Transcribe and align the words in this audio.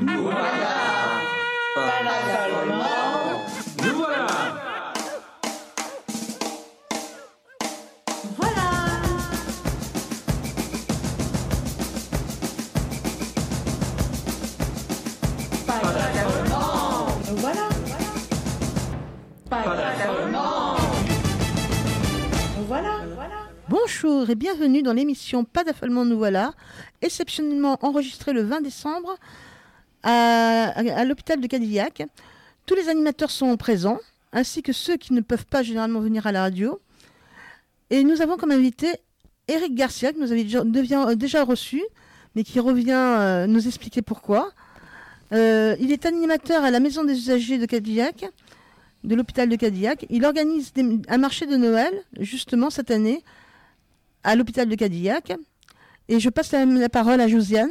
Nous 0.00 0.22
voilà. 0.22 0.48
Paradoxalement, 1.74 3.44
nous 3.82 3.94
voilà. 3.96 4.26
Voilà. 8.36 8.70
Paradoxalement, 19.50 20.76
Voilà. 22.66 23.00
Voilà. 23.14 23.34
Bonjour 23.68 24.30
et 24.30 24.34
bienvenue 24.34 24.82
dans 24.82 24.92
l'émission 24.92 25.44
Pas 25.44 25.64
d'affolement 25.64 26.04
nous 26.04 26.16
voilà, 26.16 26.52
exceptionnellement 27.02 27.78
enregistrée 27.82 28.32
le 28.32 28.42
20 28.42 28.60
décembre 28.62 29.16
à, 30.02 31.04
l'hôpital 31.04 31.40
de 31.40 31.46
Cadillac. 31.46 32.02
Tous 32.66 32.74
les 32.74 32.88
animateurs 32.88 33.30
sont 33.30 33.56
présents, 33.56 33.98
ainsi 34.32 34.62
que 34.62 34.72
ceux 34.72 34.96
qui 34.96 35.12
ne 35.12 35.20
peuvent 35.20 35.46
pas 35.46 35.62
généralement 35.62 36.00
venir 36.00 36.26
à 36.26 36.32
la 36.32 36.42
radio. 36.42 36.80
Et 37.90 38.04
nous 38.04 38.22
avons 38.22 38.36
comme 38.36 38.52
invité 38.52 38.88
Eric 39.48 39.74
Garcia, 39.74 40.12
que 40.12 40.18
nous 40.18 40.30
avions 40.32 40.64
déjà, 40.64 41.14
déjà 41.14 41.44
reçu, 41.44 41.82
mais 42.34 42.44
qui 42.44 42.60
revient 42.60 42.92
euh, 42.92 43.46
nous 43.46 43.66
expliquer 43.66 44.02
pourquoi. 44.02 44.52
Euh, 45.32 45.76
il 45.80 45.92
est 45.92 46.06
animateur 46.06 46.62
à 46.62 46.70
la 46.70 46.80
maison 46.80 47.04
des 47.04 47.14
usagers 47.14 47.58
de 47.58 47.66
Cadillac, 47.66 48.24
de 49.04 49.14
l'hôpital 49.14 49.48
de 49.48 49.56
Cadillac. 49.56 50.06
Il 50.10 50.24
organise 50.24 50.72
un 51.08 51.18
marché 51.18 51.46
de 51.46 51.56
Noël, 51.56 51.92
justement 52.18 52.70
cette 52.70 52.90
année, 52.90 53.22
à 54.22 54.36
l'hôpital 54.36 54.68
de 54.68 54.74
Cadillac. 54.74 55.32
Et 56.08 56.20
je 56.20 56.28
passe 56.28 56.52
la 56.52 56.88
parole 56.88 57.20
à 57.20 57.28
Josiane. 57.28 57.70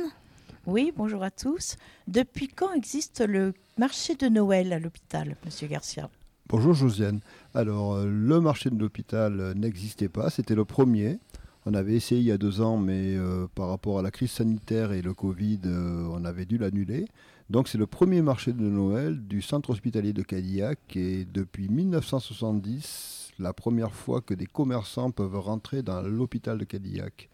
Oui, 0.69 0.93
bonjour 0.95 1.23
à 1.23 1.31
tous. 1.31 1.77
Depuis 2.07 2.47
quand 2.47 2.71
existe 2.73 3.21
le 3.27 3.53
marché 3.79 4.13
de 4.13 4.27
Noël 4.27 4.71
à 4.71 4.77
l'hôpital, 4.77 5.35
Monsieur 5.43 5.67
Garcia? 5.67 6.11
Bonjour 6.47 6.75
Josiane. 6.75 7.21
Alors, 7.55 7.95
euh, 7.95 8.05
le 8.05 8.39
marché 8.39 8.69
de 8.69 8.77
l'hôpital 8.77 9.39
euh, 9.39 9.53
n'existait 9.55 10.09
pas, 10.09 10.29
c'était 10.29 10.53
le 10.53 10.65
premier. 10.65 11.17
On 11.65 11.73
avait 11.73 11.95
essayé 11.95 12.21
il 12.21 12.27
y 12.27 12.31
a 12.31 12.37
deux 12.37 12.61
ans, 12.61 12.77
mais 12.77 13.15
euh, 13.15 13.47
par 13.55 13.69
rapport 13.69 13.97
à 13.97 14.03
la 14.03 14.11
crise 14.11 14.29
sanitaire 14.29 14.91
et 14.91 15.01
le 15.01 15.15
Covid, 15.15 15.61
on 15.65 16.23
avait 16.23 16.45
dû 16.45 16.59
l'annuler. 16.59 17.05
Donc, 17.49 17.67
c'est 17.67 17.79
le 17.79 17.87
premier 17.87 18.21
marché 18.21 18.53
de 18.53 18.61
Noël 18.61 19.19
du 19.25 19.41
centre 19.41 19.71
hospitalier 19.71 20.13
de 20.13 20.21
Cadillac. 20.21 20.77
Et 20.95 21.25
depuis 21.25 21.67
1970, 21.67 23.31
la 23.39 23.53
première 23.53 23.95
fois 23.95 24.21
que 24.21 24.35
des 24.35 24.45
commerçants 24.45 25.09
peuvent 25.09 25.39
rentrer 25.39 25.81
dans 25.81 26.03
l'hôpital 26.03 26.59
de 26.59 26.63
Cadillac. 26.65 27.28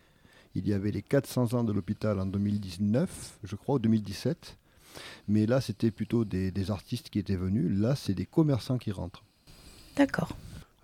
Il 0.55 0.67
y 0.67 0.73
avait 0.73 0.91
les 0.91 1.01
400 1.01 1.53
ans 1.53 1.63
de 1.63 1.73
l'hôpital 1.73 2.19
en 2.19 2.25
2019, 2.25 3.39
je 3.43 3.55
crois, 3.55 3.75
ou 3.75 3.79
2017. 3.79 4.57
Mais 5.27 5.45
là, 5.45 5.59
c'était 5.59 5.91
plutôt 5.91 6.23
des, 6.23 6.51
des 6.51 6.71
artistes 6.71 7.09
qui 7.09 7.19
étaient 7.19 7.35
venus. 7.35 7.69
Là, 7.77 7.95
c'est 7.95 8.13
des 8.13 8.25
commerçants 8.25 8.77
qui 8.77 8.91
rentrent. 8.91 9.23
D'accord. 9.97 10.29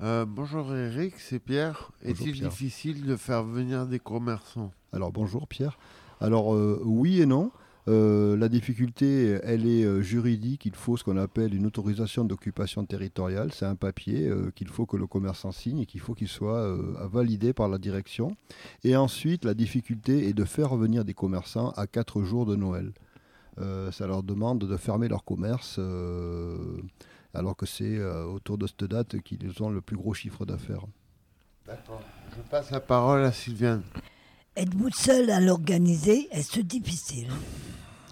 Euh, 0.01 0.25
bonjour 0.25 0.73
Eric, 0.75 1.13
c'est 1.19 1.37
Pierre. 1.37 1.91
Est-il 2.03 2.33
difficile 2.41 3.05
de 3.05 3.15
faire 3.15 3.43
venir 3.43 3.85
des 3.85 3.99
commerçants? 3.99 4.71
Alors 4.93 5.11
bonjour 5.11 5.47
Pierre. 5.47 5.77
Alors 6.19 6.55
euh, 6.55 6.81
oui 6.83 7.21
et 7.21 7.27
non. 7.27 7.51
Euh, 7.87 8.37
la 8.37 8.47
difficulté, 8.47 9.39
elle 9.43 9.65
est 9.65 9.83
euh, 9.83 10.01
juridique. 10.01 10.65
Il 10.65 10.75
faut 10.75 10.97
ce 10.97 11.03
qu'on 11.03 11.17
appelle 11.17 11.55
une 11.55 11.65
autorisation 11.65 12.23
d'occupation 12.23 12.85
territoriale. 12.85 13.51
C'est 13.53 13.65
un 13.65 13.75
papier 13.75 14.27
euh, 14.27 14.51
qu'il 14.51 14.67
faut 14.67 14.85
que 14.85 14.97
le 14.97 15.07
commerçant 15.07 15.51
signe 15.51 15.79
et 15.79 15.85
qu'il 15.85 15.99
faut 15.99 16.13
qu'il 16.13 16.27
soit 16.27 16.77
validé 17.11 17.53
par 17.53 17.67
la 17.67 17.77
direction. 17.77 18.35
Et 18.83 18.95
ensuite, 18.95 19.45
la 19.45 19.53
difficulté 19.53 20.27
est 20.27 20.33
de 20.33 20.45
faire 20.45 20.75
venir 20.75 21.05
des 21.05 21.13
commerçants 21.13 21.71
à 21.71 21.87
4 21.87 22.23
jours 22.23 22.45
de 22.45 22.55
Noël. 22.55 22.91
Ça 23.91 24.07
leur 24.07 24.23
demande 24.23 24.59
de 24.65 24.77
fermer 24.77 25.07
leur 25.07 25.23
commerce 25.23 25.79
alors 27.33 27.55
que 27.55 27.65
c'est 27.65 28.03
autour 28.03 28.57
de 28.57 28.65
cette 28.65 28.85
date 28.85 29.21
qu'ils 29.21 29.61
ont 29.61 29.69
le 29.69 29.81
plus 29.81 29.97
gros 29.97 30.13
chiffre 30.13 30.45
d'affaires. 30.45 30.85
D'accord. 31.67 32.01
Je 32.35 32.41
passe 32.49 32.71
la 32.71 32.79
parole 32.79 33.23
à 33.23 33.31
Sylviane. 33.31 33.83
Êtes-vous 34.57 34.89
seul 34.89 35.29
à 35.29 35.39
l'organiser? 35.39 36.27
Est-ce 36.31 36.59
difficile? 36.59 37.27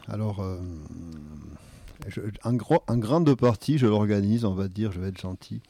Alors, 0.08 0.40
euh, 0.40 0.58
en, 2.46 2.56
en 2.88 2.98
grande 2.98 3.36
partie, 3.36 3.78
je 3.78 3.86
l'organise, 3.86 4.46
on 4.46 4.54
va 4.54 4.70
dire, 4.70 4.94
je 4.94 5.02
vais 5.02 5.10
être 5.10 5.20
gentil. 5.20 5.62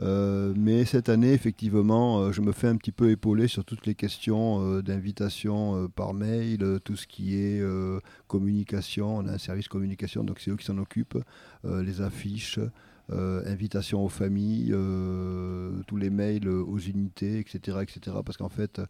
Euh, 0.00 0.52
mais 0.56 0.84
cette 0.84 1.08
année, 1.08 1.32
effectivement, 1.32 2.18
euh, 2.18 2.32
je 2.32 2.40
me 2.40 2.50
fais 2.50 2.66
un 2.66 2.76
petit 2.76 2.90
peu 2.90 3.10
épauler 3.10 3.46
sur 3.46 3.64
toutes 3.64 3.86
les 3.86 3.94
questions 3.94 4.60
euh, 4.60 4.82
d'invitation 4.82 5.76
euh, 5.76 5.88
par 5.88 6.12
mail, 6.12 6.62
euh, 6.62 6.80
tout 6.80 6.96
ce 6.96 7.06
qui 7.06 7.36
est 7.36 7.60
euh, 7.60 8.00
communication. 8.26 9.16
On 9.16 9.28
a 9.28 9.34
un 9.34 9.38
service 9.38 9.68
communication, 9.68 10.24
donc 10.24 10.40
c'est 10.40 10.50
eux 10.50 10.56
qui 10.56 10.66
s'en 10.66 10.78
occupent. 10.78 11.22
Euh, 11.64 11.84
les 11.84 12.00
affiches, 12.02 12.58
euh, 12.58 12.70
invitations 13.10 14.04
aux 14.04 14.08
familles, 14.08 14.72
euh, 14.72 15.70
tous 15.86 15.96
les 15.96 16.10
mails 16.10 16.48
aux 16.48 16.78
unités, 16.78 17.38
etc. 17.38 17.78
etc. 17.82 18.16
parce 18.24 18.36
qu'en 18.36 18.48
fait, 18.48 18.80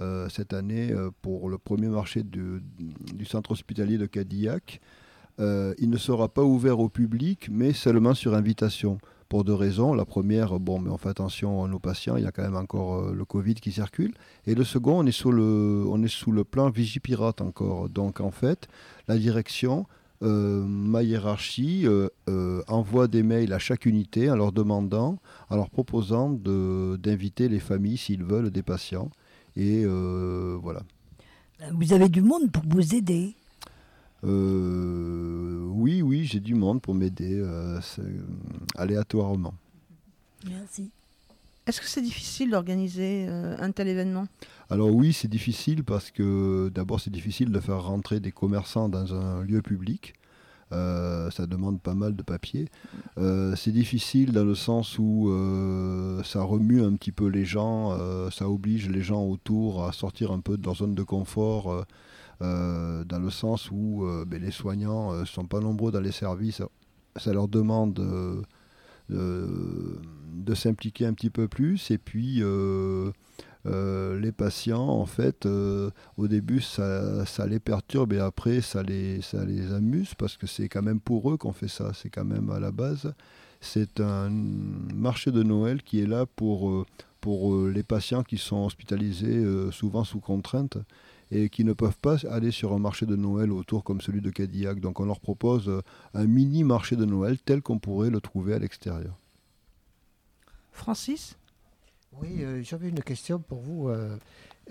euh, 0.00 0.28
cette 0.28 0.52
année, 0.52 0.92
euh, 0.92 1.10
pour 1.22 1.48
le 1.48 1.58
premier 1.58 1.88
marché 1.88 2.22
du, 2.22 2.62
centre 3.24 3.52
hospitalier 3.52 3.98
de 3.98 4.06
Cadillac, 4.06 4.80
euh, 5.40 5.74
il 5.78 5.90
ne 5.90 5.96
sera 5.96 6.28
pas 6.28 6.44
ouvert 6.44 6.78
au 6.78 6.88
public, 6.88 7.48
mais 7.50 7.72
seulement 7.72 8.14
sur 8.14 8.34
invitation. 8.34 8.98
Pour 9.30 9.42
deux 9.42 9.54
raisons. 9.54 9.94
La 9.94 10.04
première, 10.04 10.60
bon, 10.60 10.78
mais 10.78 10.90
on 10.90 10.98
fait 10.98 11.08
attention 11.08 11.64
à 11.64 11.68
nos 11.68 11.80
patients, 11.80 12.16
il 12.16 12.22
y 12.22 12.26
a 12.26 12.30
quand 12.30 12.42
même 12.42 12.54
encore 12.54 12.96
euh, 12.96 13.14
le 13.14 13.24
Covid 13.24 13.54
qui 13.54 13.72
circule. 13.72 14.12
Et 14.46 14.54
le 14.54 14.62
second, 14.64 15.00
on 15.00 15.06
est, 15.06 15.12
sous 15.12 15.32
le, 15.32 15.84
on 15.88 16.00
est 16.04 16.08
sous 16.08 16.30
le 16.30 16.44
plan 16.44 16.70
Vigipirate 16.70 17.40
encore. 17.40 17.88
Donc 17.88 18.20
en 18.20 18.30
fait, 18.30 18.68
la 19.08 19.16
direction, 19.16 19.86
euh, 20.22 20.64
ma 20.64 21.02
hiérarchie, 21.02 21.86
euh, 21.86 22.08
euh, 22.28 22.62
envoie 22.68 23.08
des 23.08 23.22
mails 23.22 23.52
à 23.52 23.58
chaque 23.58 23.84
unité 23.84 24.30
en 24.30 24.36
leur 24.36 24.52
demandant, 24.52 25.18
en 25.50 25.56
leur 25.56 25.70
proposant 25.70 26.30
d'inviter 26.30 27.48
les 27.48 27.60
familles 27.60 27.96
s'ils 27.96 28.24
veulent 28.24 28.50
des 28.50 28.62
patients. 28.62 29.10
Et 29.56 29.84
voilà. 29.84 30.82
Vous 31.72 31.92
avez 31.92 32.08
du 32.08 32.22
monde 32.22 32.50
pour 32.50 32.64
vous 32.68 32.94
aider. 32.94 33.34
Oui, 34.22 36.00
oui, 36.02 36.24
j'ai 36.24 36.40
du 36.40 36.54
monde 36.54 36.80
pour 36.80 36.94
m'aider 36.94 37.42
aléatoirement. 38.76 39.54
Merci. 40.48 40.90
Est-ce 41.66 41.80
que 41.80 41.86
c'est 41.86 42.02
difficile 42.02 42.50
d'organiser 42.50 43.26
euh, 43.26 43.56
un 43.58 43.70
tel 43.70 43.88
événement? 43.88 44.26
Alors 44.68 44.94
oui, 44.94 45.14
c'est 45.14 45.28
difficile 45.28 45.82
parce 45.82 46.10
que 46.10 46.68
d'abord 46.68 47.00
c'est 47.00 47.10
difficile 47.10 47.50
de 47.50 47.60
faire 47.60 47.82
rentrer 47.82 48.20
des 48.20 48.32
commerçants 48.32 48.90
dans 48.90 49.14
un 49.14 49.42
lieu 49.42 49.62
public. 49.62 50.14
Euh, 50.72 51.30
ça 51.30 51.46
demande 51.46 51.80
pas 51.80 51.94
mal 51.94 52.16
de 52.16 52.22
papier. 52.22 52.68
Euh, 53.16 53.54
c'est 53.56 53.70
difficile 53.70 54.32
dans 54.32 54.44
le 54.44 54.54
sens 54.54 54.98
où 54.98 55.30
ça 56.22 56.42
remue 56.42 56.82
un 56.82 56.94
petit 56.96 57.12
peu 57.12 57.28
les 57.28 57.46
gens, 57.46 57.98
ça 58.30 58.48
oblige 58.48 58.90
les 58.90 59.02
gens 59.02 59.22
autour 59.22 59.86
à 59.86 59.92
sortir 59.92 60.32
un 60.32 60.40
peu 60.40 60.58
de 60.58 60.64
leur 60.64 60.76
zone 60.76 60.94
de 60.94 61.02
confort, 61.02 61.86
dans 62.40 63.22
le 63.22 63.30
sens 63.30 63.70
où 63.70 64.06
ben, 64.26 64.42
les 64.42 64.50
soignants 64.50 65.14
ne 65.14 65.24
sont 65.24 65.46
pas 65.46 65.60
nombreux 65.60 65.92
dans 65.92 66.00
les 66.00 66.12
services. 66.12 66.60
Ça 67.16 67.32
leur 67.32 67.48
demande 67.48 68.44
de, 69.08 70.54
s'impliquer 70.54 71.06
un 71.06 71.14
petit 71.14 71.30
peu 71.30 71.48
plus 71.48 71.90
et 71.90 71.98
puis 71.98 72.38
euh, 72.40 73.10
euh, 73.66 74.18
les 74.20 74.30
patients, 74.30 74.88
en 74.88 75.06
fait, 75.06 75.46
euh, 75.46 75.90
au 76.16 76.28
début, 76.28 76.60
ça, 76.60 77.24
les 77.48 77.58
perturbe 77.58 78.12
et 78.12 78.20
après, 78.20 78.60
ça 78.60 78.82
les, 78.82 79.20
amuse 79.74 80.14
parce 80.14 80.36
que 80.36 80.46
c'est 80.46 80.68
quand 80.68 80.82
même 80.82 81.00
pour 81.00 81.30
eux 81.32 81.36
qu'on 81.36 81.52
fait 81.52 81.68
ça. 81.68 81.92
C'est 81.94 82.10
quand 82.10 82.24
même 82.24 82.50
à 82.50 82.60
la 82.60 82.70
base. 82.70 83.12
C'est 83.60 84.00
un 84.00 84.28
marché 84.30 85.32
de 85.32 85.42
Noël 85.42 85.82
qui 85.82 86.00
est 86.00 86.06
là 86.06 86.26
pour, 86.26 86.84
les 87.26 87.82
patients 87.82 88.22
qui 88.22 88.36
sont 88.36 88.66
hospitalisés 88.66 89.42
souvent 89.72 90.04
sous 90.04 90.20
contrainte 90.20 90.76
et 91.30 91.48
qui 91.48 91.64
ne 91.64 91.72
peuvent 91.72 91.98
pas 91.98 92.16
aller 92.28 92.50
sur 92.50 92.72
un 92.72 92.78
marché 92.78 93.06
de 93.06 93.16
Noël 93.16 93.52
autour 93.52 93.84
comme 93.84 94.00
celui 94.00 94.20
de 94.20 94.30
Cadillac. 94.30 94.80
Donc 94.80 95.00
on 95.00 95.06
leur 95.06 95.20
propose 95.20 95.68
euh, 95.68 95.80
un 96.14 96.26
mini 96.26 96.64
marché 96.64 96.96
de 96.96 97.04
Noël 97.04 97.38
tel 97.44 97.62
qu'on 97.62 97.78
pourrait 97.78 98.10
le 98.10 98.20
trouver 98.20 98.54
à 98.54 98.58
l'extérieur. 98.58 99.16
Francis? 100.72 101.36
Oui, 102.20 102.42
euh, 102.44 102.62
j'avais 102.62 102.88
une 102.88 103.02
question 103.02 103.38
pour 103.38 103.60
vous. 103.60 103.88
euh, 103.88 104.16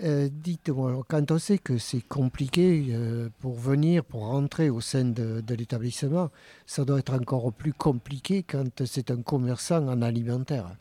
euh, 0.02 0.28
Dites-moi, 0.32 1.02
quand 1.08 1.30
on 1.30 1.38
sait 1.38 1.58
que 1.58 1.76
c'est 1.76 2.00
compliqué 2.00 2.86
euh, 2.90 3.28
pour 3.40 3.54
venir, 3.54 4.04
pour 4.04 4.26
rentrer 4.26 4.70
au 4.70 4.80
sein 4.80 5.04
de, 5.04 5.40
de 5.40 5.54
l'établissement, 5.54 6.30
ça 6.66 6.84
doit 6.84 6.98
être 6.98 7.14
encore 7.14 7.52
plus 7.52 7.72
compliqué 7.72 8.42
quand 8.42 8.84
c'est 8.86 9.10
un 9.10 9.22
commerçant 9.22 9.86
en 9.86 10.00
alimentaire. 10.02 10.74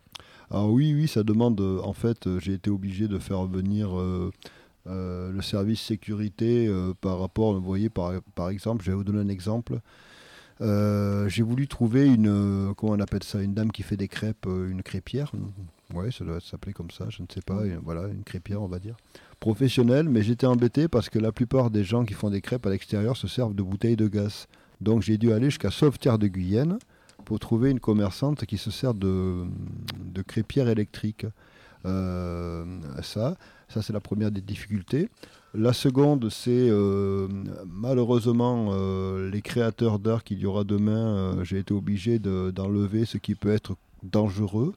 Alors 0.50 0.72
oui, 0.72 0.94
oui, 0.94 1.08
ça 1.08 1.24
demande, 1.24 1.60
en 1.62 1.94
fait, 1.94 2.40
j'ai 2.40 2.54
été 2.54 2.70
obligé 2.70 3.08
de 3.08 3.20
faire 3.20 3.46
venir 3.46 3.90
euh, 4.86 5.32
le 5.32 5.42
service 5.42 5.82
sécurité 5.82 6.68
euh, 6.68 6.94
par 7.00 7.20
rapport, 7.20 7.54
vous 7.54 7.62
voyez, 7.62 7.90
par, 7.90 8.12
par 8.36 8.50
exemple, 8.50 8.84
je 8.84 8.92
vais 8.92 8.98
vous 8.98 9.06
donner 9.06 9.20
un 9.20 9.30
exemple. 9.30 9.80
Euh, 10.62 11.30
j'ai 11.30 11.42
voulu 11.42 11.68
trouver 11.68 12.06
une, 12.06 12.74
comment 12.76 12.94
on 12.94 13.00
appelle 13.00 13.24
ça, 13.24 13.42
une 13.42 13.54
dame 13.54 13.72
qui 13.72 13.82
fait 13.82 13.98
des 13.98 14.10
crêpes, 14.10 14.46
une 14.46 14.84
crêpière. 14.84 15.32
Ouais, 15.94 16.12
ça 16.12 16.26
doit 16.26 16.42
s'appeler 16.42 16.74
comme 16.74 16.92
ça, 16.92 17.06
je 17.10 17.22
ne 17.22 17.28
sais 17.34 17.42
pas. 17.42 17.62
voilà, 17.82 18.08
une 18.08 18.24
crêpière, 18.24 18.62
on 18.62 18.68
va 18.68 18.80
dire. 18.80 18.96
Professionnelle, 19.40 20.10
mais 20.10 20.22
j'étais 20.22 20.48
embêté 20.48 20.88
parce 20.88 21.10
que 21.10 21.20
la 21.20 21.32
plupart 21.32 21.70
des 21.70 21.84
gens 21.84 22.04
qui 22.04 22.14
font 22.14 22.30
des 22.30 22.42
crêpes 22.42 22.66
à 22.66 22.70
l'extérieur 22.70 23.16
se 23.18 23.28
servent 23.28 23.56
de 23.56 23.64
bouteilles 23.64 23.96
de 23.96 24.08
gaz. 24.08 24.48
Donc 24.82 25.02
j'ai 25.02 25.18
dû 25.18 25.32
aller 25.32 25.46
jusqu'à 25.46 25.72
Sauveterre 25.72 26.20
de 26.20 26.28
Guyenne 26.28 26.78
pour 27.26 27.40
trouver 27.40 27.72
une 27.72 27.80
commerçante 27.80 28.46
qui 28.46 28.58
se 28.58 28.70
sert 28.70 28.94
de, 28.94 29.46
de 29.98 30.22
crêpière 30.22 30.68
électrique. 30.68 31.26
Ça, 31.84 33.36
ça 33.74 33.82
c'est 33.82 33.94
la 33.94 34.00
première 34.00 34.32
des 34.32 34.42
difficultés. 34.42 35.10
La 35.56 35.74
seconde, 35.74 36.30
c'est 36.30 36.68
euh, 36.70 37.28
malheureusement 37.68 38.70
euh, 38.72 39.30
les 39.30 39.42
créateurs 39.42 40.00
d'art 40.00 40.24
qu'il 40.24 40.40
y 40.40 40.46
aura 40.46 40.64
demain. 40.64 41.16
euh, 41.38 41.44
J'ai 41.44 41.60
été 41.60 41.74
obligé 41.74 42.18
de- 42.20 42.52
d'enlever 42.52 43.06
ce 43.06 43.18
qui 43.18 43.36
peut 43.36 43.52
être 43.52 43.76
dangereux. 44.04 44.74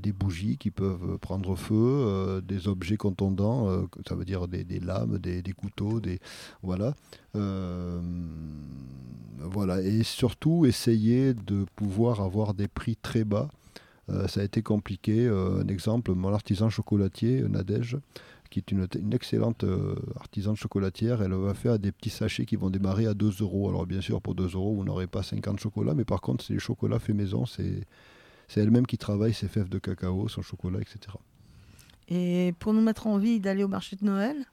des 0.00 0.12
bougies 0.12 0.58
qui 0.58 0.70
peuvent 0.70 1.18
prendre 1.18 1.56
feu, 1.56 2.40
des 2.46 2.68
objets 2.68 2.96
contondants, 2.96 3.66
ça 4.08 4.14
veut 4.14 4.24
dire 4.24 4.46
des, 4.46 4.78
lames, 4.78 5.18
des, 5.18 5.42
des 5.42 5.52
couteaux, 5.52 5.98
des 5.98 6.20
voilà. 6.62 6.94
Voilà, 9.38 9.82
et 9.82 10.04
surtout 10.04 10.66
essayer 10.66 11.34
de 11.34 11.66
pouvoir 11.74 12.20
avoir 12.20 12.54
des 12.54 12.68
prix 12.68 12.94
très 12.94 13.24
bas. 13.24 13.48
Euh, 14.12 14.28
ça 14.28 14.40
a 14.40 14.44
été 14.44 14.62
compliqué. 14.62 15.26
Euh, 15.26 15.62
un 15.62 15.68
exemple, 15.68 16.12
mon 16.12 16.32
artisan 16.32 16.70
chocolatier, 16.70 17.42
Nadège, 17.42 17.96
qui 18.50 18.58
est 18.58 18.70
une, 18.70 18.86
une 18.98 19.14
excellente 19.14 19.64
euh, 19.64 19.94
artisane 20.16 20.56
chocolatière, 20.56 21.22
elle 21.22 21.32
va 21.32 21.54
faire 21.54 21.78
des 21.78 21.92
petits 21.92 22.10
sachets 22.10 22.44
qui 22.44 22.56
vont 22.56 22.68
démarrer 22.70 23.06
à 23.06 23.14
2 23.14 23.30
euros. 23.40 23.68
Alors 23.68 23.86
bien 23.86 24.00
sûr, 24.00 24.20
pour 24.20 24.34
2 24.34 24.50
euros, 24.54 24.74
vous 24.74 24.84
n'aurez 24.84 25.06
pas 25.06 25.22
50 25.22 25.58
chocolats, 25.58 25.94
mais 25.94 26.04
par 26.04 26.20
contre, 26.20 26.44
c'est 26.44 26.52
les 26.52 26.58
chocolats 26.58 26.98
faits 26.98 27.16
maison, 27.16 27.46
c'est 27.46 27.86
elle-même 28.54 28.86
qui 28.86 28.98
travaille 28.98 29.32
ses 29.32 29.48
fèves 29.48 29.70
de 29.70 29.78
cacao, 29.78 30.28
son 30.28 30.42
chocolat, 30.42 30.80
etc. 30.80 31.16
Et 32.08 32.52
pour 32.58 32.74
nous 32.74 32.82
mettre 32.82 33.06
en 33.06 33.14
envie 33.14 33.40
d'aller 33.40 33.64
au 33.64 33.68
marché 33.68 33.96
de 33.96 34.04
Noël 34.04 34.44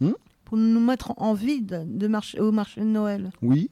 Hmm? 0.00 0.12
Pour 0.44 0.56
nous 0.56 0.80
mettre 0.80 1.10
en 1.10 1.14
envie 1.18 1.60
de, 1.60 1.82
de 1.84 2.06
marcher 2.06 2.38
au 2.38 2.52
marché 2.52 2.80
de 2.80 2.86
Noël, 2.86 3.32
Oui, 3.42 3.68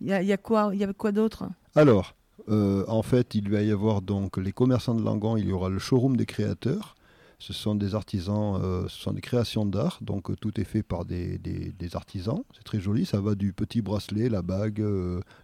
il 0.00 0.06
y 0.06 0.12
a, 0.12 0.22
il 0.22 0.26
y 0.28 0.32
a 0.32 0.38
quoi, 0.38 0.70
il 0.72 0.80
y 0.80 0.84
a 0.84 0.92
quoi 0.94 1.12
d'autre? 1.12 1.46
Alors, 1.74 2.14
euh, 2.48 2.84
en 2.88 3.02
fait, 3.02 3.34
il 3.34 3.48
va 3.50 3.62
y 3.62 3.70
avoir 3.70 4.02
donc 4.02 4.36
les 4.36 4.52
commerçants 4.52 4.94
de 4.94 5.02
Langon, 5.02 5.36
il 5.36 5.46
y 5.48 5.52
aura 5.52 5.68
le 5.68 5.78
showroom 5.78 6.16
des 6.16 6.26
créateurs. 6.26 6.94
Ce 7.38 7.52
sont 7.52 7.74
des 7.74 7.96
artisans, 7.96 8.60
euh, 8.62 8.86
ce 8.88 9.00
sont 9.00 9.12
des 9.12 9.20
créations 9.20 9.66
d'art, 9.66 9.98
donc 10.00 10.30
euh, 10.30 10.36
tout 10.40 10.60
est 10.60 10.64
fait 10.64 10.84
par 10.84 11.04
des, 11.04 11.38
des- 11.38 11.96
artisans. 11.96 12.42
C'est 12.54 12.62
très 12.62 12.80
joli, 12.80 13.04
ça 13.04 13.20
va 13.20 13.34
du 13.34 13.52
petit 13.52 13.82
bracelet, 13.82 14.28
la 14.28 14.42
bague, 14.42 14.82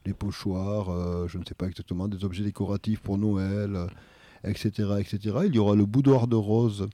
les 0.07 0.15
pochoirs, 0.15 1.27
je 1.29 1.39
ne 1.39 1.45
sais 1.45 1.55
pas 1.55 1.67
exactement, 1.67 2.07
des 2.09 2.25
objets 2.25 2.45
décoratifs 2.45 3.01
pour 3.01 3.19
Noël, 3.19 3.77
etc., 4.45 4.71
etc. 5.01 5.39
Il 5.47 5.55
y 5.55 5.59
aura 5.59 5.75
le 5.75 5.85
boudoir 5.87 6.29
de 6.29 6.37
rose. 6.37 6.89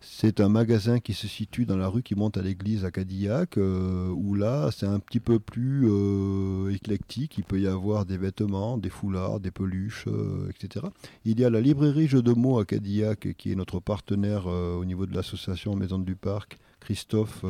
C'est 0.00 0.40
un 0.40 0.48
magasin 0.48 1.00
qui 1.00 1.14
se 1.14 1.26
situe 1.26 1.66
dans 1.66 1.76
la 1.76 1.88
rue 1.88 2.02
qui 2.02 2.14
monte 2.14 2.36
à 2.36 2.42
l'église 2.42 2.84
à 2.84 2.90
Cadillac, 2.90 3.58
euh, 3.58 4.08
où 4.10 4.34
là, 4.34 4.70
c'est 4.70 4.86
un 4.86 4.98
petit 4.98 5.20
peu 5.20 5.38
plus 5.38 5.86
euh, 5.88 6.72
éclectique. 6.74 7.38
Il 7.38 7.44
peut 7.44 7.60
y 7.60 7.66
avoir 7.66 8.04
des 8.04 8.16
vêtements, 8.16 8.78
des 8.78 8.90
foulards, 8.90 9.40
des 9.40 9.50
peluches, 9.50 10.04
euh, 10.06 10.50
etc. 10.50 10.86
Il 11.24 11.40
y 11.40 11.44
a 11.44 11.50
la 11.50 11.60
librairie 11.60 12.08
Jeux 12.08 12.22
de 12.22 12.32
mots 12.32 12.58
à 12.58 12.64
Cadillac, 12.64 13.34
qui 13.36 13.52
est 13.52 13.56
notre 13.56 13.80
partenaire 13.80 14.46
au 14.46 14.84
niveau 14.84 15.06
de 15.06 15.14
l'association 15.14 15.74
Maison 15.74 15.98
du 15.98 16.14
Parc, 16.14 16.58
Christophe, 16.80 17.44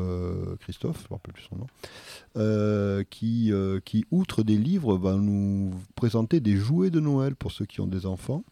Christophe, 0.60 0.98
je 0.98 1.04
ne 1.04 1.08
me 1.08 1.14
rappelle 1.14 1.34
plus 1.34 1.48
son 1.50 1.56
nom, 1.56 3.04
qui, 3.10 3.52
qui, 3.84 4.04
outre 4.10 4.42
des 4.42 4.56
livres, 4.56 4.96
va 4.96 5.16
nous 5.16 5.74
présenter 5.94 6.40
des 6.40 6.56
jouets 6.56 6.90
de 6.90 7.00
Noël 7.00 7.36
pour 7.36 7.52
ceux 7.52 7.66
qui 7.66 7.80
ont 7.80 7.86
des 7.86 8.06
enfants. 8.06 8.44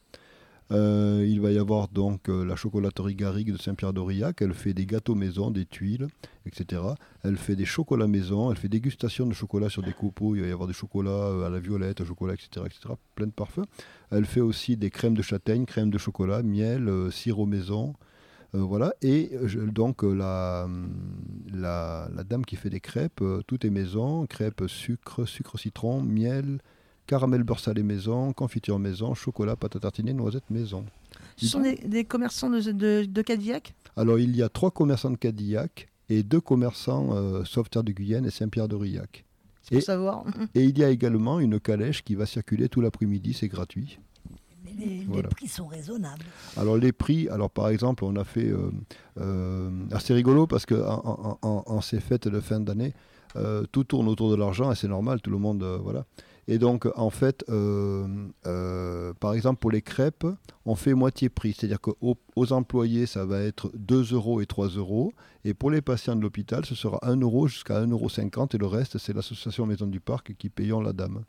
Euh, 0.73 1.25
il 1.29 1.41
va 1.41 1.51
y 1.53 1.59
avoir 1.59 1.89
donc 1.89 2.29
euh, 2.29 2.45
la 2.45 2.57
chocolaterie 2.57 3.15
Garrigue 3.15 3.53
de 3.53 3.59
Saint-Pierre-d'Aurillac. 3.59 4.41
Elle 4.41 4.55
fait 4.55 4.73
des 4.73 4.87
gâteaux 4.87 5.15
maison, 5.15 5.51
des 5.51 5.67
tuiles, 5.67 6.09
etc. 6.47 6.83
Elle 7.23 7.37
fait 7.37 7.57
des 7.57 7.67
chocolats 7.67 8.07
maison. 8.07 8.51
Elle 8.51 8.57
fait 8.57 8.69
dégustation 8.69 9.27
de 9.27 9.35
chocolat 9.35 9.69
sur 9.69 9.83
des 9.83 9.93
copeaux. 9.93 10.35
Il 10.35 10.43
va 10.43 10.49
y 10.49 10.53
avoir 10.53 10.67
des 10.67 10.75
chocolats 10.75 11.11
euh, 11.11 11.47
à 11.47 11.51
la 11.51 11.61
violette, 11.61 12.01
au 12.01 12.05
chocolat, 12.05 12.35
etc., 12.35 12.67
etc. 12.67 12.95
Plein 13.15 13.27
de 13.27 13.33
parfums. 13.33 13.67
Elle 14.11 14.25
fait 14.25 14.41
aussi 14.41 14.77
des 14.77 14.91
crèmes 14.91 15.17
de 15.17 15.23
châtaigne, 15.23 15.67
crème 15.67 15.91
de 15.91 15.99
chocolat, 15.99 16.43
miel, 16.43 16.91
sirop 17.11 17.47
maison. 17.47 17.95
Voilà. 18.53 18.95
Et 19.03 19.33
donc 19.73 20.05
la, 20.05 20.69
la, 21.53 22.09
la 22.15 22.25
dame 22.25 22.45
qui 22.45 22.55
fait 22.55 22.71
des 22.71 22.79
crêpes, 22.79 23.25
tout 23.49 23.67
est 23.67 23.71
maison. 23.71 24.27
Crêpes 24.27 24.63
sucre, 24.69 25.25
sucre 25.25 25.59
citron, 25.59 26.01
miel, 26.03 26.61
caramel 27.07 27.43
beurre 27.43 27.61
salé 27.61 27.83
maison, 27.83 28.33
confiture 28.33 28.79
maison, 28.79 29.15
chocolat, 29.15 29.57
pâte 29.57 29.77
à 29.77 29.81
tartiner, 29.81 30.13
noisettes 30.13 30.49
maison. 30.51 30.85
Ce 31.37 31.47
sont 31.47 31.61
des, 31.61 31.77
des 31.77 32.05
commerçants 32.05 32.51
de, 32.51 32.61
de, 32.73 33.05
de 33.05 33.23
Cadillac? 33.23 33.75
Alors 33.97 34.19
il 34.19 34.35
y 34.37 34.43
a 34.43 34.49
trois 34.49 34.71
commerçants 34.71 35.11
de 35.11 35.17
Cadillac 35.17 35.89
et 36.09 36.23
deux 36.23 36.41
commerçants 36.41 37.11
euh, 37.13 37.45
Sauveterre 37.45 37.85
de 37.85 37.93
Guyenne 37.93 38.27
et 38.27 38.31
Saint-Pierre-de-Rillac. 38.31 39.25
C'est 39.63 39.71
pour 39.71 39.79
Et- 39.79 39.81
savoir. 39.83 40.25
Et 40.55 40.65
il 40.65 40.79
y 40.79 40.85
a 40.85 40.91
également 40.91 41.41
une 41.41 41.59
calèche 41.61 42.03
qui 42.03 42.15
va 42.15 42.27
circuler 42.27 42.69
tout 42.69 42.81
l'après-midi, 42.81 43.33
c'est 43.33 43.49
gratuit. 43.49 43.99
Mais 44.65 45.05
les, 45.17 45.23
prix 45.23 45.47
sont 45.47 45.67
raisonnables. 45.67 46.25
Alors 46.57 46.77
les 46.77 46.91
prix, 46.93 47.29
alors 47.29 47.51
par 47.51 47.69
exemple, 47.69 48.05
on 48.05 48.17
a 48.17 48.25
fait 48.25 48.49
euh, 48.49 48.71
euh, 49.21 49.71
assez 49.93 50.15
rigolo 50.15 50.47
parce 50.47 50.67
que 50.67 50.75
en, 50.75 51.39
en- 51.43 51.49
en- 51.49 51.63
en 51.67 51.81
ces 51.81 52.01
fêtes 52.01 52.29
de 52.29 52.41
fin 52.41 52.61
d'année, 52.61 52.93
euh, 53.37 53.65
tout 53.71 53.85
tourne 53.85 54.09
autour 54.09 54.31
de 54.31 54.37
l'argent 54.37 54.73
et 54.73 54.75
c'est 54.75 54.89
normal, 54.89 55.21
tout 55.21 55.31
le 55.31 55.39
monde, 55.39 55.63
euh, 55.63 55.79
voilà. 55.83 56.05
Et 56.47 56.59
donc 56.59 56.87
en 56.97 57.11
fait, 57.11 57.45
euh, 57.49 58.07
euh, 58.47 59.15
par 59.15 59.33
exemple 59.35 59.61
pour 59.61 59.71
les 59.71 59.83
crêpes, 59.83 60.27
on 60.67 60.75
fait 60.75 60.95
moitié 60.95 61.29
prix, 61.29 61.55
c'est-à-dire 61.55 61.81
qu'aux 61.81 62.19
aux 62.37 62.53
employés 62.53 63.07
ça 63.07 63.25
va 63.25 63.41
être 63.41 63.71
2 63.75 64.13
euros 64.13 64.41
et 64.41 64.47
3 64.47 64.69
euros, 64.69 65.13
et 65.45 65.55
pour 65.55 65.71
les 65.71 65.81
patients 65.81 66.17
de 66.17 66.21
l'hôpital 66.21 66.65
ce 66.67 66.75
sera 66.75 66.99
1 67.03 67.17
euro 67.21 67.47
jusqu'à 67.47 67.81
1,50 67.81 67.91
euro 67.93 68.09
et 68.53 68.59
le 68.59 68.67
reste 68.67 68.99
c'est 68.99 69.15
l'association 69.15 69.67
Maison 69.67 69.87
du 69.87 70.01
Parc 70.01 70.35
qui 70.37 70.51
payons 70.51 70.81
la 70.81 70.93
dame. 70.93 71.25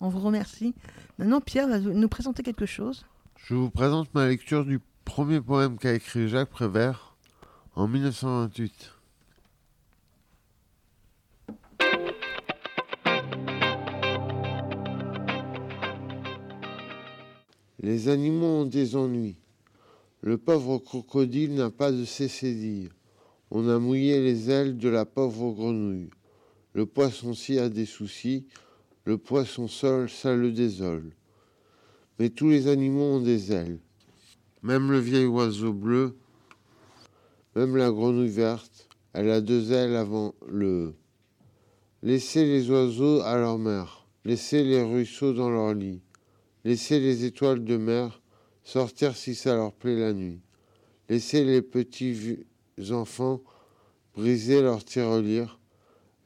On 0.00 0.08
vous 0.08 0.20
remercie. 0.20 0.74
Maintenant, 1.18 1.40
Pierre 1.40 1.68
va 1.68 1.78
nous 1.78 2.08
présenter 2.08 2.42
quelque 2.42 2.66
chose. 2.66 3.06
Je 3.36 3.54
vous 3.54 3.70
présente 3.70 4.12
ma 4.14 4.26
lecture 4.26 4.64
du 4.64 4.80
premier 5.04 5.40
poème 5.40 5.78
qu'a 5.78 5.92
écrit 5.92 6.28
Jacques 6.28 6.50
Prévert 6.50 7.14
en 7.76 7.86
1928. 7.86 9.01
Les 17.82 18.08
animaux 18.08 18.60
ont 18.60 18.64
des 18.64 18.94
ennuis. 18.94 19.36
Le 20.20 20.38
pauvre 20.38 20.78
crocodile 20.78 21.54
n'a 21.54 21.70
pas 21.70 21.90
de 21.90 22.04
cécédille. 22.04 22.90
On 23.50 23.68
a 23.68 23.80
mouillé 23.80 24.22
les 24.22 24.50
ailes 24.50 24.78
de 24.78 24.88
la 24.88 25.04
pauvre 25.04 25.52
grenouille. 25.52 26.10
Le 26.74 26.86
poisson-ci 26.86 27.58
a 27.58 27.68
des 27.68 27.86
soucis. 27.86 28.46
Le 29.04 29.18
poisson 29.18 29.66
seul, 29.66 30.08
ça 30.08 30.36
le 30.36 30.52
désole. 30.52 31.10
Mais 32.18 32.30
tous 32.30 32.50
les 32.50 32.68
animaux 32.68 33.16
ont 33.16 33.20
des 33.20 33.52
ailes. 33.52 33.80
Même 34.62 34.92
le 34.92 35.00
vieil 35.00 35.26
oiseau 35.26 35.72
bleu, 35.72 36.16
même 37.56 37.76
la 37.76 37.90
grenouille 37.90 38.28
verte, 38.28 38.88
elle 39.12 39.28
a 39.30 39.40
deux 39.40 39.72
ailes 39.72 39.96
avant 39.96 40.34
le 40.48 40.66
E. 40.66 40.94
Laissez 42.04 42.44
les 42.46 42.70
oiseaux 42.70 43.20
à 43.22 43.36
leur 43.36 43.58
mère, 43.58 44.06
laissez 44.24 44.62
les 44.62 44.82
ruisseaux 44.82 45.32
dans 45.32 45.50
leur 45.50 45.74
lit, 45.74 46.00
laissez 46.64 47.00
les 47.00 47.24
étoiles 47.24 47.64
de 47.64 47.76
mer 47.76 48.20
sortir 48.64 49.16
si 49.16 49.34
ça 49.34 49.54
leur 49.54 49.72
plaît 49.72 49.98
la 49.98 50.12
nuit, 50.12 50.40
laissez 51.08 51.44
les 51.44 51.62
petits 51.62 52.38
enfants 52.90 53.40
briser 54.14 54.62
leur 54.62 54.84
tirelire, 54.84 55.58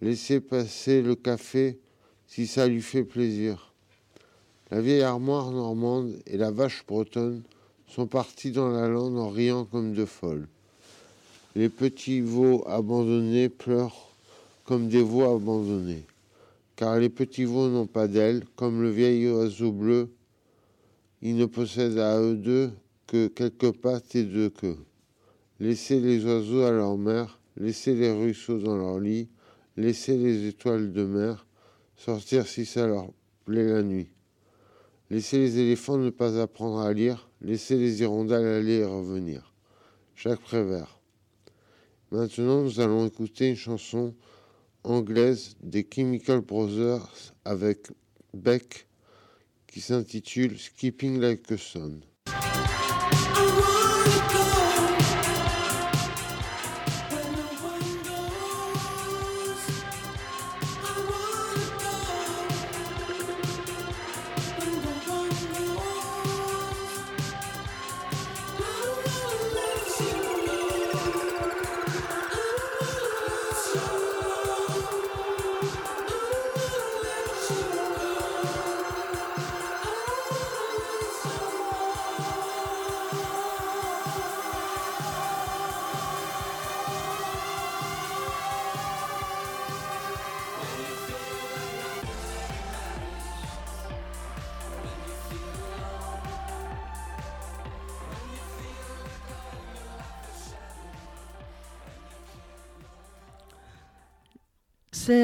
laissez 0.00 0.40
passer 0.40 1.02
le 1.02 1.14
café 1.14 1.78
si 2.26 2.46
ça 2.46 2.66
lui 2.66 2.82
fait 2.82 3.04
plaisir. 3.04 3.72
La 4.70 4.80
vieille 4.80 5.02
armoire 5.02 5.50
normande 5.50 6.16
et 6.26 6.36
la 6.36 6.50
vache 6.50 6.84
bretonne 6.86 7.42
sont 7.86 8.06
partis 8.06 8.50
dans 8.50 8.68
la 8.68 8.88
lande 8.88 9.16
en 9.16 9.28
riant 9.28 9.64
comme 9.64 9.94
de 9.94 10.04
folles. 10.04 10.48
Les 11.54 11.68
petits 11.68 12.20
veaux 12.20 12.64
abandonnés 12.66 13.48
pleurent 13.48 14.10
comme 14.64 14.88
des 14.88 15.02
veaux 15.02 15.32
abandonnés, 15.32 16.04
car 16.74 16.98
les 16.98 17.08
petits 17.08 17.44
veaux 17.44 17.68
n'ont 17.68 17.86
pas 17.86 18.08
d'ailes, 18.08 18.44
comme 18.56 18.82
le 18.82 18.90
vieil 18.90 19.28
oiseau 19.28 19.70
bleu. 19.70 20.10
Ils 21.22 21.36
ne 21.36 21.46
possèdent 21.46 21.98
à 21.98 22.20
eux 22.20 22.36
deux 22.36 22.70
que 23.06 23.28
quelques 23.28 23.72
pattes 23.72 24.14
et 24.14 24.24
deux 24.24 24.50
queues. 24.50 24.78
Laissez 25.60 26.00
les 26.00 26.24
oiseaux 26.24 26.62
à 26.62 26.70
leur 26.70 26.98
mère, 26.98 27.40
laissez 27.56 27.94
les 27.94 28.12
ruisseaux 28.12 28.58
dans 28.58 28.76
leur 28.76 29.00
lit, 29.00 29.28
laissez 29.76 30.16
les 30.16 30.46
étoiles 30.46 30.92
de 30.92 31.04
mer 31.04 31.46
sortir 31.96 32.46
si 32.46 32.66
ça 32.66 32.86
leur 32.86 33.10
plaît 33.44 33.66
la 33.66 33.82
nuit. 33.82 34.10
Laissez 35.10 35.38
les 35.38 35.58
éléphants 35.58 35.98
ne 35.98 36.10
pas 36.10 36.40
apprendre 36.40 36.80
à 36.80 36.92
lire, 36.92 37.30
laissez 37.40 37.76
les 37.76 38.02
hirondelles 38.02 38.46
aller 38.46 38.78
et 38.78 38.84
revenir. 38.84 39.54
Jacques 40.14 40.40
Prévert. 40.40 41.00
Maintenant, 42.10 42.62
nous 42.62 42.80
allons 42.80 43.06
écouter 43.06 43.48
une 43.48 43.56
chanson 43.56 44.14
anglaise 44.84 45.56
des 45.62 45.86
Chemical 45.88 46.40
Brothers 46.40 47.34
avec 47.44 47.88
Beck 48.34 48.86
qui 49.76 49.82
s'intitule 49.82 50.58
Skipping 50.58 51.20
Like 51.20 51.52
a 51.52 51.58
Son. 51.58 52.00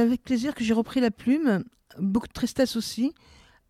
Avec 0.03 0.23
plaisir 0.23 0.55
que 0.55 0.65
j'ai 0.65 0.75
repris 0.75 1.01
la 1.01 1.11
plume. 1.11 1.65
Beaucoup 1.99 2.29
de 2.29 2.33
tristesse 2.33 2.77
aussi, 2.77 3.13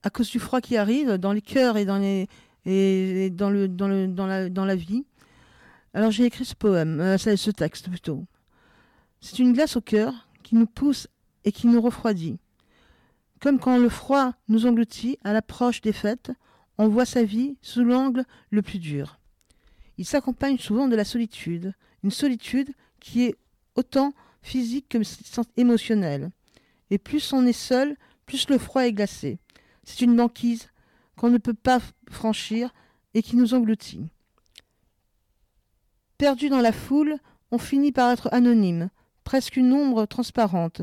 à 0.03 0.11
cause 0.11 0.31
du 0.31 0.39
froid 0.39 0.61
qui 0.61 0.77
arrive 0.77 1.15
dans 1.15 1.33
les 1.33 1.43
cœurs 1.43 1.77
et 1.77 1.85
dans, 1.85 1.99
les, 1.99 2.29
et 2.65 3.31
dans, 3.31 3.51
le, 3.51 3.69
dans, 3.69 3.89
le, 3.89 4.09
dans, 4.09 4.27
la, 4.27 4.49
dans 4.49 4.65
la 4.65 4.77
vie. 4.77 5.05
Alors 5.95 6.11
j'ai 6.11 6.25
écrit 6.25 6.45
ce 6.45 6.55
poème, 6.55 7.01
euh, 7.01 7.19
ce 7.19 7.51
texte 7.51 7.89
plutôt. 7.89 8.25
C'est 9.21 9.39
une 9.39 9.53
glace 9.53 9.77
au 9.77 9.81
cœur 9.81 10.29
qui 10.43 10.55
nous 10.55 10.67
pousse 10.67 11.07
et 11.45 11.53
qui 11.53 11.67
nous 11.67 11.81
refroidit. 11.81 12.39
Comme 13.41 13.59
quand 13.59 13.79
le 13.79 13.89
froid 13.89 14.35
nous 14.49 14.67
engloutit 14.67 15.19
à 15.25 15.33
l'approche 15.33 15.81
des 15.81 15.93
fêtes, 15.93 16.31
on 16.79 16.89
voit 16.89 17.05
sa 17.05 17.25
vie 17.25 17.57
sous 17.61 17.85
l'angle 17.85 18.25
le 18.51 18.63
plus 18.63 18.79
dur. 18.79 19.19
Il 19.99 20.07
s'accompagne 20.07 20.59
souvent 20.59 20.89
de 20.89 20.97
la 20.97 21.05
solitude, 21.05 21.75
une 22.03 22.11
solitude 22.11 22.73
qui 23.01 23.25
est 23.25 23.37
autant 23.75 24.15
physique 24.43 24.89
que 24.89 24.99
émotionnelle. 25.57 26.31
Et 26.91 26.99
plus 26.99 27.33
on 27.33 27.47
est 27.47 27.53
seul, 27.53 27.97
plus 28.27 28.49
le 28.49 28.59
froid 28.59 28.85
est 28.85 28.93
glacé. 28.93 29.39
C'est 29.85 30.03
une 30.03 30.17
banquise 30.17 30.69
qu'on 31.17 31.31
ne 31.31 31.39
peut 31.39 31.55
pas 31.55 31.81
franchir 32.11 32.73
et 33.15 33.23
qui 33.23 33.37
nous 33.37 33.55
engloutit. 33.55 34.09
Perdu 36.19 36.49
dans 36.49 36.61
la 36.61 36.73
foule, 36.73 37.17
on 37.51 37.59
finit 37.59 37.93
par 37.93 38.11
être 38.11 38.29
anonyme, 38.33 38.91
presque 39.25 39.57
une 39.57 39.73
ombre 39.73 40.07
transparente. 40.07 40.83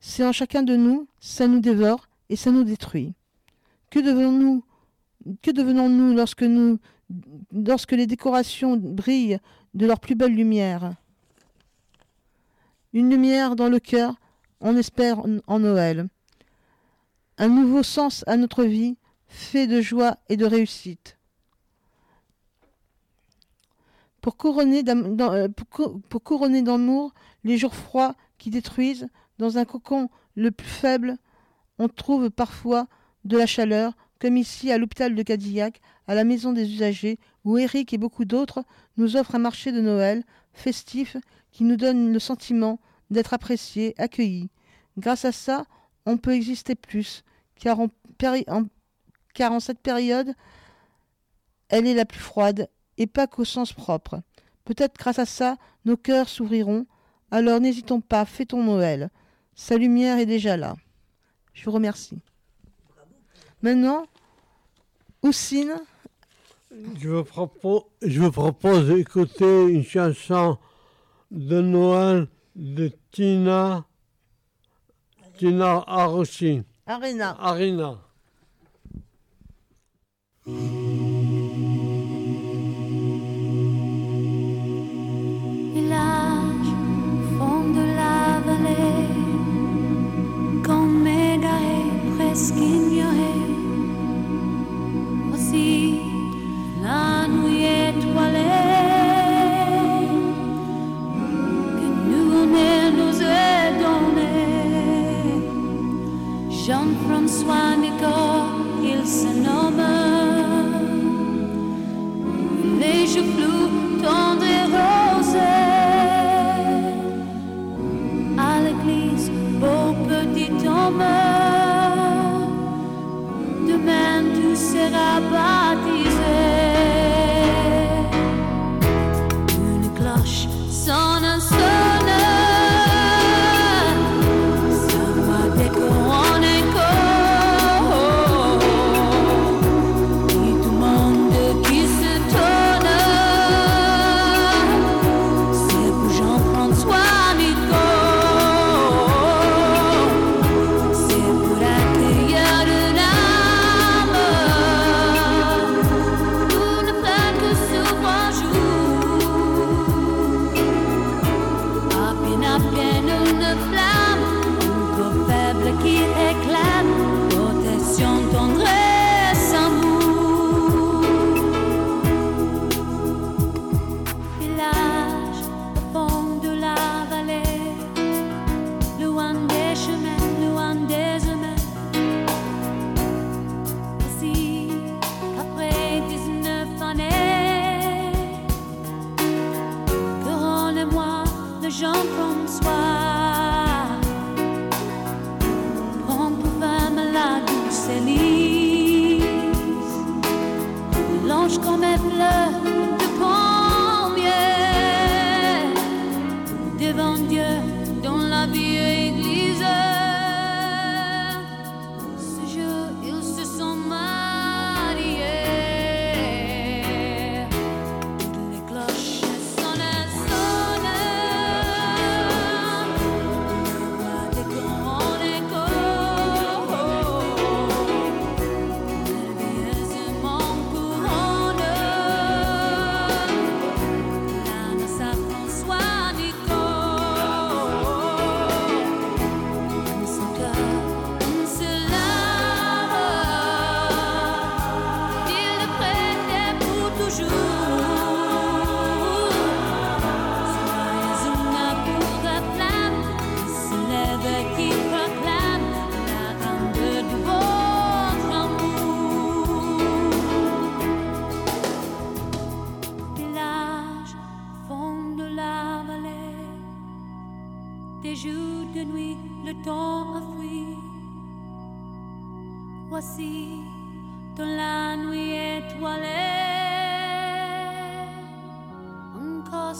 C'est 0.00 0.24
en 0.24 0.32
chacun 0.32 0.62
de 0.62 0.76
nous, 0.76 1.08
ça 1.20 1.46
nous 1.46 1.60
dévore 1.60 2.08
et 2.28 2.36
ça 2.36 2.50
nous 2.50 2.64
détruit. 2.64 3.14
Que 3.90 4.00
devenons-nous 4.00 4.64
que 5.40 5.50
devenons-nous 5.50 6.14
lorsque 6.14 6.42
nous 6.42 6.78
lorsque 7.52 7.92
les 7.92 8.06
décorations 8.06 8.76
brillent 8.76 9.38
de 9.72 9.86
leur 9.86 10.00
plus 10.00 10.14
belle 10.14 10.34
lumière? 10.34 10.92
Une 12.94 13.10
lumière 13.10 13.56
dans 13.56 13.68
le 13.68 13.80
cœur, 13.80 14.14
on 14.60 14.76
espère 14.76 15.20
en 15.48 15.58
Noël. 15.58 16.06
Un 17.38 17.48
nouveau 17.48 17.82
sens 17.82 18.22
à 18.28 18.36
notre 18.36 18.62
vie, 18.62 18.96
fait 19.26 19.66
de 19.66 19.80
joie 19.80 20.18
et 20.28 20.36
de 20.36 20.46
réussite. 20.46 21.18
Pour 24.20 24.36
couronner 24.36 24.84
euh, 24.88 25.48
d'amour 26.62 27.14
les 27.42 27.58
jours 27.58 27.74
froids 27.74 28.14
qui 28.38 28.50
détruisent, 28.50 29.08
dans 29.38 29.58
un 29.58 29.64
cocon 29.64 30.08
le 30.36 30.52
plus 30.52 30.68
faible, 30.68 31.16
on 31.80 31.88
trouve 31.88 32.30
parfois 32.30 32.86
de 33.24 33.36
la 33.36 33.46
chaleur, 33.46 33.94
comme 34.20 34.36
ici 34.36 34.70
à 34.70 34.78
l'hôpital 34.78 35.16
de 35.16 35.22
Cadillac, 35.24 35.80
à 36.06 36.14
la 36.14 36.22
maison 36.22 36.52
des 36.52 36.72
usagers, 36.72 37.18
où 37.44 37.58
Eric 37.58 37.92
et 37.92 37.98
beaucoup 37.98 38.24
d'autres 38.24 38.62
nous 38.96 39.16
offrent 39.16 39.34
un 39.34 39.40
marché 39.40 39.72
de 39.72 39.80
Noël 39.80 40.22
festif 40.54 41.16
qui 41.50 41.64
nous 41.64 41.76
donne 41.76 42.12
le 42.12 42.18
sentiment 42.18 42.80
d'être 43.10 43.34
appréciés, 43.34 43.94
accueillis. 43.98 44.50
Grâce 44.98 45.24
à 45.24 45.32
ça, 45.32 45.66
on 46.06 46.16
peut 46.16 46.32
exister 46.32 46.74
plus, 46.74 47.24
car 47.56 47.80
en, 47.80 47.88
car 49.34 49.52
en 49.52 49.60
cette 49.60 49.80
période, 49.80 50.34
elle 51.68 51.86
est 51.86 51.94
la 51.94 52.04
plus 52.04 52.20
froide, 52.20 52.68
et 52.96 53.06
pas 53.06 53.26
qu'au 53.26 53.44
sens 53.44 53.72
propre. 53.72 54.20
Peut-être 54.64 54.96
grâce 54.96 55.18
à 55.18 55.26
ça, 55.26 55.56
nos 55.84 55.96
cœurs 55.96 56.28
s'ouvriront. 56.28 56.86
Alors 57.30 57.60
n'hésitons 57.60 58.00
pas, 58.00 58.24
fêtons 58.24 58.62
Noël. 58.62 59.10
Sa 59.54 59.76
lumière 59.76 60.18
est 60.18 60.26
déjà 60.26 60.56
là. 60.56 60.76
Je 61.52 61.64
vous 61.64 61.72
remercie. 61.72 62.18
Maintenant, 63.62 64.06
Oussine. 65.22 65.74
Je 67.00 67.08
vous 67.08 67.24
propose, 67.24 67.82
je 68.02 68.20
vous 68.20 68.32
propose 68.32 68.88
d'écouter 68.88 69.68
une 69.68 69.84
chanson 69.84 70.58
de 71.30 71.60
Noël 71.60 72.26
de 72.56 72.90
Tina, 73.10 73.84
Tina 75.38 75.84
Arossi. 75.86 76.62
Arena. 76.86 77.36
Arena. 77.38 78.00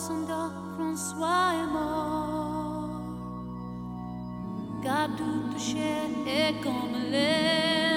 Encore 0.04 0.26
s'endort 0.26 0.52
François 0.76 1.52
est 1.54 1.72
mort. 1.72 3.00
Garde 4.82 5.16
tout 5.16 5.52
touché 5.52 5.92
et 6.26 6.60
comme 6.62 6.96
l'herbe, 7.10 7.93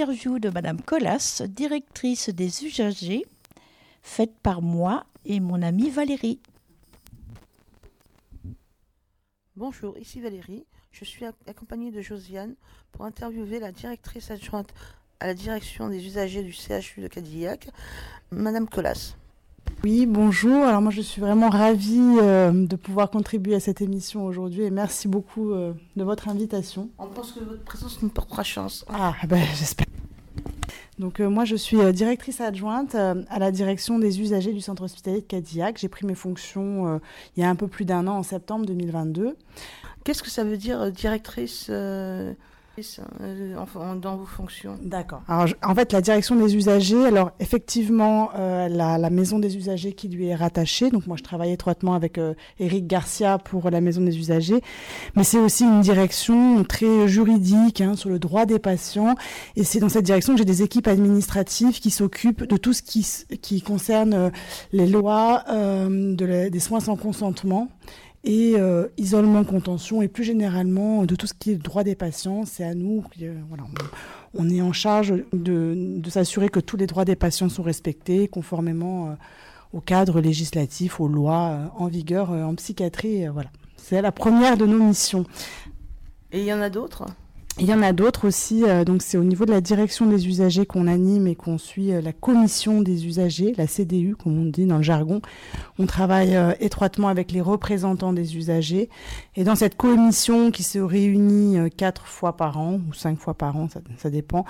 maintenant, 0.00 0.12
une 0.12 0.18
interview 0.18 0.38
de 0.38 0.50
Madame 0.50 0.80
Collas, 0.80 1.42
directrice 1.48 2.30
des 2.30 2.64
usagers, 2.64 3.24
faite 4.02 4.34
par 4.42 4.62
moi 4.62 5.04
et 5.24 5.40
mon 5.40 5.62
amie 5.62 5.90
Valérie. 5.90 6.40
Bonjour, 9.56 9.96
ici 9.98 10.20
Valérie. 10.20 10.64
Je 10.92 11.04
suis 11.04 11.24
ac- 11.24 11.34
accompagnée 11.46 11.92
de 11.92 12.00
Josiane 12.00 12.54
pour 12.92 13.04
interviewer 13.04 13.60
la 13.60 13.72
directrice 13.72 14.30
adjointe 14.30 14.72
à 15.20 15.26
la 15.26 15.34
direction 15.34 15.88
des 15.88 16.04
usagers 16.04 16.42
du 16.42 16.52
CHU 16.52 17.02
de 17.02 17.08
Cadillac, 17.08 17.68
Madame 18.30 18.68
Colas. 18.68 19.14
Oui, 19.82 20.04
bonjour. 20.04 20.62
Alors 20.66 20.82
moi, 20.82 20.90
je 20.90 21.00
suis 21.00 21.22
vraiment 21.22 21.48
ravie 21.48 22.18
euh, 22.20 22.52
de 22.52 22.76
pouvoir 22.76 23.10
contribuer 23.10 23.54
à 23.54 23.60
cette 23.60 23.80
émission 23.80 24.26
aujourd'hui 24.26 24.64
et 24.64 24.70
merci 24.70 25.08
beaucoup 25.08 25.52
euh, 25.52 25.72
de 25.96 26.04
votre 26.04 26.28
invitation. 26.28 26.90
On 26.98 27.06
pense 27.06 27.32
que 27.32 27.40
votre 27.40 27.64
présence 27.64 28.02
nous 28.02 28.10
portera 28.10 28.42
chance. 28.42 28.84
Ah, 28.90 29.14
ben 29.26 29.42
j'espère. 29.54 29.86
Donc 30.98 31.18
euh, 31.18 31.30
moi, 31.30 31.46
je 31.46 31.56
suis 31.56 31.78
directrice 31.94 32.42
adjointe 32.42 32.94
à 32.94 33.38
la 33.38 33.50
direction 33.50 33.98
des 33.98 34.20
usagers 34.20 34.52
du 34.52 34.60
centre 34.60 34.82
hospitalier 34.82 35.22
de 35.22 35.26
Cadillac. 35.26 35.78
J'ai 35.78 35.88
pris 35.88 36.04
mes 36.04 36.14
fonctions 36.14 37.00
il 37.36 37.40
y 37.40 37.42
a 37.42 37.48
un 37.48 37.56
peu 37.56 37.66
plus 37.66 37.86
d'un 37.86 38.06
an, 38.06 38.18
en 38.18 38.22
septembre 38.22 38.66
2022. 38.66 39.34
Qu'est-ce 40.04 40.22
que 40.22 40.30
ça 40.30 40.44
veut 40.44 40.58
dire 40.58 40.92
directrice 40.92 41.70
en- 43.76 43.96
dans 43.96 44.16
vos 44.16 44.24
fonctions 44.24 44.78
D'accord. 44.82 45.22
En 45.28 45.74
fait, 45.74 45.92
la 45.92 46.00
direction 46.00 46.36
des 46.36 46.56
usagers, 46.56 47.06
alors 47.06 47.32
effectivement, 47.40 48.30
euh, 48.36 48.68
la, 48.68 49.10
maison 49.10 49.38
des 49.38 49.56
usagers 49.56 49.92
qui 49.92 50.08
lui 50.08 50.26
est 50.26 50.34
rattachée. 50.34 50.90
Donc, 50.90 51.06
moi, 51.06 51.16
je 51.16 51.22
travaille 51.22 51.52
étroitement 51.52 51.94
avec 51.94 52.18
euh, 52.18 52.34
Eric 52.58 52.86
Garcia 52.86 53.38
pour 53.38 53.70
la 53.70 53.80
maison 53.80 54.00
des 54.00 54.16
usagers. 54.18 54.60
Mais 55.16 55.24
c'est 55.24 55.38
aussi 55.38 55.64
une 55.64 55.80
direction 55.80 56.64
très 56.64 57.08
juridique 57.08 57.80
hein, 57.80 57.96
sur 57.96 58.08
le 58.08 58.18
droit 58.18 58.46
des 58.46 58.58
patients. 58.58 59.14
Et 59.56 59.64
c'est 59.64 59.80
dans 59.80 59.88
cette 59.88 60.04
direction 60.04 60.34
que 60.34 60.38
j'ai 60.38 60.44
des 60.44 60.62
équipes 60.62 60.88
administratives 60.88 61.80
qui 61.80 61.90
s'occupent 61.90 62.44
de 62.44 62.56
tout 62.56 62.72
ce 62.72 62.82
qui, 62.82 63.62
concerne 63.62 64.14
euh, 64.14 64.30
les 64.72 64.86
lois 64.86 65.44
euh, 65.48 66.14
des 66.48 66.60
soins 66.60 66.80
sans 66.80 66.96
consentement 66.96 67.68
et 68.24 68.54
euh, 68.56 68.88
isolement 68.98 69.44
contention 69.44 70.02
et 70.02 70.08
plus 70.08 70.24
généralement 70.24 71.04
de 71.04 71.14
tout 71.14 71.26
ce 71.26 71.34
qui 71.34 71.52
est 71.52 71.56
droit 71.56 71.84
des 71.84 71.94
patients. 71.94 72.44
C'est 72.44 72.64
à 72.64 72.74
nous, 72.74 73.04
euh, 73.22 73.40
voilà, 73.48 73.64
on, 74.34 74.48
est 74.50 74.60
en 74.60 74.72
charge 74.72 75.14
de, 75.32 75.74
de 75.76 76.10
s'assurer 76.10 76.48
que 76.48 76.60
tous 76.60 76.76
les 76.76 76.86
droits 76.86 77.04
des 77.04 77.16
patients 77.16 77.48
sont 77.48 77.62
respectés 77.62 78.28
conformément 78.28 79.08
euh, 79.08 79.14
au 79.72 79.80
cadre 79.80 80.20
législatif, 80.20 81.00
aux 81.00 81.08
lois 81.08 81.72
en 81.78 81.86
vigueur 81.86 82.30
en 82.30 82.54
psychiatrie. 82.56 83.26
voilà. 83.28 83.50
C'est 83.76 84.02
la 84.02 84.12
première 84.12 84.56
de 84.56 84.66
nos 84.66 84.84
missions. 84.84 85.24
Et 86.32 86.40
il 86.40 86.44
y 86.44 86.52
en 86.52 86.60
a 86.60 86.70
d'autres? 86.70 87.06
Il 87.58 87.66
y 87.66 87.74
en 87.74 87.82
a 87.82 87.92
d'autres 87.92 88.28
aussi. 88.28 88.64
euh, 88.64 88.84
donc 88.84 89.02
c'est 89.02 89.18
au 89.18 89.24
niveau 89.24 89.44
de 89.44 89.50
la 89.50 89.60
direction 89.60 90.06
des 90.06 90.28
usagers 90.28 90.64
qu'on 90.64 90.86
anime 90.86 91.26
et 91.26 91.34
qu'on 91.34 91.58
suit 91.58 91.92
euh, 91.92 92.00
la 92.00 92.12
commission 92.12 92.80
des 92.80 93.06
usagers, 93.06 93.54
la 93.58 93.66
CDU 93.66 94.16
comme 94.16 94.38
on 94.40 94.46
dit 94.46 94.66
dans 94.66 94.78
le 94.78 94.82
jargon. 94.82 95.20
On 95.78 95.84
travaille 95.86 96.36
euh, 96.36 96.52
étroitement 96.60 97.08
avec 97.08 97.32
les 97.32 97.40
représentants 97.40 98.12
des 98.12 98.36
usagers. 98.36 98.88
Et 99.36 99.44
dans 99.44 99.56
cette 99.56 99.76
commission 99.76 100.50
qui 100.50 100.62
se 100.62 100.78
réunit 100.78 101.58
quatre 101.76 102.06
fois 102.06 102.36
par 102.36 102.58
an 102.58 102.80
ou 102.88 102.94
cinq 102.94 103.18
fois 103.18 103.34
par 103.34 103.56
an, 103.56 103.68
ça, 103.98 104.10
dépend. 104.10 104.44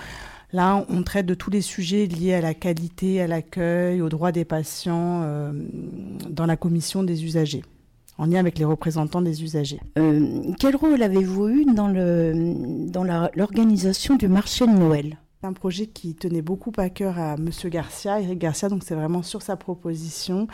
Là, 0.53 0.85
on 0.89 1.03
traite 1.03 1.25
de 1.25 1.33
tous 1.33 1.49
les 1.49 1.61
sujets 1.61 2.05
liés 2.05 2.35
à 2.35 2.41
la 2.41 2.53
qualité, 2.53 3.21
à 3.21 3.27
l'accueil, 3.27 4.01
aux 4.01 4.09
droits 4.09 4.31
des 4.31 4.45
patients 4.45 5.25
dans 6.29 6.45
la 6.45 6.57
commission 6.57 7.03
des 7.03 7.23
usagers, 7.23 7.63
en 8.21 8.25
lien 8.27 8.39
avec 8.39 8.59
les 8.59 8.65
représentants 8.65 9.21
des 9.21 9.43
usagers. 9.43 9.81
Euh, 9.97 10.53
quel 10.59 10.75
rôle 10.75 11.01
avez-vous 11.01 11.49
eu 11.49 11.65
dans 11.65 11.87
le 11.87 12.87
dans 12.87 13.03
la- 13.03 13.31
l'organisation 13.35 14.15
du 14.15 14.27
marché 14.27 14.65
de 14.67 14.71
Noël? 14.71 15.17
C'est 15.41 15.47
un 15.47 15.53
projet 15.53 15.87
qui 15.87 16.13
tenait 16.13 16.43
beaucoup 16.43 16.71
à 16.77 16.89
cœur 16.89 17.17
à 17.17 17.35
Monsieur 17.35 17.69
Garcia, 17.69 18.21
Eric 18.21 18.37
Garcia, 18.37 18.69
donc 18.69 18.83
c'est 18.85 18.93
vraiment 18.93 19.23
sur 19.23 19.41
sa 19.41 19.55
proposition. 19.55 20.47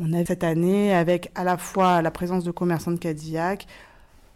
On 0.00 0.12
a 0.12 0.24
cette 0.24 0.42
année 0.42 0.92
avec 0.92 1.30
à 1.36 1.44
la 1.44 1.56
fois 1.56 2.02
la 2.02 2.10
présence 2.10 2.42
de 2.42 2.50
commerçants 2.50 2.90
de 2.90 2.98
Cadillac, 2.98 3.68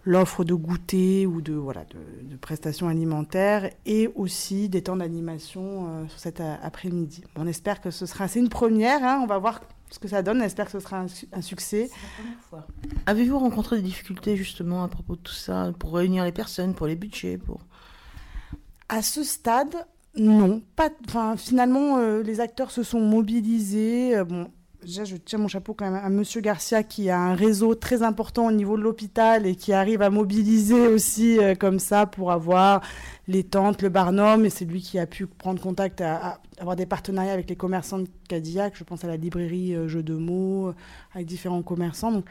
l'offre 0.05 0.45
de 0.45 0.55
goûter 0.55 1.27
ou 1.27 1.41
de, 1.41 1.55
voilà, 1.55 1.83
de, 1.87 2.31
de 2.31 2.37
prestations 2.37 2.87
alimentaires 2.87 3.69
et 3.85 4.09
aussi 4.15 4.69
des 4.69 4.81
temps 4.83 4.95
d'animation 4.95 5.89
euh, 5.89 6.07
sur 6.07 6.21
cet 6.21 6.41
après-midi. 6.63 7.25
On 7.35 7.49
espère 7.49 7.81
que 7.81 7.91
ce 7.91 8.07
sera, 8.07 8.29
c'est 8.29 8.39
une 8.39 8.49
première, 8.49 9.03
hein, 9.03 9.19
on 9.25 9.27
va 9.27 9.39
voir 9.39 9.61
ce 9.91 9.99
que 9.99 10.09
ça 10.09 10.23
donne, 10.23 10.41
on 10.41 10.45
espère 10.45 10.67
que 10.67 10.73
ce 10.73 10.81
sera 10.81 10.99
un, 10.99 11.09
su- 11.09 11.29
un 11.33 11.43
succès. 11.43 11.91
Avez-vous 13.07 13.39
rencontré 13.39 13.77
des 13.77 13.83
difficultés 13.83 14.37
justement 14.37 14.83
à 14.83 14.89
propos 14.89 15.17
de 15.17 15.21
tout 15.21 15.33
ça, 15.33 15.73
pour 15.79 15.95
réunir 15.95 16.25
les 16.25 16.33
personnes, 16.33 16.75
pour 16.75 16.87
les 16.87 16.97
budgets 16.97 17.39
pour... 17.39 17.61
À 18.89 19.03
ce 19.03 19.25
stade, 19.25 19.75
non. 20.17 20.63
Pas, 20.77 20.91
enfin, 21.09 21.37
finalement, 21.37 21.99
euh, 21.99 22.23
les 22.23 22.41
acteurs 22.41 22.71
se 22.71 22.83
sont 22.83 23.01
mobilisés. 23.01 24.17
Euh, 24.17 24.25
bon, 24.25 24.49
je 24.85 25.17
tiens 25.17 25.39
mon 25.39 25.49
chapeau 25.49 25.75
quand 25.75 25.91
même 25.91 26.03
à 26.03 26.09
Monsieur 26.09 26.41
Garcia 26.41 26.83
qui 26.83 27.11
a 27.11 27.19
un 27.19 27.35
réseau 27.35 27.75
très 27.75 28.03
important 28.03 28.47
au 28.47 28.53
niveau 28.53 28.77
de 28.77 28.83
l'hôpital 28.83 29.47
et 29.47 29.57
qui 29.57 29.73
arrive 29.73 30.03
à 30.03 30.11
mobiliser 30.11 30.87
aussi 30.89 31.39
euh, 31.39 31.55
comme 31.55 31.79
ça 31.79 32.07
pour 32.07 32.31
avoir 32.33 32.83
les 33.29 33.45
tentes, 33.45 33.83
le 33.83 33.89
barnum. 33.89 34.45
Et 34.45 34.51
c'est 34.51 34.65
lui 34.65 34.81
qui 34.81 34.99
a 34.99 35.07
pu 35.07 35.27
prendre 35.27 35.61
contact, 35.61 36.03
avoir 36.59 36.77
des 36.77 36.87
partenariats 36.87 37.33
avec 37.33 37.49
les 37.49 37.57
commerçants 37.57 37.99
de 37.99 38.09
Cadillac. 38.29 38.75
Je 38.77 38.85
pense 38.85 39.05
à 39.05 39.09
la 39.09 39.17
librairie 39.17 39.75
euh, 39.75 39.89
Jeux 39.89 40.03
de 40.03 40.15
mots, 40.15 40.69
euh, 40.69 40.75
avec 41.15 41.27
différents 41.27 41.63
commerçants. 41.63 42.23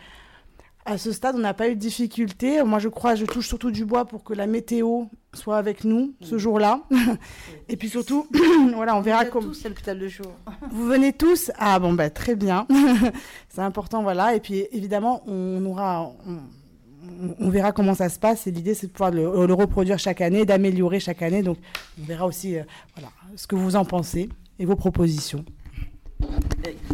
À 0.86 0.98
ce 1.00 1.12
stade, 1.12 1.36
on 1.36 1.39
n'a 1.39 1.54
pas 1.56 1.67
eu 1.69 1.76
de 1.76 1.80
difficulté. 1.80 2.62
Moi, 2.63 2.80
je 2.80 2.89
crois, 2.89 3.15
je 3.15 3.26
touche 3.26 3.48
surtout 3.48 3.71
du 3.71 3.86
bois 3.86 4.06
pour 4.06 4.24
que 4.24 4.34
la 4.34 4.45
météo 4.48 5.06
soit 5.34 5.58
avec 5.58 5.84
nous 5.84 6.13
ce 6.21 6.38
jour-là. 6.38 6.82
Et 7.69 7.76
puis 7.76 7.89
surtout, 7.89 8.28
voilà, 8.76 8.95
on 8.95 9.02
verra 9.02 9.24
Vous 9.26 9.32
comment. 9.32 9.48
tous 9.48 9.65
à 9.65 9.69
l'hôpital 9.69 9.98
de 10.00 10.08
jour. 10.08 10.32
Vous 10.71 10.86
venez 10.86 11.12
tous 11.12 11.52
Ah 11.58 11.80
bon, 11.80 11.93
bah, 11.93 12.10
très 12.10 12.36
bien. 12.36 12.67
C'est 13.50 13.62
important, 13.62 14.04
voilà. 14.04 14.36
Et 14.36 14.39
puis 14.39 14.65
évidemment, 14.71 15.24
on 15.28 15.65
aura. 15.65 16.04
on- 16.28 16.34
on- 16.38 17.36
on 17.39 17.50
verra 17.52 17.71
comment 17.71 17.93
ça 17.93 18.10
se 18.10 18.17
passe 18.17 18.48
et 18.48 18.52
l'idée 18.52 18.74
c'est 18.74 18.88
de 18.88 18.91
pouvoir 18.91 19.12
le, 19.12 19.45
le 19.45 19.54
reproduire 19.54 20.00
chaque 20.00 20.21
année, 20.21 20.43
d'améliorer 20.43 21.00
chaque 21.00 21.21
année. 21.21 21.43
Donc 21.43 21.58
on 22.02 22.04
verra 22.06 22.26
aussi 22.26 22.58
euh, 22.58 22.63
voilà, 22.95 23.10
ce 23.36 23.45
que 23.45 23.56
vous 23.56 23.76
en 23.76 23.86
pensez 23.86 24.28
et 24.58 24.65
vos 24.65 24.76
propositions. 24.76 25.45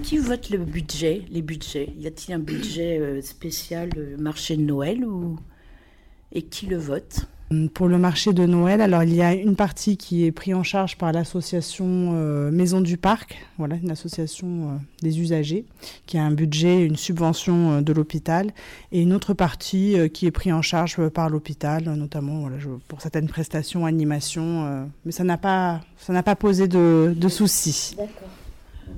Qui 0.04 0.18
vote 0.18 0.50
le 0.50 0.58
budget, 0.58 1.22
les 1.32 1.42
budgets? 1.42 1.94
Y 1.98 2.08
a-t-il 2.08 2.34
un 2.34 2.40
budget 2.40 3.00
euh, 3.00 3.22
spécial 3.22 3.90
euh, 3.98 4.18
marché 4.18 4.58
de 4.58 4.62
Noël 4.62 5.06
ou 5.06 5.38
et 6.34 6.42
qui 6.42 6.66
le 6.66 6.78
vote? 6.78 7.28
Pour 7.74 7.88
le 7.90 7.98
marché 7.98 8.32
de 8.34 8.46
Noël, 8.46 8.80
alors 8.82 9.04
il 9.04 9.14
y 9.14 9.22
a 9.22 9.34
une 9.34 9.56
partie 9.58 9.98
qui 9.98 10.26
est 10.26 10.32
prise 10.32 10.54
en 10.54 10.64
charge 10.64 10.98
par 10.98 11.12
l'association 11.12 12.12
euh, 12.14 12.50
Maison 12.50 12.80
du 12.82 12.96
Parc, 12.98 13.46
voilà, 13.58 13.76
une 13.76 13.92
association 13.92 14.48
euh, 14.48 14.76
des 15.02 15.20
usagers, 15.20 15.66
qui 16.08 16.18
a 16.18 16.24
un 16.24 16.32
budget, 16.32 16.86
une 16.86 16.96
subvention 16.96 17.72
euh, 17.72 17.82
de 17.82 17.92
l'hôpital, 17.92 18.52
et 18.94 19.02
une 19.02 19.12
autre 19.14 19.34
partie 19.34 20.00
euh, 20.00 20.08
qui 20.08 20.26
est 20.28 20.32
prise 20.32 20.54
en 20.54 20.62
charge 20.62 20.96
euh, 21.00 21.10
par 21.10 21.30
l'hôpital, 21.30 21.84
notamment 21.84 22.40
voilà, 22.40 22.58
je- 22.58 22.70
pour 22.88 23.02
certaines 23.02 23.28
prestations, 23.28 23.86
animations, 23.86 24.66
euh, 24.66 24.86
mais 25.06 25.12
ça 25.12 25.26
n'a 25.26 25.38
pas, 25.38 25.82
ça 25.98 26.14
n'a 26.14 26.24
pas 26.24 26.38
posé 26.38 26.70
de, 26.70 27.14
de 27.16 27.28
soucis. 27.28 27.98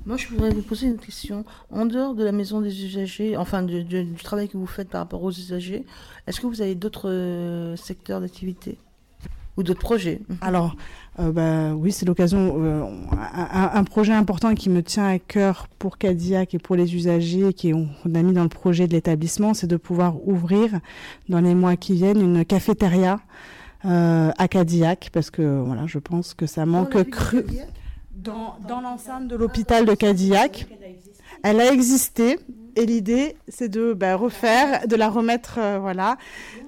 Moi, 0.06 0.18
je 0.18 0.28
voudrais 0.28 0.50
vous 0.52 0.62
poser 0.62 0.88
une 0.88 0.98
question. 0.98 1.46
En 1.72 1.86
dehors 1.86 2.16
de 2.16 2.24
la 2.24 2.32
maison 2.32 2.62
des 2.62 2.86
usagers, 2.86 3.38
enfin 3.38 3.64
du 3.64 4.14
travail 4.24 4.50
que 4.50 4.58
vous 4.58 4.68
faites 4.68 4.90
par 4.90 5.02
rapport 5.02 5.24
aux 5.24 5.32
usagers, 5.32 5.86
est-ce 6.28 6.42
que 6.42 6.48
vous 6.48 6.62
avez 6.62 6.76
d'autres 6.76 7.10
euh, 7.10 7.76
secteurs 7.76 8.22
d'activité? 8.22 8.78
Ou 9.56 9.62
d'autres 9.62 9.82
projets? 9.82 10.20
Alors, 10.42 10.76
euh, 11.20 11.32
bah, 11.32 11.76
oui, 11.76 11.92
c'est 11.92 12.06
l'occasion. 12.08 12.56
euh, 12.58 12.84
un, 13.34 13.72
un 13.74 13.84
projet 13.84 14.12
important 14.14 14.56
qui 14.56 14.70
me 14.70 14.82
tient 14.82 15.08
à 15.08 15.20
cœur 15.20 15.68
pour 15.78 15.98
Cadillac 16.00 16.56
et 16.56 16.60
pour 16.60 16.76
les 16.76 16.96
usagers, 16.96 17.54
qui 17.54 17.72
on, 17.74 17.88
on 18.04 18.16
a 18.16 18.22
mis 18.24 18.34
dans 18.34 18.44
le 18.44 18.50
projet 18.50 18.88
de 18.88 18.94
l'établissement, 18.94 19.54
c'est 19.54 19.68
de 19.68 19.78
pouvoir 19.78 20.28
ouvrir 20.28 20.80
dans 21.30 21.40
les 21.40 21.54
mois 21.54 21.76
qui 21.76 21.94
viennent 21.94 22.20
une 22.22 22.44
cafétéria 22.46 23.20
euh, 23.86 24.32
à 24.38 24.48
Cadillac, 24.48 25.10
parce 25.14 25.30
que 25.30 25.62
voilà, 25.64 25.86
je 25.86 26.00
pense 26.00 26.34
que 26.34 26.48
ça 26.48 26.66
manque 26.66 27.10
cru 27.12 27.44
dans, 28.24 28.82
l'enceinte 28.82 29.28
de 29.28 29.36
l'hôpital 29.36 29.86
de 29.86 29.94
Cadillac. 29.94 30.68
Elle 31.44 31.60
a 31.60 31.72
existé. 31.72 32.40
Et 32.76 32.88
l'idée, 32.88 33.36
c'est 33.50 33.70
de 33.70 33.94
bah, 33.94 34.16
refaire, 34.16 34.88
de 34.88 34.96
la 34.96 35.08
remettre, 35.08 35.60
euh, 35.60 35.78
voilà. 35.80 36.18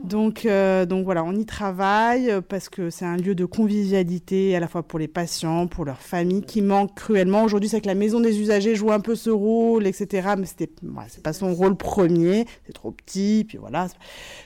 Donc, 0.04 0.46
euh, 0.46 0.86
donc 0.86 1.04
voilà, 1.04 1.24
on 1.24 1.34
y 1.34 1.48
travaille 1.48 2.30
euh, 2.30 2.42
parce 2.42 2.70
que 2.70 2.92
c'est 2.92 3.06
un 3.06 3.18
lieu 3.18 3.34
de 3.34 3.46
convivialité 3.46 4.56
à 4.56 4.60
la 4.60 4.68
fois 4.68 4.84
pour 4.84 5.00
les 5.00 5.08
patients, 5.08 5.66
pour 5.66 5.84
leurs 5.84 6.02
familles, 6.02 6.44
qui 6.44 6.62
manque 6.62 6.94
cruellement. 6.94 7.44
Aujourd'hui, 7.44 7.70
c'est 7.70 7.82
que 7.82 7.88
la 7.88 7.96
maison 7.96 8.20
des 8.20 8.40
usagers 8.40 8.76
joue 8.76 8.92
un 8.92 9.00
peu 9.00 9.16
ce 9.16 9.32
rôle, 9.32 9.88
etc. 9.88 10.36
Mais 10.38 10.46
c'était, 10.46 10.70
voilà, 10.84 11.10
pas 11.24 11.34
son 11.34 11.56
rôle 11.56 11.76
premier. 11.76 12.46
C'est 12.68 12.74
trop 12.74 12.92
petit, 12.92 13.44
puis 13.48 13.58
voilà. 13.58 13.88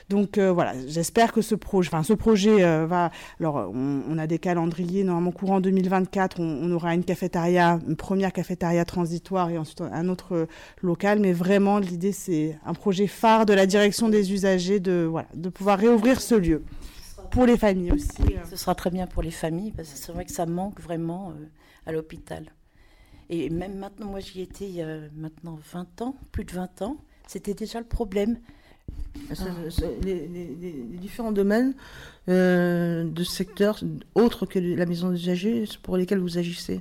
Donc 0.08 0.38
voilà, 0.38 0.72
j'espère 0.88 1.32
que 1.32 1.42
ce 1.42 1.54
projet, 1.54 1.90
enfin 1.92 2.02
ce 2.02 2.14
projet 2.14 2.86
va. 2.86 3.10
Alors, 3.38 3.70
on, 3.72 4.18
a 4.18 4.26
des 4.26 4.38
calendriers 4.38 5.04
normalement 5.04 5.30
courant 5.30 5.60
2024. 5.60 6.40
On, 6.40 6.60
on 6.62 6.72
aura 6.72 6.94
une 6.94 7.04
cafétéria, 7.04 7.78
une 7.86 7.96
première 7.96 8.32
cafétéria 8.32 8.84
transitoire 8.84 9.50
et 9.50 9.58
ensuite 9.58 9.82
un 9.82 10.08
autre 10.08 10.48
local. 10.82 11.20
Mais 11.20 11.32
vraiment, 11.32 11.49
l'idée 11.58 12.12
c'est 12.12 12.58
un 12.64 12.74
projet 12.74 13.06
phare 13.06 13.46
de 13.46 13.52
la 13.52 13.66
direction 13.66 14.08
des 14.08 14.32
usagers 14.32 14.78
de 14.80 15.06
voilà 15.10 15.28
de 15.34 15.48
pouvoir 15.48 15.78
réouvrir 15.78 16.20
ce 16.20 16.34
lieu 16.34 16.62
pour 17.30 17.46
les 17.46 17.56
familles 17.56 17.92
aussi. 17.92 18.22
euh. 18.22 18.40
Ce 18.48 18.56
sera 18.56 18.74
très 18.74 18.90
bien 18.90 19.06
pour 19.06 19.22
les 19.22 19.30
familles, 19.30 19.72
parce 19.72 19.88
que 19.90 19.98
c'est 19.98 20.12
vrai 20.12 20.24
que 20.24 20.32
ça 20.32 20.46
manque 20.46 20.80
vraiment 20.80 21.30
euh, 21.30 21.44
à 21.86 21.92
l'hôpital. 21.92 22.46
Et 23.28 23.48
même 23.50 23.78
maintenant, 23.78 24.06
moi 24.06 24.20
j'y 24.20 24.40
étais 24.40 24.64
il 24.66 24.74
y 24.76 24.82
a 24.82 24.98
maintenant 25.16 25.58
20 25.72 26.02
ans, 26.02 26.16
plus 26.32 26.44
de 26.44 26.52
20 26.52 26.82
ans, 26.82 26.96
c'était 27.28 27.54
déjà 27.54 27.78
le 27.78 27.86
problème. 27.86 28.38
Les- 30.02 30.26
les- 30.26 30.56
les 30.90 30.98
différents 30.98 31.30
domaines 31.32 31.74
euh, 32.28 33.04
de 33.04 33.22
secteurs 33.24 33.80
autres 34.14 34.46
que 34.46 34.58
la 34.58 34.86
maison 34.86 35.10
des 35.10 35.20
usagers 35.20 35.64
pour 35.82 35.96
lesquels 35.96 36.18
vous 36.18 36.38
agissez. 36.38 36.80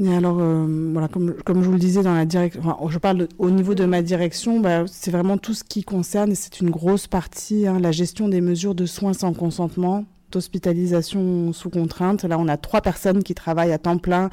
Alors, 0.00 0.38
euh, 0.40 0.90
voilà, 0.92 1.08
comme, 1.08 1.34
je 1.46 1.52
vous 1.52 1.72
le 1.72 1.78
disais 1.78 2.02
dans 2.02 2.14
la 2.14 2.24
direction, 2.24 2.62
je 2.88 2.98
parle 2.98 3.28
au 3.38 3.50
niveau 3.50 3.74
de 3.74 3.84
ma 3.84 4.00
direction, 4.00 4.58
bah, 4.58 4.84
c'est 4.86 5.10
vraiment 5.10 5.36
tout 5.36 5.52
ce 5.52 5.64
qui 5.64 5.82
concerne, 5.82 6.34
c'est 6.34 6.60
une 6.60 6.70
grosse 6.70 7.06
partie, 7.06 7.66
hein, 7.66 7.78
la 7.78 7.92
gestion 7.92 8.28
des 8.28 8.40
mesures 8.40 8.74
de 8.74 8.86
soins 8.86 9.12
sans 9.12 9.34
consentement, 9.34 10.06
d'hospitalisation 10.30 11.52
sous 11.52 11.68
contrainte. 11.68 12.24
Là, 12.24 12.38
on 12.38 12.48
a 12.48 12.56
trois 12.56 12.80
personnes 12.80 13.22
qui 13.22 13.34
travaillent 13.34 13.72
à 13.72 13.78
temps 13.78 13.98
plein 13.98 14.30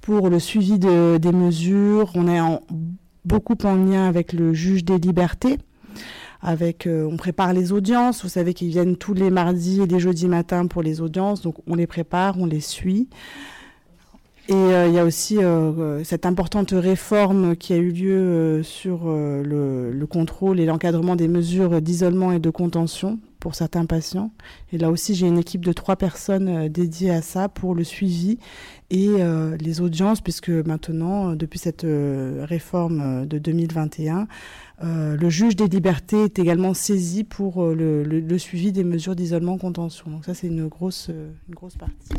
pour 0.00 0.30
le 0.30 0.38
suivi 0.38 0.78
de, 0.78 1.18
des 1.18 1.32
mesures. 1.32 2.12
On 2.14 2.28
est 2.28 2.40
beaucoup 3.24 3.56
en 3.64 3.74
lien 3.74 4.06
avec 4.06 4.32
le 4.32 4.54
juge 4.54 4.84
des 4.84 4.98
libertés. 4.98 5.58
Avec, 6.44 6.88
euh, 6.88 7.08
on 7.10 7.16
prépare 7.16 7.52
les 7.52 7.72
audiences. 7.72 8.22
Vous 8.22 8.28
savez 8.28 8.52
qu'ils 8.52 8.68
viennent 8.68 8.96
tous 8.96 9.14
les 9.14 9.30
mardis 9.30 9.80
et 9.80 9.86
les 9.86 10.00
jeudis 10.00 10.26
matins 10.26 10.66
pour 10.66 10.82
les 10.82 11.00
audiences. 11.00 11.42
Donc, 11.42 11.56
on 11.68 11.76
les 11.76 11.86
prépare, 11.86 12.36
on 12.38 12.46
les 12.46 12.60
suit. 12.60 13.08
Et 14.52 14.54
euh, 14.54 14.86
il 14.88 14.92
y 14.92 14.98
a 14.98 15.04
aussi 15.06 15.38
euh, 15.38 15.42
euh, 15.78 16.04
cette 16.04 16.26
importante 16.26 16.72
réforme 16.72 17.56
qui 17.56 17.72
a 17.72 17.78
eu 17.78 17.90
lieu 17.90 18.62
sur 18.62 19.06
le, 19.06 19.90
le 19.92 20.06
contrôle 20.06 20.60
et 20.60 20.66
l'encadrement 20.66 21.16
des 21.16 21.26
mesures 21.26 21.80
d'isolement 21.80 22.32
et 22.32 22.38
de 22.38 22.50
contention 22.50 23.18
pour 23.40 23.54
certains 23.54 23.86
patients. 23.86 24.30
Et 24.70 24.76
là 24.76 24.90
aussi, 24.90 25.14
j'ai 25.14 25.26
une 25.26 25.38
équipe 25.38 25.64
de 25.64 25.72
trois 25.72 25.96
personnes 25.96 26.68
dédiées 26.68 27.12
à 27.12 27.22
ça 27.22 27.48
pour 27.48 27.74
le 27.74 27.82
suivi 27.82 28.36
et 28.90 29.08
les 29.58 29.80
audiences, 29.80 30.20
puisque 30.20 30.50
maintenant, 30.50 31.34
depuis 31.34 31.58
cette 31.58 31.84
réforme 31.84 33.26
de 33.26 33.38
2021, 33.38 34.28
euh, 34.84 35.16
le 35.16 35.28
juge 35.30 35.56
des 35.56 35.66
libertés 35.66 36.24
est 36.24 36.38
également 36.38 36.74
saisi 36.74 37.24
pour 37.24 37.64
le, 37.64 38.04
le- 38.04 38.38
suivi 38.38 38.70
des 38.70 38.84
mesures 38.84 39.16
d'isolement-contention. 39.16 40.10
Donc 40.10 40.24
ça, 40.26 40.34
c'est 40.34 40.46
une 40.48 40.68
grosse, 40.68 41.08
une 41.48 41.54
grosse 41.54 41.76
partie. 41.76 42.12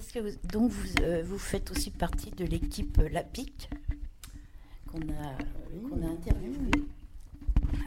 Est-ce 0.00 0.14
que 0.14 0.18
vous, 0.20 0.34
donc 0.50 0.70
vous, 0.70 1.02
euh, 1.02 1.22
vous 1.26 1.36
faites 1.36 1.70
aussi 1.70 1.90
partie 1.90 2.30
de 2.30 2.46
l'équipe 2.46 2.98
LAPIC 3.12 3.68
qu'on 4.90 5.00
a, 5.00 6.06
a 6.06 6.10
interviewée 6.10 6.70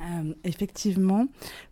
Euh, 0.03 0.33
effectivement, 0.43 1.25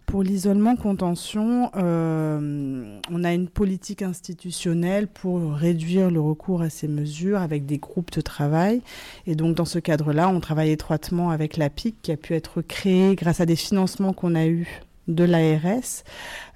pour 0.08 0.24
l'isolement-contention, 0.24 1.70
euh, 1.76 3.00
on 3.12 3.24
a 3.24 3.34
une 3.36 3.50
politique 3.50 4.02
institutionnelle 4.02 5.08
pour 5.08 5.54
réduire 5.54 6.10
le 6.10 6.20
recours 6.20 6.64
à 6.64 6.72
ces 6.72 6.88
mesures 6.88 7.40
avec 7.40 7.68
des 7.68 7.78
groupes 7.78 8.12
de 8.12 8.22
travail. 8.22 8.82
Et 9.28 9.36
donc, 9.36 9.56
dans 9.56 9.66
ce 9.66 9.78
cadre-là, 9.78 10.28
on 10.28 10.40
travaille 10.40 10.72
étroitement 10.72 11.30
avec 11.30 11.56
l'APIC 11.56 12.02
qui 12.02 12.12
a 12.12 12.18
pu 12.18 12.34
être 12.34 12.64
créée 12.64 13.14
grâce 13.14 13.42
à 13.42 13.46
des 13.46 13.56
financements 13.56 14.12
qu'on 14.12 14.34
a 14.34 14.48
eus 14.48 14.82
de 15.08 15.24
l'ARS. 15.24 16.04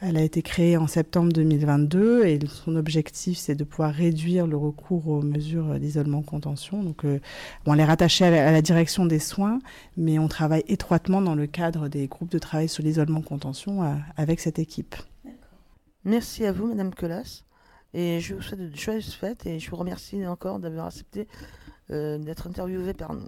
Elle 0.01 0.17
a 0.17 0.21
été 0.21 0.41
créée 0.41 0.77
en 0.77 0.87
septembre 0.87 1.31
2022 1.33 2.25
et 2.25 2.39
son 2.47 2.75
objectif, 2.75 3.37
c'est 3.37 3.55
de 3.55 3.63
pouvoir 3.63 3.91
réduire 3.93 4.47
le 4.47 4.55
recours 4.57 5.07
aux 5.07 5.21
mesures 5.21 5.79
d'isolement-contention. 5.79 6.83
Donc, 6.83 7.05
euh, 7.05 7.19
bon, 7.65 7.73
elle 7.73 7.79
est 7.79 7.85
rattachée 7.85 8.25
à 8.25 8.31
la, 8.31 8.47
à 8.47 8.51
la 8.51 8.61
direction 8.61 9.05
des 9.05 9.19
soins, 9.19 9.59
mais 9.97 10.19
on 10.19 10.27
travaille 10.27 10.63
étroitement 10.67 11.21
dans 11.21 11.35
le 11.35 11.47
cadre 11.47 11.87
des 11.87 12.07
groupes 12.07 12.31
de 12.31 12.39
travail 12.39 12.69
sur 12.69 12.83
l'isolement-contention 12.83 13.83
euh, 13.83 13.95
avec 14.17 14.39
cette 14.39 14.59
équipe. 14.59 14.95
Merci 16.03 16.45
à 16.45 16.51
vous, 16.51 16.67
Madame 16.67 16.93
Colas. 16.93 17.41
Et 17.93 18.19
je 18.19 18.35
vous 18.35 18.41
souhaite 18.41 18.59
de 18.59 18.75
joyeuses 18.75 19.13
fêtes 19.13 19.45
et 19.45 19.57
je 19.57 19.69
vous 19.69 19.77
remercie 19.77 20.25
encore 20.27 20.59
d'avoir 20.59 20.87
accepté 20.87 21.27
euh, 21.91 22.17
d'être 22.17 22.45
interviewée 22.47 22.93
par 22.93 23.13
nous. 23.13 23.27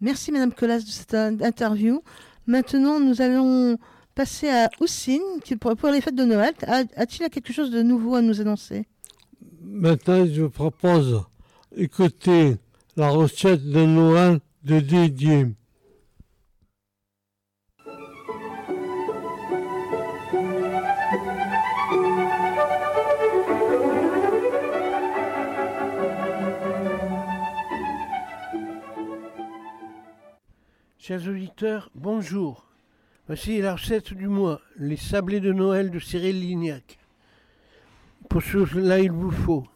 Merci, 0.00 0.30
Madame 0.32 0.52
Colas, 0.52 0.80
de 0.80 0.86
cette 0.86 1.14
in- 1.14 1.40
interview. 1.40 2.02
Maintenant, 2.46 3.00
nous 3.00 3.20
allons 3.20 3.76
passer 4.14 4.48
à 4.48 4.70
Houssine 4.80 5.20
qui, 5.44 5.56
pour, 5.56 5.76
pour 5.76 5.90
les 5.90 6.00
fêtes 6.00 6.14
de 6.14 6.24
Noël. 6.24 6.54
A-t-il 6.66 7.28
quelque 7.28 7.52
chose 7.52 7.70
de 7.70 7.82
nouveau 7.82 8.14
à 8.14 8.22
nous 8.22 8.40
annoncer? 8.40 8.86
Maintenant, 9.62 10.24
je 10.26 10.42
vous 10.42 10.50
propose 10.50 11.22
d'écouter 11.76 12.56
la 12.96 13.10
recette 13.10 13.68
de 13.68 13.84
Noël 13.84 14.38
de 14.64 14.80
Didier. 14.80 15.46
Chers 31.06 31.28
auditeurs, 31.28 31.88
bonjour. 31.94 32.66
Voici 33.28 33.60
la 33.60 33.76
recette 33.76 34.12
du 34.12 34.26
mois, 34.26 34.60
les 34.76 34.96
sablés 34.96 35.38
de 35.38 35.52
Noël 35.52 35.92
de 35.92 36.00
Cyril 36.00 36.40
Lignac. 36.40 36.98
Pour 38.28 38.42
cela, 38.42 38.98
il 38.98 39.12
vous 39.12 39.30
faut 39.30 39.68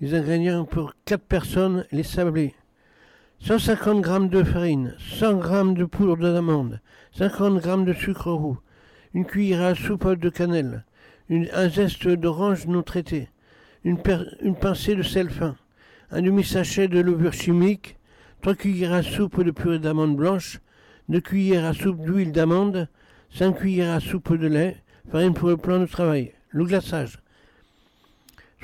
les 0.00 0.12
ingrédients 0.16 0.64
pour 0.64 0.94
4 1.04 1.22
personnes, 1.22 1.86
les 1.92 2.02
sablés. 2.02 2.56
150 3.38 4.04
g 4.04 4.28
de 4.28 4.42
farine, 4.42 4.96
100 4.98 5.42
g 5.42 5.74
de 5.74 5.84
poudre 5.84 6.16
d'amande, 6.16 6.80
50 7.12 7.62
g 7.62 7.84
de 7.84 7.92
sucre 7.92 8.32
roux, 8.32 8.58
une 9.14 9.24
cuillère 9.24 9.62
à 9.62 9.76
soupe 9.76 10.14
de 10.14 10.30
cannelle, 10.30 10.84
un 11.30 11.68
zeste 11.68 12.08
d'orange 12.08 12.66
non 12.66 12.82
traité, 12.82 13.28
une, 13.84 14.02
une 14.40 14.56
pincée 14.56 14.96
de 14.96 15.04
sel 15.04 15.30
fin, 15.30 15.54
un 16.10 16.22
demi-sachet 16.22 16.88
de 16.88 16.98
levure 16.98 17.32
chimique, 17.32 17.95
3 18.42 18.54
cuillères 18.54 18.92
à 18.92 19.02
soupe 19.02 19.42
de 19.42 19.50
purée 19.50 19.78
d'amande 19.78 20.16
blanche, 20.16 20.60
2 21.08 21.20
cuillères 21.20 21.64
à 21.64 21.72
soupe 21.72 22.00
d'huile 22.04 22.32
d'amande, 22.32 22.88
5 23.30 23.58
cuillères 23.58 23.92
à 23.94 24.00
soupe 24.00 24.32
de 24.36 24.46
lait, 24.46 24.76
farine 25.10 25.34
pour 25.34 25.48
le 25.48 25.56
plan 25.56 25.80
de 25.80 25.86
travail, 25.86 26.32
le 26.50 26.64
glaçage. 26.64 27.18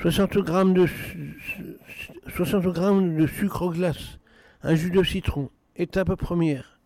60 0.01 0.33
g 0.33 0.73
de, 0.73 0.85
su- 0.87 1.37
su- 1.39 2.33
60 2.35 2.63
g 2.75 3.17
de 3.17 3.27
sucre 3.27 3.69
glace, 3.71 4.19
un 4.63 4.75
jus 4.75 4.91
de 4.91 5.03
citron. 5.03 5.49
Étape 5.75 6.15
première. 6.15 6.79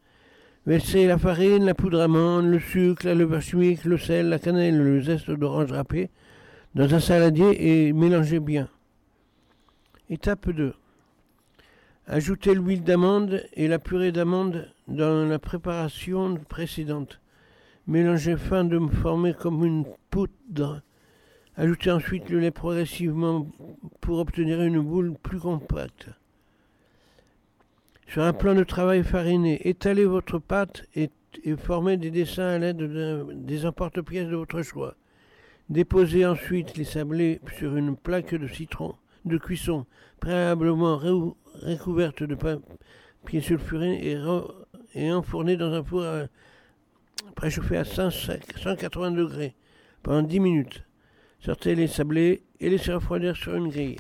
Versez 0.65 1.08
la 1.08 1.17
farine, 1.17 1.65
la 1.65 1.73
poudre 1.73 1.97
d'amande, 1.97 2.47
le 2.47 2.60
sucre, 2.60 3.06
la 3.06 3.13
levure 3.15 3.41
chimique, 3.41 3.86
le 3.86 3.97
sel, 3.97 4.30
la 4.30 4.39
cannelle, 4.39 4.78
le 4.78 5.02
zeste 5.02 5.32
d'orange 5.32 5.71
râpé 5.71 6.10
dans 6.76 6.93
un 6.93 7.00
saladier 7.00 7.88
et 7.88 7.93
mélangez 7.93 8.39
bien. 8.39 8.67
Étape 10.10 10.50
2. 10.50 10.73
Ajoutez 12.10 12.56
l'huile 12.56 12.86
d'amande 12.86 13.43
et 13.52 13.67
la 13.67 13.80
purée 13.80 14.13
d'amande 14.13 14.70
dans 14.88 15.28
la 15.28 15.39
préparation 15.39 16.38
précédente. 16.48 17.20
Mélangez 17.86 18.38
fin 18.38 18.63
de 18.63 18.80
former 18.80 19.34
comme 19.34 19.65
une 19.65 19.84
poudre. 20.10 20.82
Ajoutez 21.58 21.91
ensuite 21.91 22.30
le 22.30 22.39
lait 22.39 22.52
progressivement 22.52 23.46
pour 24.00 24.20
obtenir 24.20 24.62
une 24.62 24.80
boule 24.80 25.15
plus 25.22 25.38
compacte. 25.38 26.08
Sur 28.08 28.24
un 28.24 28.32
plan 28.32 28.56
de 28.56 28.63
travail 28.63 29.04
fariné, 29.04 29.67
étalez 29.67 30.06
votre 30.06 30.39
pâte 30.39 30.86
et, 30.96 31.10
et 31.43 31.58
formez 31.58 31.98
des 31.98 32.10
dessins 32.10 32.48
à 32.48 32.58
l'aide 32.58 33.36
des 33.46 33.65
emporte-pièces 33.65 34.30
de 34.30 34.38
votre 34.38 34.62
choix. 34.62 34.96
Déposez 35.70 36.26
ensuite 36.26 36.78
les 36.78 36.86
sablés 36.86 37.41
sur 37.58 37.76
une 37.76 37.98
plaque 37.98 38.34
de 38.34 38.48
citron 38.48 38.96
de 39.26 39.38
cuisson 39.38 39.86
préalablement 40.22 40.98
recouverte 41.63 42.24
de 42.24 42.36
papier 42.36 43.41
sulfuré 43.41 43.93
et, 44.12 44.17
et 44.96 45.12
enfournée 45.12 45.58
dans 45.58 45.72
un 45.74 45.84
four 45.84 46.04
à- 46.04 46.28
préchauffé 47.36 47.78
à 47.78 47.84
100 47.86 48.10
180 48.12 49.12
degrés 49.12 49.56
pendant 50.04 50.22
10 50.22 50.39
minutes. 50.39 50.84
Sortez 51.39 51.76
les 51.76 51.88
sablés 51.88 52.41
et 52.60 52.70
laissez 52.70 52.91
refroidir 52.93 53.36
sur 53.36 53.56
une 53.56 53.70
grille. 53.70 53.98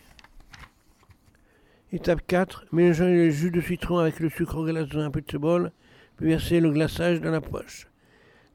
Étape 1.91 2.21
4. 2.27 2.65
Mélangez 2.71 3.05
le 3.05 3.29
jus 3.29 3.51
de 3.51 3.61
citron 3.61 3.99
avec 3.99 4.19
le 4.19 4.29
sucre 4.29 4.63
glace 4.65 4.89
dans 4.89 5.01
un 5.01 5.11
petit 5.11 5.37
bol, 5.37 5.71
puis 6.17 6.27
versez 6.27 6.59
le 6.59 6.71
glaçage 6.71 7.21
dans 7.21 7.31
la 7.31 7.41
poche. 7.41 7.87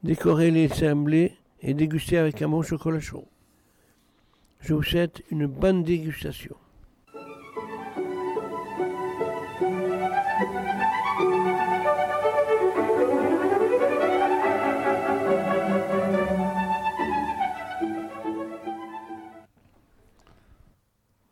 Décorez 0.02 0.50
les 0.50 0.68
sablés 0.68 1.36
et 1.62 1.74
dégustez 1.74 2.18
avec 2.18 2.42
un 2.42 2.48
bon 2.48 2.62
chocolat 2.62 3.00
chaud. 3.00 3.26
Je 4.60 4.74
vous 4.74 4.82
souhaite 4.82 5.22
une 5.30 5.46
bonne 5.46 5.82
dégustation. 5.82 6.56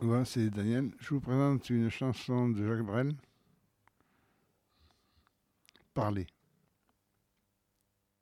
Voilà, 0.03 0.25
c'est 0.25 0.49
Daniel. 0.49 0.91
Je 0.99 1.11
vous 1.11 1.21
présente 1.21 1.69
une 1.69 1.91
chanson 1.91 2.49
de 2.49 2.67
Jacques 2.67 2.87
Brel. 2.87 3.13
Parlez. 5.93 6.27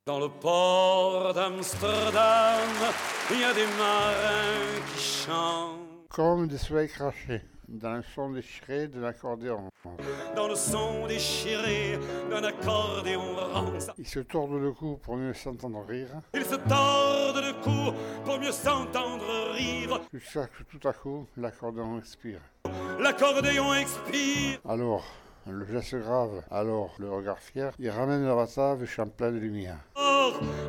Dans 0.04 0.18
le 0.18 0.28
port 0.28 1.32
d'Amsterdam, 1.34 2.68
il 3.30 3.40
y 3.40 3.44
a 3.44 3.54
des 3.54 3.66
marins 3.78 4.80
qui 4.92 5.02
chantent. 5.02 6.08
Comme 6.08 6.48
des 6.48 6.58
soleils 6.58 6.88
crachés, 6.88 7.42
dans 7.68 7.94
le 7.96 8.02
son 8.02 8.30
déchiré 8.30 8.88
de 8.88 9.00
l'accordéon. 9.00 9.68
Dans 10.34 10.48
le 10.48 10.54
son 10.54 11.06
déchiré 11.06 11.98
d'un 12.30 12.42
accordéon 12.42 13.34
rance. 13.52 13.88
Ils 13.98 14.06
se 14.06 14.20
tordent 14.20 14.60
le 14.60 14.72
cou 14.72 14.98
pour 15.02 15.16
mieux 15.16 15.34
s'entendre 15.34 15.84
rire, 15.86 16.08
Ils 16.34 16.44
se 16.44 16.54
tordent 16.56 17.44
le 17.44 17.52
cou 17.62 17.94
pour 18.24 18.38
mieux 18.40 18.52
s'entendre 18.52 19.52
rire. 19.52 20.00
jusqu'à 20.12 20.46
que 20.46 20.62
tout 20.64 20.88
à 20.88 20.92
coup, 20.92 21.26
l'accordéon 21.36 21.98
expire. 21.98 22.40
L'accordéon 22.98 23.74
expire. 23.74 24.58
Alors, 24.68 25.04
le 25.46 25.64
geste 25.66 25.96
grave, 25.96 26.42
alors 26.50 26.94
le 26.98 27.10
regard 27.10 27.38
fier, 27.38 27.72
ils 27.78 27.90
ramènent 27.90 28.26
la 28.26 28.34
batave 28.34 28.84
champ 28.86 29.06
plein 29.08 29.30
de 29.30 29.38
lumière. 29.38 29.78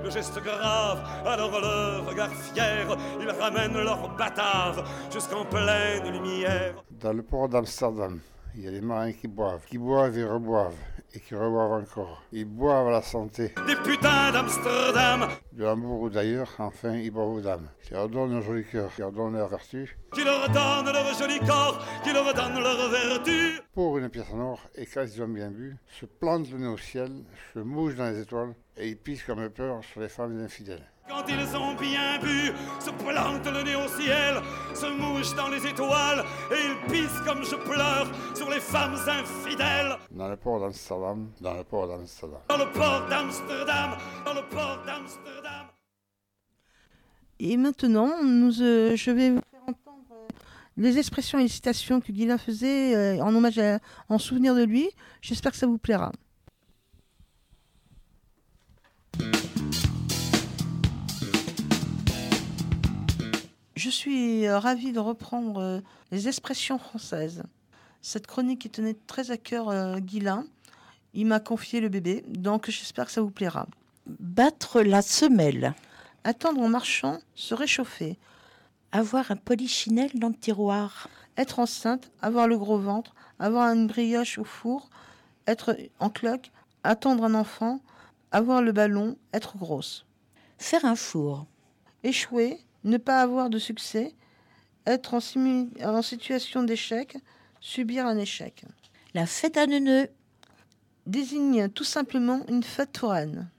Le 0.04 0.10
geste 0.10 0.40
grave, 0.42 1.00
alors 1.26 1.52
le 1.52 2.08
regard 2.10 2.32
fier, 2.32 2.88
ils 3.22 3.30
ramènent 3.30 3.82
leur 3.84 4.16
batave 4.16 4.88
jusqu'en 5.12 5.46
pleine 5.46 6.12
lumière. 6.12 6.76
Dans 6.92 7.14
le 7.14 7.24
port 7.24 7.50
d'Amsterdam, 7.50 8.20
il 8.56 8.64
y 8.64 8.68
a 8.68 8.72
des 8.72 8.82
marins 8.82 9.14
qui 9.14 9.28
boivent, 9.28 9.64
qui 9.66 9.78
boivent 9.78 10.18
et 10.18 10.24
reboivent, 10.26 10.76
et 11.14 11.20
qui 11.20 11.36
reboivent 11.36 11.84
encore. 11.84 12.24
Ils 12.32 12.46
boivent 12.46 12.88
à 12.88 12.92
la 12.92 13.02
santé. 13.02 13.54
Des 13.68 13.76
putains 13.76 14.32
d'Amsterdam 14.32 15.28
De 15.54 15.66
Hambourg 15.66 16.02
ou 16.02 16.10
d'ailleurs, 16.10 16.50
enfin, 16.58 16.96
ils 16.96 17.12
boivent 17.12 17.30
aux 17.30 17.42
dames. 17.42 17.68
Qui 17.84 17.94
leur 17.94 18.10
donnent 18.10 18.34
un 18.34 18.42
joli 18.42 18.66
cœur, 18.66 18.94
qui 18.94 19.02
leur 19.02 19.12
donnent 19.12 19.38
leur 19.38 19.50
vertu. 19.50 19.98
qui 20.14 20.24
leur 20.24 20.50
donnent 20.50 20.92
leur 20.92 21.14
joli 21.14 21.40
corps, 21.40 21.80
qui 22.04 22.12
leur 22.12 22.34
donnent 22.34 22.62
leur 22.62 22.90
vertu. 22.90 23.60
Pour 23.74 23.98
une 23.98 24.10
pièce 24.10 24.28
en 24.34 24.40
or, 24.40 24.60
et 24.76 24.86
quand 24.86 25.04
ils 25.04 25.22
ont 25.22 25.28
bien 25.28 25.52
bu, 25.52 25.78
se 26.00 26.06
plantent 26.06 26.50
le 26.52 26.58
nez 26.58 26.68
au 26.68 26.78
ciel, 26.78 27.12
se 27.54 27.60
mouchent 27.60 27.96
dans 27.96 28.10
les 28.10 28.22
étoiles, 28.22 28.54
et 28.80 28.90
ils 28.90 28.98
pissent 28.98 29.24
comme 29.24 29.48
peur 29.50 29.82
sur 29.92 30.02
les 30.02 30.10
femmes 30.10 30.40
infidèles. 30.44 30.84
Quand 31.08 31.24
ils 31.28 31.58
ont 31.58 31.74
bien 31.76 32.20
bu, 32.20 32.52
se 32.80 32.92
plantent 32.92 33.46
le 33.48 33.64
nez 33.64 33.76
au 33.76 33.88
ciel, 34.00 34.36
se 34.76 34.86
mouchent 34.86 35.36
dans 35.36 35.50
les 35.50 35.66
étoiles, 35.66 36.24
et 36.52 36.56
ils 36.68 36.92
pissent 36.92 37.20
comme 37.26 37.44
je 37.44 37.56
pleure 37.56 38.08
sur 38.36 38.48
les 38.50 38.60
femmes 38.60 38.96
infidèles. 39.08 39.98
Dans 40.12 40.28
le 40.30 40.38
port 40.38 40.60
d'Amsterdam, 40.60 41.30
dans 41.42 41.56
le 41.56 41.64
port 41.64 41.88
d'Amsterdam. 41.88 42.40
Dans 42.48 42.58
le 42.58 42.72
port 42.72 43.08
d'Amsterdam, 43.10 43.98
dans 44.24 44.34
le 44.36 44.48
port 44.50 44.80
d'Amsterdam. 44.86 45.66
Et 47.40 47.58
maintenant, 47.58 48.12
nous, 48.24 48.62
euh, 48.62 48.96
je 48.96 49.12
vais 49.12 49.30
vous 49.32 49.42
faire 49.52 49.62
entendre 49.66 50.06
euh, 50.12 50.28
les 50.78 50.98
expressions 51.00 51.40
et 51.40 51.44
les 51.44 51.48
citations 51.48 52.02
que 52.02 52.12
Guilain 52.12 52.38
faisait 52.38 52.96
euh, 52.96 53.24
en 53.24 53.34
hommage 53.36 53.58
à- 53.58 53.80
en 54.10 54.20
souvenir 54.20 54.54
de 54.56 54.64
lui. 54.64 54.90
J'espère 55.22 55.54
que 55.54 55.58
ça 55.58 55.66
vous 55.66 55.78
plaira. 55.78 56.12
Je 63.80 63.90
suis 63.90 64.46
euh, 64.46 64.60
ravie 64.60 64.92
de 64.92 65.00
reprendre 65.00 65.62
euh, 65.62 65.80
les 66.12 66.28
expressions 66.28 66.78
françaises. 66.78 67.44
Cette 68.02 68.28
chronique 68.28 68.60
qui 68.60 68.70
tenait 68.70 68.98
très 69.08 69.32
à 69.32 69.38
cœur 69.38 69.70
euh, 69.70 70.00
Guilain. 70.00 70.46
Il 71.14 71.28
m'a 71.28 71.40
confié 71.40 71.80
le 71.80 71.88
bébé, 71.88 72.26
donc 72.28 72.70
j'espère 72.70 73.06
que 73.06 73.14
ça 73.14 73.22
vous 73.22 73.32
plaira. 73.32 73.68
Battre 74.06 74.82
la 74.82 75.02
semelle. 75.02 75.76
Attendre 76.26 76.60
en 76.60 76.68
marchant, 76.68 77.20
se 77.36 77.54
réchauffer. 77.54 78.18
Avoir 78.92 79.32
un 79.32 79.38
polichinelle 79.38 80.12
dans 80.14 80.28
le 80.28 80.36
tiroir. 80.36 81.08
Être 81.38 81.60
enceinte, 81.60 82.12
avoir 82.22 82.50
le 82.50 82.58
gros 82.58 82.80
ventre, 82.80 83.16
avoir 83.40 83.74
une 83.74 83.88
brioche 83.88 84.40
au 84.40 84.44
four, 84.44 84.90
être 85.48 85.78
en 86.02 86.10
cloque, 86.10 86.52
attendre 86.84 87.24
un 87.24 87.34
enfant, 87.34 87.80
avoir 88.34 88.62
le 88.62 88.74
ballon, 88.74 89.16
être 89.32 89.56
grosse. 89.56 90.06
Faire 90.58 90.84
un 90.84 90.98
four. 90.98 91.46
Échouer, 92.04 92.60
ne 92.84 92.98
pas 92.98 93.22
avoir 93.22 93.50
de 93.50 93.60
succès, 93.60 94.14
être 94.86 95.14
en, 95.14 96.02
situation 96.02 96.64
d'échec, 96.64 97.18
subir 97.60 98.06
un 98.06 98.18
échec. 98.18 98.66
La 99.14 99.26
fête 99.26 99.58
à 99.58 99.68
neuneux. 99.68 100.10
Désigne 101.06 101.70
tout 101.70 101.84
simplement 101.84 102.46
une 102.48 102.64
fête 102.64 102.98
foraine. 102.98 103.50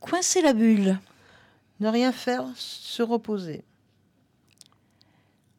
Coincer 0.00 0.42
la 0.42 0.52
bulle. 0.52 0.98
Ne 1.80 1.88
rien 1.88 2.12
faire, 2.12 2.44
se 2.56 3.02
reposer. 3.02 3.64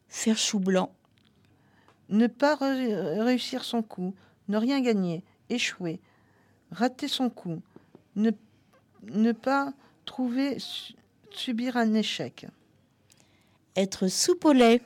Faire 0.08 0.36
chou 0.36 0.58
blanc. 0.58 0.92
Ne 2.10 2.26
pas 2.26 2.56
réussir 2.56 3.64
son 3.64 3.82
coup, 3.82 4.14
ne 4.48 4.56
rien 4.56 4.80
gagner, 4.80 5.22
échouer, 5.48 6.00
rater 6.72 7.08
son 7.08 7.30
coup, 7.30 7.62
ne, 8.16 8.32
ne 9.04 9.32
pas 9.32 9.72
trouver, 10.04 10.58
su- 10.58 10.94
subir 11.34 11.76
un 11.76 11.94
échec. 11.94 12.46
Être 13.76 14.08
soupe 14.08 14.44
au 14.44 14.52
lait. 14.52 14.82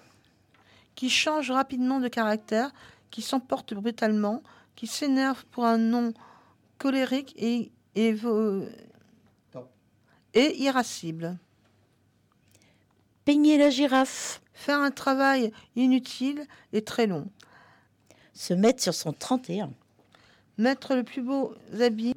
Qui 0.95 1.11
change 1.11 1.51
rapidement 1.51 1.99
de 1.99 2.07
caractère, 2.07 2.71
qui 3.11 3.21
s'emporte 3.21 3.75
brutalement, 3.75 4.43
qui 4.77 4.87
s'énerve 4.87 5.45
pour 5.47 5.65
un 5.65 5.79
nom 5.79 6.15
colérique 6.79 7.35
et, 7.37 7.73
et 7.95 8.17
irascible. 10.35 11.37
Peigner 13.25 13.59
la 13.59 13.71
girafe. 13.71 14.41
Faire 14.53 14.81
un 14.81 14.93
travail 14.93 15.53
inutile 15.75 16.47
et 16.73 16.83
très 16.83 17.07
long. 17.07 17.29
Se 18.33 18.55
mettre 18.55 18.83
sur 18.83 18.95
son 18.95 19.13
31. 19.13 19.73
Mettre 20.59 20.95
le 20.95 21.03
plus 21.03 21.23
beau 21.23 21.55
habit, 21.81 22.15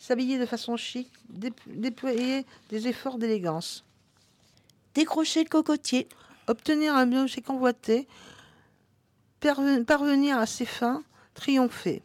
s'habiller 0.00 0.38
de 0.38 0.46
façon 0.46 0.76
chic, 0.76 1.08
dép- 1.32 1.60
déployer 1.68 2.44
des 2.70 2.88
efforts 2.88 3.18
d'élégance. 3.18 3.84
Décrocher 4.94 5.44
le 5.44 5.48
cocotier. 5.48 6.08
Obtenir 6.48 6.96
un 6.96 7.12
objet 7.12 7.42
convoité, 7.42 8.08
parvenir 9.86 10.38
à 10.38 10.46
ses 10.46 10.64
fins, 10.64 11.04
triompher. 11.34 12.02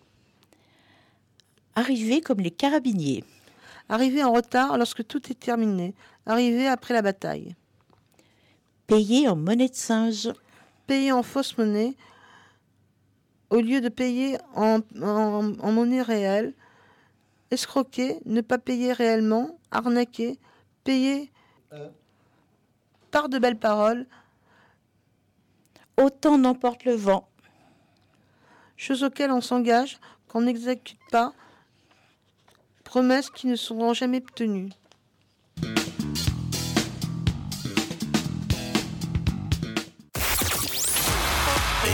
Arriver 1.74 2.22
comme 2.22 2.42
les 2.42 2.52
carabiniers. 2.52 3.24
Arriver 3.90 4.24
en 4.24 4.32
retard 4.34 4.78
lorsque 4.78 5.08
tout 5.08 5.32
est 5.32 5.40
terminé. 5.40 5.96
Arriver 6.28 6.68
après 6.68 6.94
la 6.94 7.02
bataille. 7.02 7.56
Payer 8.88 9.28
en 9.30 9.36
monnaie 9.36 9.70
de 9.70 9.74
singe. 9.76 10.30
Payer 10.86 11.12
en 11.12 11.24
fausse 11.24 11.58
monnaie 11.58 11.96
au 13.50 13.62
lieu 13.62 13.80
de 13.82 13.90
payer 13.90 14.38
en, 14.56 14.80
en- 15.02 15.54
en 15.60 15.72
monnaie 15.72 16.02
réelle. 16.04 16.54
Escroquer, 17.56 18.20
ne 18.26 18.41
pas 18.41 18.58
payer 18.58 18.91
réellement. 18.91 19.58
Arnaquer, 19.72 20.38
payer 20.84 21.32
par 23.12 23.30
de 23.30 23.39
belles 23.39 23.58
paroles. 23.58 24.08
Autant 25.96 26.38
n'emporte 26.38 26.84
le 26.84 26.96
vent. 26.96 27.30
Choses 28.76 29.04
auxquelles 29.04 29.32
on 29.32 29.39
s'engage, 29.39 30.00
qu'on 30.28 30.41
n'exécute 30.41 31.00
pas. 31.12 31.32
Promesses 32.84 33.30
qui 33.30 33.48
ne 33.48 33.56
seront 33.56 33.94
jamais 33.94 34.20
tenues. 34.20 34.74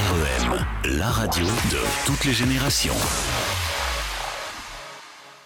REM, 0.10 0.66
la 0.98 1.12
radio 1.12 1.46
de 1.46 2.08
toutes 2.08 2.26
les 2.26 2.34
générations. 2.34 2.98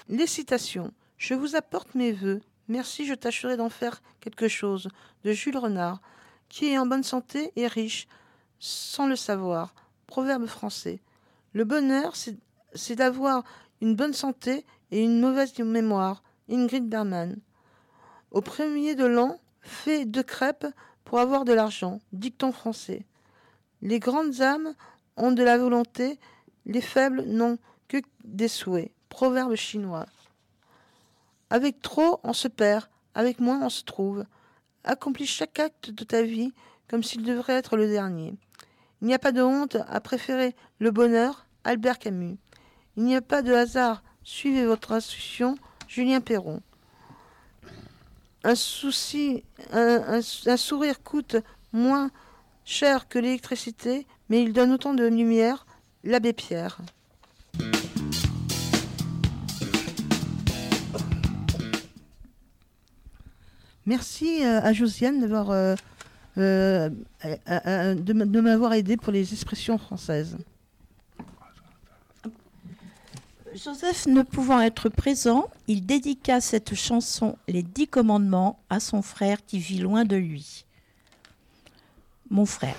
Les 0.08 0.28
citations. 0.28 0.94
Je 1.18 1.34
vous 1.34 1.56
apporte 1.56 1.96
mes 1.96 2.12
vœux, 2.12 2.41
Merci, 2.68 3.06
je 3.06 3.13
tâcherai 3.13 3.58
d'en 3.58 3.70
faire 3.70 4.02
quelque 4.22 4.48
chose. 4.48 4.89
De 5.24 5.32
Jules 5.32 5.58
Renard, 5.58 6.02
qui 6.50 6.68
est 6.68 6.78
en 6.78 6.86
bonne 6.86 7.04
santé 7.04 7.52
et 7.56 7.68
riche, 7.68 8.08
sans 8.60 9.08
le 9.08 9.15
savoir. 9.15 9.76
Proverbe 10.08 10.48
français. 10.48 11.00
Le 11.54 11.63
bonheur, 11.63 12.13
c'est 12.15 12.96
d'avoir 12.96 13.44
une 13.82 13.96
bonne 13.96 14.13
santé 14.13 14.65
et 14.91 15.04
une 15.04 15.20
mauvaise 15.20 15.58
mémoire. 15.60 16.24
Ingrid 16.50 16.88
Berman. 16.88 17.38
Au 18.32 18.41
premier 18.41 18.96
de 18.96 19.06
l'an, 19.06 19.39
fais 19.62 20.06
deux 20.06 20.24
crêpes 20.24 20.68
pour 21.04 21.20
avoir 21.20 21.46
de 21.46 21.54
l'argent. 21.54 22.02
Dicton 22.13 22.52
français. 22.52 23.06
Les 23.82 24.00
grandes 24.00 24.41
âmes 24.41 24.74
ont 25.18 25.32
de 25.32 25.44
la 25.44 25.58
volonté, 25.58 26.20
les 26.65 26.82
faibles 26.82 27.24
n'ont 27.24 27.58
que 27.88 27.98
des 28.24 28.48
souhaits. 28.48 28.94
Proverbe 29.15 29.56
chinois. 29.56 30.08
Avec 31.49 31.82
trop, 31.82 32.19
on 32.23 32.34
se 32.34 32.49
perd, 32.49 32.84
avec 33.13 33.39
moins, 33.39 33.62
on 33.62 33.69
se 33.69 33.86
trouve. 33.86 34.25
Accomplis 34.84 35.25
chaque 35.25 35.58
acte 35.58 35.89
de 35.89 36.04
ta 36.04 36.21
vie 36.21 36.51
comme 36.89 37.01
s'il 37.01 37.23
devrait 37.23 37.54
être 37.54 37.78
le 37.78 37.88
dernier. 37.88 38.36
Il 38.99 39.08
n'y 39.08 39.13
a 39.13 39.19
pas 39.19 39.32
de 39.32 39.41
honte 39.41 39.78
à 39.88 40.01
préférer 40.01 40.54
le 40.80 40.91
bonheur, 40.91 41.45
Albert 41.63 41.97
Camus. 41.97 42.36
Il 42.97 43.06
n'y 43.06 43.15
a 43.15 43.21
pas 43.21 43.41
de 43.41 43.54
hasard, 43.54 44.04
suivez 44.21 44.65
votre 44.65 44.91
instruction, 44.91 45.56
Julien 45.88 46.19
Perron. 46.19 46.60
Un 48.43 48.56
souci, 48.56 49.45
un, 49.71 50.19
sourire 50.58 51.01
coûte 51.01 51.38
moins 51.71 52.12
cher 52.65 53.08
que 53.08 53.17
l'électricité, 53.17 54.08
mais 54.28 54.43
il 54.43 54.51
donne 54.51 54.73
autant 54.73 54.93
de 54.93 55.06
lumière, 55.06 55.65
l'abbé 56.04 56.34
Pierre. 56.34 56.82
Merci 63.86 64.43
euh, 64.43 64.62
à 64.62 64.74
Josiane 64.74 65.28
euh, 65.32 65.76
euh, 66.38 66.89
de 67.95 68.41
m'avoir 68.41 68.74
aidé 68.74 68.98
pour 68.98 69.13
les 69.13 69.34
expressions 69.34 69.78
françaises. 69.78 70.38
Joseph 73.56 74.08
ne 74.08 74.21
pouvant 74.21 74.60
être 74.60 74.89
présent, 74.89 75.50
il 75.67 75.86
dédica 75.86 76.41
cette 76.41 76.76
chanson 76.76 77.38
Les 77.48 77.63
Dix 77.63 77.88
Commandements 77.88 78.60
à 78.69 78.82
son 78.82 79.02
frère 79.02 79.45
qui 79.45 79.60
vit 79.60 79.80
loin 79.80 80.04
de 80.04 80.17
lui. 80.17 80.65
Mon 82.30 82.45
frère. 82.45 82.76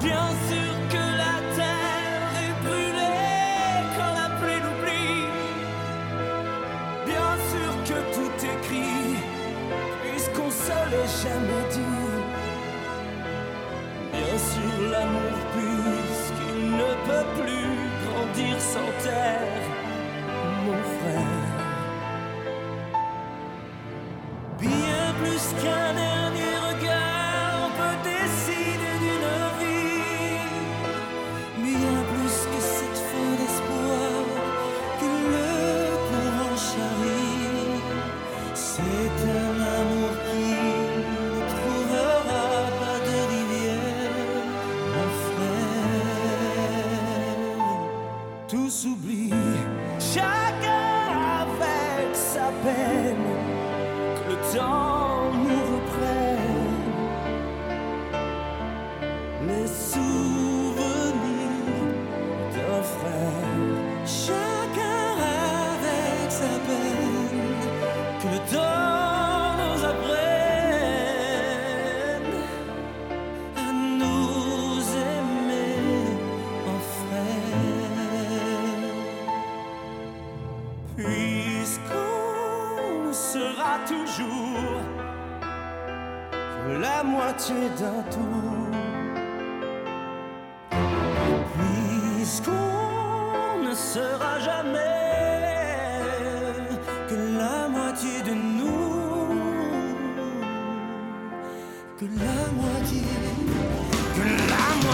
Bien 0.00 0.28
sûr 0.48 0.55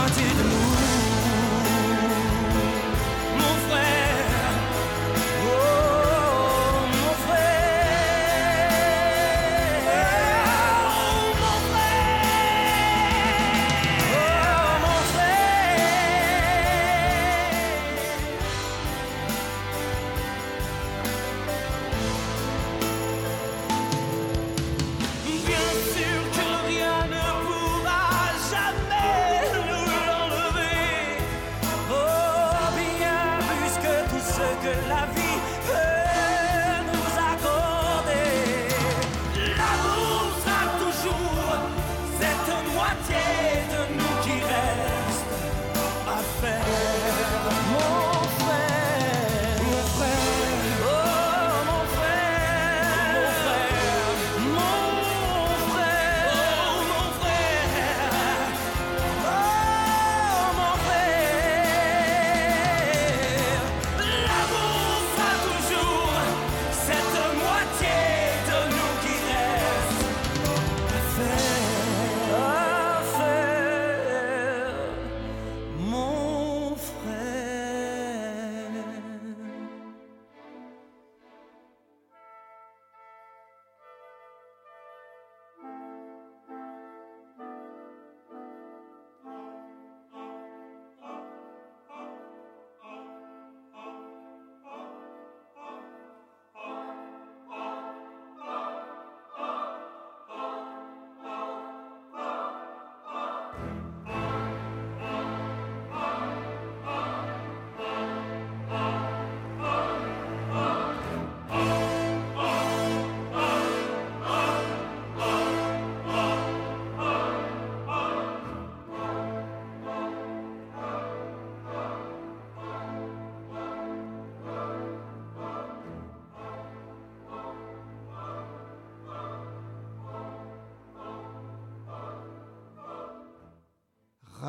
la 0.02 0.08
moitié 0.08 0.24
de 0.34 0.71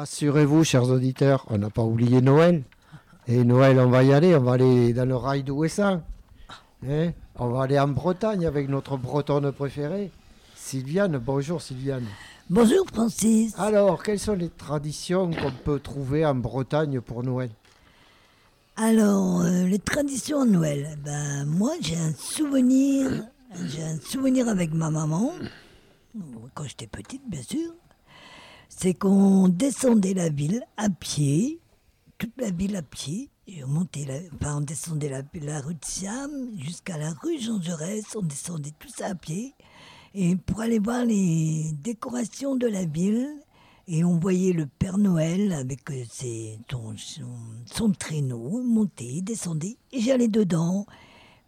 Rassurez-vous, 0.04 0.66
chers 0.66 0.90
auditeurs, 0.90 1.46
on 1.50 1.58
n'a 1.58 1.70
pas 1.70 1.82
oublié 1.82 2.20
Noël. 2.20 2.64
Et 3.26 3.46
Noël, 3.46 3.80
on 3.80 3.88
va 3.88 4.04
y 4.04 4.12
aller, 4.12 4.36
on 4.36 4.42
va 4.42 4.52
aller 4.56 4.92
dans 4.92 5.08
le 5.08 5.16
rail 5.16 5.44
d'Ouessant. 5.44 6.02
Hein 6.86 7.14
on 7.40 7.48
va 7.48 7.64
aller 7.64 7.80
en 7.80 7.88
Bretagne 7.88 8.46
avec 8.46 8.68
notre 8.68 8.98
bretonne 8.98 9.50
préférée, 9.54 10.12
Sylviane. 10.58 11.20
Bonjour 11.20 11.62
Sylviane. 11.62 12.04
Bonjour 12.50 12.86
Francis. 12.94 13.58
Alors, 13.58 14.04
quelles 14.04 14.20
sont 14.20 14.34
les 14.34 14.50
traditions 14.50 15.32
qu'on 15.32 15.54
peut 15.64 15.80
trouver 15.80 16.26
en 16.26 16.36
Bretagne 16.36 17.00
pour 17.00 17.24
Noël? 17.24 17.52
Alors, 18.76 19.44
euh, 19.44 19.64
les 19.68 19.80
traditions 19.80 20.42
à 20.42 20.46
Noël. 20.46 20.98
Ben, 21.06 21.46
moi, 21.46 21.72
j'ai 21.80 21.96
un 21.96 22.14
souvenir. 22.14 23.10
J'ai 23.68 23.84
un 23.84 24.02
souvenir 24.02 24.50
avec 24.50 24.74
ma 24.74 24.90
maman, 24.90 25.32
quand 26.56 26.66
j'étais 26.66 26.88
petite, 26.88 27.22
bien 27.30 27.42
sûr. 27.42 27.72
C'est 28.76 28.94
qu'on 28.94 29.48
descendait 29.48 30.14
la 30.14 30.30
ville 30.30 30.64
à 30.78 30.90
pied, 30.90 31.60
toute 32.18 32.34
la 32.38 32.50
ville 32.50 32.76
à 32.76 32.82
pied. 32.82 33.30
Et 33.48 33.64
on 33.64 33.68
montait, 33.68 34.06
enfin, 34.36 34.58
on 34.58 34.62
descendait 34.62 35.10
la, 35.10 35.22
la 35.42 35.62
rue 35.62 35.76
de 35.76 35.86
Siam 35.86 36.32
jusqu'à 36.58 36.98
la 36.98 37.12
rue 37.12 37.40
Jean 37.40 37.62
Jaurès. 37.62 38.04
On 38.16 38.22
descendait 38.22 38.74
tout 38.80 38.90
ça 38.90 39.08
à 39.08 39.16
pied. 39.16 39.54
Et 40.14 40.36
pour 40.36 40.62
aller 40.62 40.80
voir 40.80 41.06
les 41.06 41.72
décorations 41.82 42.56
de 42.56 42.68
la 42.68 42.86
ville. 42.86 43.30
Et 43.88 44.04
on 44.04 44.18
voyait 44.18 44.54
le 44.54 44.66
Père 44.66 44.98
Noël 44.98 45.52
avec 45.54 45.90
euh, 45.92 46.04
ses, 46.10 46.58
son, 47.66 47.92
traîneau, 47.92 48.62
monter, 48.64 49.22
descendait. 49.22 49.78
Et 49.92 50.00
j'allais 50.00 50.30
dedans. 50.30 50.86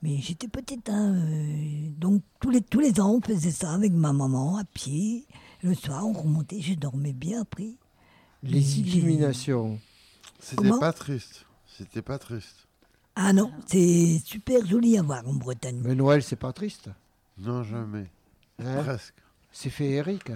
Mais 0.01 0.17
j'étais 0.17 0.49
petite, 0.49 0.89
hein, 0.89 1.15
euh, 1.15 1.89
donc 1.97 2.21
tous 2.41 2.49
les, 2.49 2.61
tous 2.61 2.82
les 2.82 2.99
ans, 2.99 3.15
on 3.15 3.21
faisait 3.21 3.51
ça 3.51 3.71
avec 3.71 3.93
ma 3.93 4.11
maman, 4.11 4.57
à 4.57 4.65
pied. 4.65 5.26
Le 5.66 5.74
soir, 5.74 6.05
on 6.05 6.13
remontait, 6.13 6.61
je 6.61 6.76
dormais 6.76 7.11
bien 7.11 7.41
après. 7.41 7.74
Les 8.43 8.80
illuminations. 8.80 9.80
C'était 10.39 10.70
pas 10.80 10.93
triste. 10.93 11.47
C'était 11.66 12.03
pas 12.03 12.20
triste. 12.20 12.68
Ah 13.16 13.34
non, 13.34 13.51
c'est 13.66 14.22
super 14.24 14.63
joli 14.63 14.95
à 14.95 15.01
voir 15.01 15.28
en 15.28 15.34
Bretagne. 15.34 15.82
Mais 15.84 15.95
Noël, 15.95 16.22
c'est 16.22 16.36
pas 16.36 16.53
triste. 16.53 16.89
Non, 17.39 17.63
jamais. 17.63 18.05
Hein 18.63 18.84
Presque. 18.84 19.16
C'est 19.51 19.72
féerique. 19.72 20.32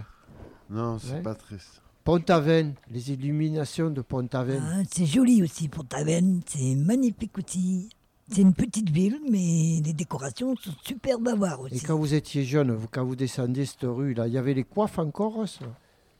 Non, 0.67 0.97
c'est 0.97 1.13
Ouais. 1.13 1.21
pas 1.21 1.35
triste. 1.35 1.79
Pont-Aven, 2.05 2.73
les 2.89 3.11
illuminations 3.11 3.91
de 3.91 4.01
Pont-Aven. 4.01 4.63
Ah, 4.65 4.81
c'est 4.91 5.05
joli 5.05 5.43
aussi 5.43 5.67
pour 5.67 5.85
Taven, 5.85 6.41
c'est 6.47 6.73
magnifique 6.73 7.37
aussi. 7.37 7.89
C'est 8.31 8.41
une 8.41 8.53
petite 8.53 8.89
ville, 8.89 9.19
mais 9.29 9.81
les 9.83 9.93
décorations 9.93 10.55
sont 10.55 10.71
superbes 10.83 11.27
à 11.27 11.35
voir 11.35 11.61
aussi. 11.61 11.77
Et 11.77 11.79
quand 11.79 11.97
vous 11.97 12.13
étiez 12.13 12.43
jeune, 12.43 12.71
vous, 12.71 12.87
quand 12.91 13.03
vous 13.03 13.15
descendiez 13.15 13.65
cette 13.65 13.83
rue, 13.83 14.13
là, 14.13 14.27
il 14.27 14.33
y 14.33 14.37
avait 14.37 14.53
les 14.53 14.63
coiffes 14.63 14.99
encore 14.99 15.47
ça 15.47 15.65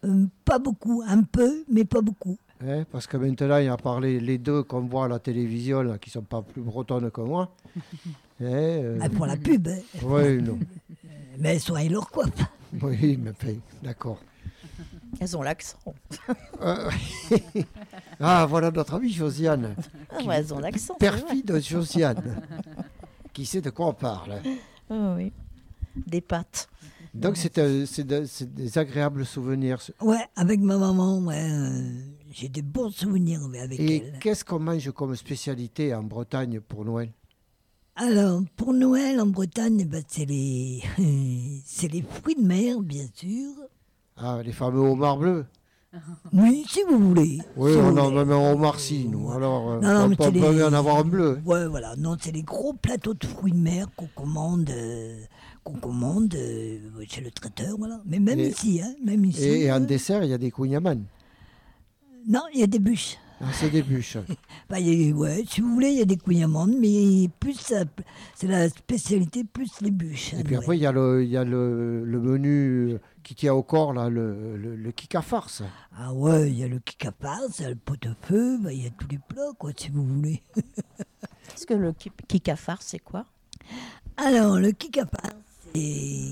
Euh, 0.05 0.25
pas 0.45 0.59
beaucoup, 0.59 1.03
un 1.05 1.23
peu, 1.23 1.63
mais 1.71 1.85
pas 1.85 2.01
beaucoup. 2.01 2.37
Hein, 2.65 2.83
Parce 2.91 3.05
que 3.07 3.17
maintenant, 3.17 3.57
il 3.57 3.65
y 3.65 3.69
a 3.69 3.77
parlé 3.77 4.19
les 4.19 4.37
deux 4.37 4.63
qu'on 4.63 4.81
voit 4.81 5.05
à 5.05 5.07
la 5.07 5.19
télévision, 5.19 5.81
là, 5.81 5.97
qui 5.97 6.09
sont 6.09 6.23
pas 6.23 6.41
plus 6.41 6.61
bretonnes 6.61 7.11
que 7.11 7.21
moi. 7.21 7.53
Hein, 8.41 8.45
euh, 8.45 8.99
Ah, 9.01 9.09
pour 9.09 9.25
la 9.25 9.35
pub. 9.35 9.67
hein. 9.67 9.79
Oui, 10.01 10.41
non. 10.41 10.57
Mais 11.39 11.57
à 11.75 11.83
leur 11.89 12.09
coiffe. 12.09 12.29
Oui, 12.81 13.17
mais 13.21 13.33
d'accord. 13.83 14.19
Elles 15.19 15.35
ont 15.37 15.41
l'accent. 15.41 15.77
Euh, 16.61 16.89
ah, 18.19 18.45
voilà 18.45 18.71
notre 18.71 18.93
amie 18.95 19.11
Josiane. 19.11 19.75
Ah 20.09 20.23
ouais, 20.23 20.35
elles 20.37 20.53
ont 20.53 20.59
l'accent. 20.59 20.95
Perfide 20.95 21.59
Josiane. 21.61 22.41
qui 23.33 23.45
sait 23.45 23.61
de 23.61 23.69
quoi 23.69 23.87
on 23.87 23.93
parle. 23.93 24.41
Ah 24.89 25.13
oui. 25.17 25.31
Des 26.07 26.21
pâtes. 26.21 26.69
Donc, 27.13 27.37
c'est 27.37 27.57
euh, 27.57 27.85
c'est 27.85 28.03
de- 28.05 28.25
c'est 28.25 28.53
des 28.53 28.77
agréables 28.77 29.25
souvenirs. 29.25 29.79
Ouais, 29.99 30.23
avec 30.35 30.59
ma 30.59 30.77
maman, 30.77 31.17
ouais, 31.19 31.49
euh, 31.51 31.91
j'ai 32.31 32.49
des 32.49 32.61
bons 32.61 32.91
souvenirs 32.91 33.41
avec 33.61 33.79
Et 33.79 33.97
elle. 34.05 34.19
qu'est-ce 34.19 34.45
qu'on 34.45 34.59
mange 34.59 34.91
comme 34.91 35.15
spécialité 35.15 35.93
en 35.93 36.03
Bretagne 36.03 36.59
pour 36.59 36.85
Noël? 36.85 37.11
Alors, 37.95 38.41
pour 38.55 38.73
Noël 38.73 39.19
en 39.19 39.25
Bretagne, 39.25 39.85
ben, 39.85 40.03
c'est 40.07 40.25
les, 40.25 40.83
c'est 41.65 41.87
les 41.91 42.03
fruits 42.03 42.35
de 42.35 42.45
mer, 42.45 42.79
bien 42.79 43.07
sûr. 43.13 43.53
Ah, 44.21 44.39
les 44.43 44.51
fameux 44.51 44.79
homards 44.81 45.17
bleus. 45.17 45.45
Oui, 46.33 46.63
si 46.69 46.81
vous 46.87 46.99
voulez. 46.99 47.39
Oui, 47.57 47.71
Si 47.73 47.77
on 47.79 47.97
en 47.97 48.11
met 48.25 48.33
en 48.33 48.51
homard 48.53 48.79
si, 48.79 49.07
nous. 49.07 49.31
Alors, 49.31 49.71
euh, 49.71 49.79
Non, 49.81 50.07
non, 50.07 50.15
on 50.19 50.29
peut 50.31 50.53
les- 50.53 50.63
en 50.63 50.71
avoir 50.73 50.97
un 50.97 51.03
bleu. 51.03 51.39
Ouais, 51.45 51.67
voilà. 51.67 51.95
Non, 51.95 52.15
c'est 52.19 52.31
les 52.31 52.43
gros 52.43 52.73
plateaux 52.73 53.15
de 53.15 53.25
fruits 53.25 53.53
de 53.53 53.57
mer 53.57 53.87
qu'on 53.95 54.05
commande, 54.13 54.69
euh, 54.69 55.19
qu'on 55.63 55.73
commande 55.73 56.35
euh, 56.35 56.77
chez 57.07 57.21
le 57.21 57.31
traiteur, 57.31 57.75
voilà. 57.79 58.01
Mais 58.05 58.19
même 58.19 58.39
Et- 58.39 58.49
ici, 58.49 58.81
hein, 58.83 58.93
même 59.03 59.25
ici. 59.25 59.41
Et, 59.43 59.63
et 59.63 59.71
en 59.71 59.79
dessert, 59.79 60.23
il 60.23 60.29
y 60.29 60.33
a 60.33 60.37
des 60.37 60.51
kouign-amann. 60.51 61.01
Non, 62.27 62.41
il 62.53 62.59
y 62.59 62.63
a 62.63 62.67
des 62.67 62.79
bûches. 62.79 63.17
Ah, 63.41 63.45
c'est 63.53 63.69
des 63.71 63.81
bûches. 63.81 64.17
Bah, 64.69 64.79
y 64.79 65.09
a- 65.09 65.15
ouais, 65.15 65.43
si 65.49 65.61
vous 65.61 65.73
voulez, 65.73 65.89
il 65.89 65.97
y 65.97 66.01
a 66.01 66.05
des 66.05 66.17
couilles 66.17 66.43
amandes, 66.43 66.75
mais 66.79 67.27
plus 67.39 67.57
c'est 68.35 68.47
la 68.47 68.69
spécialité, 68.69 69.43
plus 69.43 69.71
les 69.81 69.89
bûches. 69.89 70.33
Et 70.33 70.37
hein, 70.37 70.41
puis 70.45 70.55
ouais. 70.55 70.61
après, 70.61 70.77
il 70.77 70.81
y 70.81 70.85
a 70.85 70.91
le, 70.91 71.25
y 71.25 71.35
a 71.37 71.43
le, 71.43 72.03
le 72.05 72.19
menu 72.19 72.97
qui 73.29 73.35
tient 73.35 73.53
au 73.53 73.61
corps, 73.61 73.93
là, 73.93 74.09
le, 74.09 74.57
le, 74.57 74.75
le 74.75 74.91
kika 74.91 75.21
farce. 75.21 75.61
Ah 75.95 76.11
ouais, 76.11 76.49
il 76.49 76.57
y 76.57 76.63
a 76.63 76.67
le 76.67 76.81
il 76.83 77.61
y 77.61 77.65
a 77.65 77.69
le 77.69 77.75
pot-au-feu, 77.75 78.57
bah, 78.57 78.73
il 78.73 78.81
y 78.83 78.87
a 78.87 78.89
tous 78.89 79.07
les 79.07 79.19
plats, 79.19 79.51
quoi, 79.59 79.69
si 79.77 79.89
vous 79.91 80.03
voulez. 80.03 80.41
Est-ce 81.53 81.67
que 81.67 81.75
le 81.75 81.93
ki- 81.93 82.09
kikafar, 82.27 82.81
c'est 82.81 82.97
quoi? 82.97 83.27
Alors, 84.17 84.57
le 84.57 84.71
kikapar, 84.71 85.29
c'est, 85.75 86.31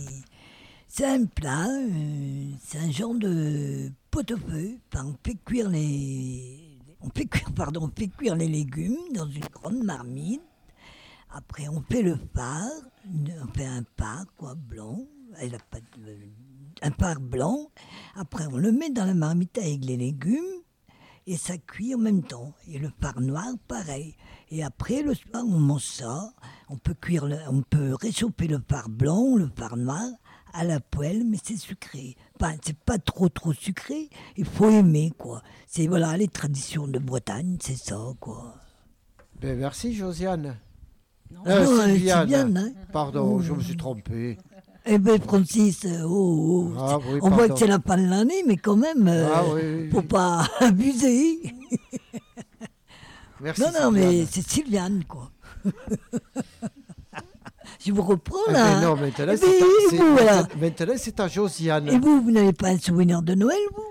c'est 0.87 1.05
un 1.05 1.25
plat, 1.25 1.67
euh, 1.69 2.49
c'est 2.63 2.79
un 2.79 2.89
genre 2.89 3.13
de 3.13 3.91
pot-au-feu. 4.09 4.79
Enfin, 4.91 5.05
on 5.05 5.15
fait 5.23 5.37
cuire 5.45 5.69
les... 5.69 6.79
On 7.01 7.11
fait 7.11 7.27
cuire, 7.27 7.51
pardon, 7.53 7.91
on 7.93 7.95
fait 7.95 8.07
cuire 8.07 8.35
les 8.35 8.47
légumes 8.47 8.97
dans 9.13 9.27
une 9.27 9.45
grande 9.53 9.83
marmite. 9.83 10.41
Après, 11.29 11.67
on 11.67 11.83
fait 11.91 12.01
le 12.01 12.17
phare, 12.33 12.71
on 13.05 13.53
fait 13.53 13.67
un 13.67 13.83
phare, 13.99 14.25
quoi, 14.35 14.55
blanc, 14.55 14.97
avec 15.35 15.51
la 15.51 15.59
pâte, 15.59 15.83
un 16.81 16.91
phare 16.91 17.19
blanc. 17.19 17.69
Après, 18.15 18.45
on 18.47 18.57
le 18.57 18.71
met 18.71 18.89
dans 18.89 19.05
la 19.05 19.13
marmite 19.13 19.57
avec 19.57 19.83
les 19.85 19.97
légumes 19.97 20.43
et 21.25 21.37
ça 21.37 21.57
cuit 21.57 21.93
en 21.95 21.97
même 21.99 22.23
temps. 22.23 22.53
Et 22.67 22.79
le 22.79 22.89
phare 23.01 23.19
noir, 23.21 23.45
pareil. 23.67 24.15
Et 24.49 24.63
après, 24.63 25.01
le 25.01 25.13
soir, 25.13 25.43
on 25.45 25.59
mange 25.59 25.83
ça. 25.85 26.31
On 26.69 26.77
peut 26.77 26.93
cuire, 26.93 27.25
le- 27.25 27.37
on 27.49 27.61
peut 27.61 27.95
réchauffer 27.95 28.47
le 28.47 28.61
phare 28.69 28.89
blanc, 28.89 29.35
le 29.35 29.49
phare 29.55 29.77
noir 29.77 30.03
à 30.53 30.63
la 30.63 30.79
poêle, 30.79 31.23
mais 31.25 31.37
c'est 31.43 31.57
sucré. 31.57 32.15
Enfin, 32.39 32.55
c'est 32.63 32.77
pas 32.77 32.97
trop 32.97 33.29
trop 33.29 33.53
sucré. 33.53 34.09
Il 34.37 34.45
faut 34.45 34.69
aimer, 34.69 35.11
quoi. 35.17 35.43
C'est 35.67 35.87
voilà 35.87 36.15
les 36.17 36.27
traditions 36.29 36.87
de 36.87 36.97
Bretagne, 36.99 37.57
c'est 37.61 37.75
ça, 37.77 37.99
quoi. 38.19 38.55
Ben, 39.39 39.57
merci, 39.59 39.93
Josiane. 39.93 40.57
Non, 41.29 41.41
Euh, 41.45 41.65
Sylviane. 41.85 42.19
Sylviane, 42.21 42.57
hein. 42.57 42.71
Pardon, 42.93 43.39
je 43.41 43.51
me 43.51 43.61
suis 43.61 43.75
trompé. 43.75 44.37
Eh 44.89 44.97
ben, 44.99 45.19
Francis, 45.21 45.83
euh, 45.85 46.03
oh, 46.05 46.71
oh, 46.73 46.79
Ah 46.79 46.97
oui, 46.97 47.19
on 47.21 47.29
voit 47.29 47.49
que 47.49 47.57
c'est 47.59 47.67
la 47.67 47.79
fin 47.79 47.97
de 47.97 48.07
l'année, 48.09 48.43
mais 48.47 48.55
quand 48.57 48.77
même, 48.77 49.07
euh, 49.07 49.27
Ah 49.33 49.43
oui, 49.53 49.89
faut 49.91 50.01
pas 50.01 50.47
abuser. 50.61 51.39
Merci, 53.41 53.61
non, 53.61 53.67
non, 53.81 53.91
mais 53.91 54.25
c'est 54.31 54.47
Sylviane, 54.47 55.03
quoi. 55.07 55.29
Je 57.85 57.91
vous 57.91 58.01
reprends 58.01 58.37
Eh 58.49 58.53
là. 58.53 58.77
hein. 58.77 58.81
non, 58.81 58.95
maintenant, 58.95 59.25
Eh 59.33 59.37
c'est 59.37 59.99
à- 59.99 60.11
voilà. 60.13 60.47
Josiane. 61.27 61.87
Et 61.89 61.99
vous, 61.99 62.21
vous 62.21 62.31
n'avez 62.31 62.53
pas 62.53 62.69
un 62.69 62.77
souvenir 62.79 63.21
de 63.21 63.35
Noël, 63.35 63.57
vous? 63.75 63.83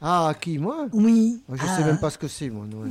Ah, 0.00 0.34
qui, 0.40 0.58
moi? 0.58 0.86
Oui. 0.92 1.40
Je 1.50 1.62
Ah. 1.66 1.76
sais 1.78 1.84
même 1.84 1.98
pas 1.98 2.10
ce 2.10 2.18
que 2.18 2.28
c'est, 2.28 2.50
moi, 2.50 2.66
Noël. 2.70 2.90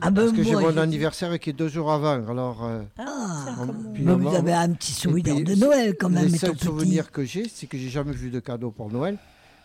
Ah 0.00 0.10
ben, 0.10 0.22
Parce 0.24 0.36
que 0.36 0.42
j'ai 0.42 0.54
mon 0.54 0.72
je- 0.72 0.78
anniversaire 0.78 1.38
qui 1.38 1.50
est 1.50 1.54
deux 1.54 1.68
jours 1.68 1.90
avant, 1.92 2.28
alors... 2.28 2.64
euh, 2.64 2.82
Ah, 2.98 3.56
on- 3.60 3.92
puis 3.92 4.04
vous 4.04 4.34
avez 4.34 4.52
un 4.52 4.72
petit 4.72 4.92
Et 4.92 4.94
souvenir 4.94 5.34
puis, 5.36 5.44
de 5.44 5.54
Noël 5.54 5.94
quand 5.98 6.08
même, 6.10 6.24
Le 6.30 6.36
seul 6.36 6.58
souvenir 6.58 7.10
que 7.10 7.24
j'ai, 7.24 7.48
c'est 7.48 7.66
que 7.66 7.78
j'ai 7.78 7.88
jamais 7.88 8.12
vu 8.12 8.30
de 8.30 8.40
cadeau 8.40 8.70
pour 8.70 8.90
Noël. 8.90 9.18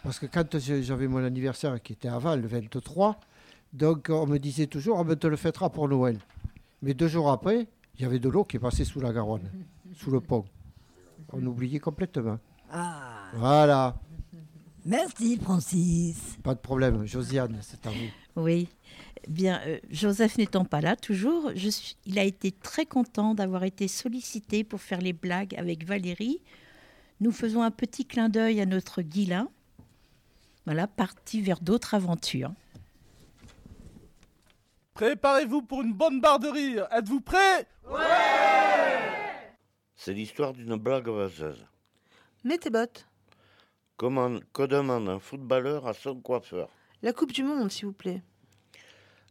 Parce 0.04 0.18
que 0.20 0.26
quand 0.28 0.58
j'avais 0.60 1.08
mon 1.08 1.24
anniversaire 1.24 1.82
qui 1.82 1.94
était 1.94 2.08
avant, 2.08 2.36
le 2.36 2.48
23, 2.48 3.20
donc 3.74 4.08
on 4.10 4.26
me 4.28 4.38
disait 4.38 4.68
toujours, 4.68 4.98
on 5.00 5.16
te 5.16 5.28
le 5.28 5.36
fêtera 5.36 5.70
pour 5.70 5.90
Noël. 5.90 6.18
Mais 6.82 6.94
deux 6.94 7.08
jours 7.10 7.30
après, 7.32 7.68
il 7.98 8.02
y 8.04 8.06
avait 8.06 8.20
de 8.20 8.30
l'eau 8.30 8.46
qui 8.46 8.60
passait 8.60 8.86
sous 8.86 9.02
la 9.02 9.12
Garonne, 9.12 9.50
sous 9.98 10.10
le 10.12 10.22
pont. 10.22 10.46
On 11.34 11.46
oubliait 11.46 11.80
complètement. 11.80 12.40
Ah. 12.72 13.02
Voilà, 13.36 13.96
Merci, 14.86 15.38
Francis. 15.38 16.38
pas 16.42 16.54
de 16.56 16.60
problème. 16.60 17.06
Josiane, 17.06 17.58
c'est 17.62 17.86
à 17.86 17.90
vous. 17.90 18.42
Oui. 18.44 18.70
Bien, 19.28 19.62
euh, 19.68 19.80
Joseph 19.90 20.38
n'étant 20.38 20.66
pas 20.66 20.82
là 20.82 20.96
toujours, 20.96 21.52
je 21.56 21.70
suis, 21.70 21.96
il 22.06 22.18
a 22.18 22.24
été 22.24 22.52
très 22.52 22.86
content 22.86 23.36
d'avoir 23.36 23.64
été 23.64 23.88
sollicité 23.88 24.64
pour 24.64 24.82
faire 24.82 25.02
les 25.02 25.14
blagues 25.14 25.56
avec 25.56 25.86
Valérie. 25.86 26.42
Nous 27.20 27.32
faisons 27.32 27.62
un 27.62 27.72
petit 27.72 28.06
clin 28.06 28.30
d'œil 28.30 28.62
à 28.62 28.66
notre 28.66 29.02
Guilin. 29.02 29.50
Voilà, 30.66 30.88
parti 30.88 31.42
vers 31.42 31.60
d'autres 31.60 31.96
aventures. 31.96 32.54
Préparez-vous 34.94 35.62
pour 35.62 35.82
une 35.82 35.94
bonne 35.94 36.22
barre 36.22 36.40
de 36.40 36.48
rire. 36.48 36.88
Êtes-vous 36.92 37.22
prêts? 37.22 37.68
C'est 39.96 40.14
l'histoire 40.14 40.54
d'une 40.54 40.76
blague 40.76 41.10
vaseuse. 41.10 41.66
Mets 42.44 42.58
tes 42.58 42.70
bottes. 42.70 43.06
Comment, 43.98 44.40
que 44.54 44.64
demande 44.64 45.10
un 45.10 45.20
footballeur 45.20 45.88
à 45.88 45.94
son 45.94 46.22
coiffeur? 46.22 46.70
La 47.02 47.12
Coupe 47.12 47.34
du 47.34 47.44
Monde, 47.44 47.70
s'il 47.70 47.88
vous 47.88 47.94
plaît. 47.94 48.22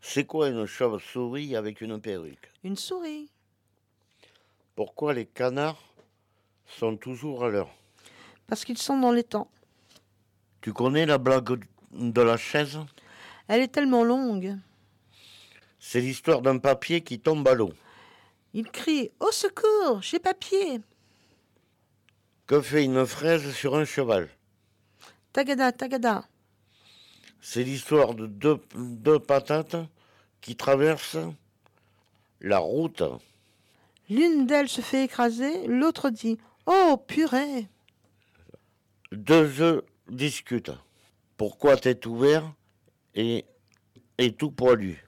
C'est 0.00 0.24
quoi 0.24 0.48
une 0.48 0.66
chauve-souris 0.66 1.56
avec 1.56 1.80
une 1.80 2.00
perruque? 2.00 2.50
Une 2.64 2.76
souris. 2.76 3.30
Pourquoi 4.74 5.12
les 5.12 5.26
canards 5.26 5.82
sont 6.66 6.96
toujours 6.96 7.44
à 7.44 7.48
l'heure? 7.48 7.74
Parce 8.46 8.64
qu'ils 8.64 8.78
sont 8.78 8.98
dans 8.98 9.12
les 9.12 9.24
temps. 9.24 9.50
Tu 10.60 10.72
connais 10.72 11.06
la 11.06 11.18
blague 11.18 11.64
de 11.92 12.20
la 12.20 12.36
chaise? 12.36 12.78
Elle 13.48 13.62
est 13.62 13.68
tellement 13.68 14.04
longue. 14.04 14.56
C'est 15.80 16.00
l'histoire 16.00 16.42
d'un 16.42 16.58
papier 16.58 17.00
qui 17.02 17.20
tombe 17.20 17.46
à 17.48 17.54
l'eau. 17.54 17.72
Il 18.54 18.70
crie 18.70 19.10
Au 19.20 19.30
secours, 19.30 20.02
j'ai 20.02 20.18
papier. 20.18 20.80
Que 22.46 22.60
fait 22.60 22.84
une 22.84 23.06
fraise 23.06 23.52
sur 23.54 23.76
un 23.76 23.84
cheval? 23.84 24.28
Tagada, 25.32 25.72
tagada. 25.72 26.24
C'est 27.40 27.62
l'histoire 27.64 28.14
de 28.14 28.26
deux, 28.26 28.60
deux 28.74 29.18
patates 29.18 29.76
qui 30.40 30.56
traversent 30.56 31.18
la 32.40 32.58
route. 32.58 33.02
L'une 34.10 34.46
d'elles 34.46 34.68
se 34.68 34.80
fait 34.80 35.04
écraser, 35.04 35.66
l'autre 35.66 36.10
dit 36.10 36.38
Oh, 36.66 36.96
purée 37.06 37.68
Deux 39.12 39.60
œufs 39.60 39.82
discutent. 40.08 40.72
Pourquoi 41.36 41.76
tête 41.76 42.06
ouverte 42.06 42.46
et, 43.14 43.44
et 44.18 44.32
tout 44.32 44.50
poilu? 44.50 45.04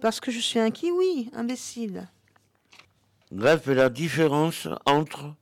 Parce 0.00 0.20
que 0.20 0.30
je 0.30 0.40
suis 0.40 0.58
un 0.58 0.70
kiwi, 0.70 1.30
imbécile. 1.32 2.08
Bref, 3.30 3.66
la 3.66 3.88
différence 3.88 4.68
entre 4.84 5.34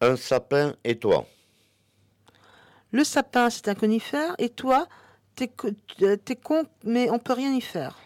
un 0.00 0.16
sapin 0.16 0.76
et 0.84 0.98
toi. 0.98 1.26
Le 2.92 3.04
sapin, 3.04 3.50
c'est 3.50 3.68
un 3.68 3.74
conifère, 3.74 4.34
et 4.38 4.48
toi, 4.48 4.88
t'es 5.38 5.50
euh, 6.02 6.16
t'es 6.16 6.36
con, 6.36 6.64
mais 6.84 7.08
on 7.10 7.18
peut 7.18 7.32
rien 7.32 7.54
y 7.54 7.60
faire. 7.60 7.96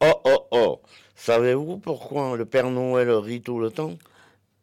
Oh 0.00 0.20
oh 0.24 0.46
oh 0.50 0.80
Savez-vous 1.16 1.78
pourquoi 1.78 2.36
le 2.36 2.44
Père 2.44 2.70
Noël 2.70 3.10
rit 3.10 3.40
tout 3.40 3.60
le 3.60 3.70
temps? 3.70 3.92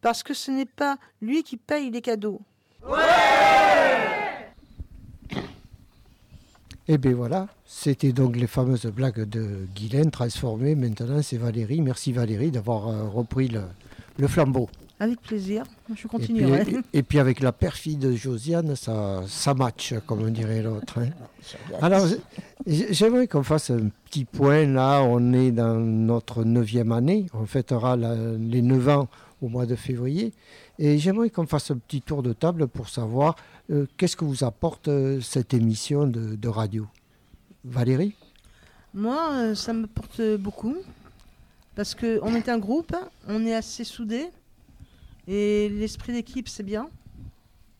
Parce 0.01 0.23
que 0.23 0.33
ce 0.33 0.51
n'est 0.51 0.65
pas 0.65 0.97
lui 1.21 1.43
qui 1.43 1.57
paye 1.57 1.89
les 1.91 2.01
cadeaux. 2.01 2.41
Et 6.87 6.97
bien 6.97 7.13
voilà, 7.13 7.47
c'était 7.65 8.13
donc 8.13 8.35
les 8.37 8.47
fameuses 8.47 8.85
blagues 8.85 9.27
de 9.27 9.67
Guylaine 9.75 10.09
transformées. 10.09 10.75
Maintenant, 10.75 11.21
c'est 11.21 11.37
Valérie. 11.37 11.81
Merci 11.81 12.13
Valérie 12.13 12.49
d'avoir 12.49 12.87
euh, 12.87 13.09
repris 13.09 13.49
le, 13.49 13.63
le 14.17 14.27
flambeau. 14.27 14.69
Avec 14.99 15.21
plaisir, 15.21 15.63
je 15.89 15.93
Et 15.93 15.95
puis, 15.95 16.07
continuerai. 16.09 16.61
et- 16.93 16.97
et 16.99 17.03
puis 17.03 17.19
avec 17.19 17.39
la 17.39 17.51
perfide 17.51 17.99
de 17.99 18.15
Josiane, 18.15 18.75
ça, 18.75 19.21
ça 19.27 19.53
match, 19.53 19.93
comme 20.07 20.23
on 20.23 20.29
dirait 20.31 20.63
l'autre. 20.63 20.97
hein. 20.99 21.09
Alors, 21.81 22.07
j'aimerais 22.65 23.27
qu'on 23.27 23.43
fasse 23.43 23.69
un 23.69 23.89
petit 24.05 24.25
point. 24.25 24.65
Là, 24.65 25.01
on 25.03 25.33
est 25.33 25.51
dans 25.51 25.75
notre 25.75 26.43
neuvième 26.43 26.91
année. 26.91 27.27
On 27.33 27.45
fêtera 27.45 27.95
la- 27.95 28.15
les 28.39 28.63
9 28.63 28.89
ans 28.89 29.07
au 29.41 29.49
mois 29.49 29.67
de 29.67 29.75
février. 29.75 30.33
Et 30.79 30.97
j'aimerais 30.97 31.29
qu'on 31.29 31.45
fasse 31.45 31.69
un 31.69 31.77
petit 31.77 32.01
tour 32.01 32.23
de 32.23 32.33
table 32.33 32.67
pour 32.67 32.89
savoir 32.89 33.35
euh, 33.69 33.85
qu'est-ce 33.97 34.15
que 34.15 34.25
vous 34.25 34.43
apporte 34.43 34.87
euh, 34.87 35.21
cette 35.21 35.53
émission 35.53 36.07
de, 36.07 36.35
de 36.35 36.47
radio? 36.47 36.87
Valérie? 37.65 38.15
Moi, 38.93 39.29
euh, 39.33 39.55
ça 39.55 39.73
me 39.73 39.85
porte 39.85 40.21
beaucoup. 40.39 40.75
Parce 41.75 41.93
qu'on 41.93 42.33
est 42.33 42.49
un 42.49 42.57
groupe, 42.57 42.95
on 43.27 43.45
est 43.45 43.53
assez 43.53 43.83
soudés. 43.83 44.25
Et 45.27 45.69
l'esprit 45.69 46.13
d'équipe, 46.13 46.47
c'est 46.47 46.63
bien. 46.63 46.89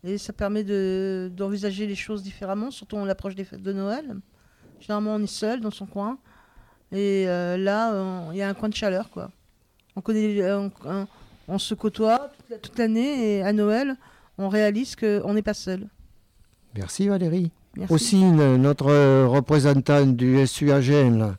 Et 0.03 0.17
ça 0.17 0.33
permet 0.33 0.63
de- 0.63 1.31
d'envisager 1.35 1.87
les 1.87 1.95
choses 1.95 2.21
différemment, 2.23 2.71
surtout 2.71 2.95
on 2.97 3.05
des 3.35 3.43
fêtes 3.43 3.63
de 3.63 3.73
Noël. 3.73 4.15
Généralement, 4.79 5.15
on 5.15 5.21
est 5.23 5.27
seul 5.27 5.59
dans 5.59 5.71
son 5.71 5.85
coin. 5.85 6.17
Et 6.91 7.25
euh, 7.27 7.57
là, 7.57 7.91
on- 7.93 8.31
il 8.31 8.37
y 8.37 8.41
a 8.41 8.49
un 8.49 8.53
coin 8.53 8.69
de 8.69 8.75
chaleur, 8.75 9.09
quoi. 9.09 9.31
On, 9.95 10.01
connaît, 10.01 10.51
on, 10.53 10.71
on- 10.85 11.07
on 11.47 11.57
se 11.59 11.73
côtoie 11.73 12.31
toute 12.37 12.49
la- 12.49 12.57
toute 12.57 12.77
l'année 12.77 13.37
et 13.37 13.41
à 13.43 13.51
Noël, 13.53 13.95
on 14.37 14.49
réalise 14.49 14.95
qu'on 14.95 15.33
n'est 15.33 15.41
pas 15.41 15.53
seul. 15.55 15.87
Merci 16.75 17.07
Valérie. 17.07 17.51
Merci. 17.75 17.93
Aussi, 17.93 18.23
notre 18.23 19.25
représentant 19.25 20.05
du 20.05 20.45
SUAGN, 20.47 21.17
là, 21.17 21.37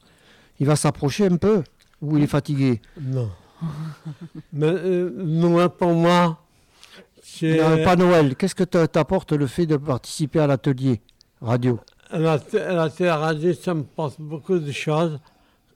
il 0.58 0.66
va 0.66 0.76
s'approcher 0.76 1.26
un 1.26 1.36
peu 1.36 1.62
ou 2.02 2.16
il 2.16 2.24
est 2.24 2.28
fatigué? 2.28 2.80
Non. 3.00 3.30
Mais 4.52 4.66
euh, 4.66 5.10
Noël 5.16 5.68
pour 5.70 5.92
moi, 5.92 6.38
c'est. 7.22 7.58
Non, 7.58 7.84
Pas 7.84 7.96
Noël. 7.96 8.36
Qu'est-ce 8.36 8.54
que 8.54 8.64
t'a- 8.64 8.88
t'apporte 8.88 9.32
le 9.32 9.46
fait 9.46 9.66
de 9.66 9.76
participer 9.76 10.40
à 10.40 10.46
l'atelier 10.46 11.00
radio? 11.40 11.80
La, 12.10 12.38
té- 12.38 12.58
la 12.58 12.88
télé-radio, 12.88 13.52
ça 13.54 13.74
me 13.74 13.82
passe 13.82 14.14
beaucoup 14.18 14.58
de 14.58 14.72
choses. 14.72 15.18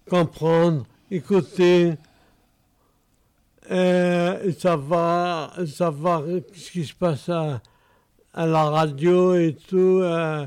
Comprendre, 0.09 0.85
écouter, 1.11 1.95
euh, 3.71 4.43
et 4.43 4.53
savoir, 4.53 5.55
savoir 5.67 6.23
ce 6.55 6.71
qui 6.71 6.85
se 6.85 6.95
passe 6.95 7.29
à, 7.29 7.61
à 8.35 8.47
la 8.47 8.65
radio 8.65 9.35
et 9.35 9.57
tout. 9.69 10.01
euh. 10.03 10.47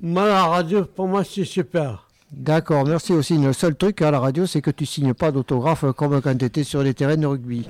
Moi, 0.00 0.26
la 0.26 0.44
radio, 0.46 0.84
pour 0.84 1.06
moi, 1.06 1.22
c'est 1.24 1.44
super. 1.44 2.08
D'accord, 2.32 2.86
merci 2.86 3.12
aussi. 3.12 3.36
Le 3.36 3.52
seul 3.52 3.74
truc 3.76 4.00
à 4.02 4.10
la 4.10 4.18
radio, 4.18 4.46
c'est 4.46 4.62
que 4.62 4.70
tu 4.70 4.86
signes 4.86 5.12
pas 5.14 5.30
d'autographe 5.32 5.84
comme 5.96 6.20
quand 6.22 6.36
tu 6.36 6.44
étais 6.46 6.64
sur 6.64 6.82
les 6.82 6.94
terrains 6.94 7.16
de 7.18 7.26
rugby. 7.26 7.68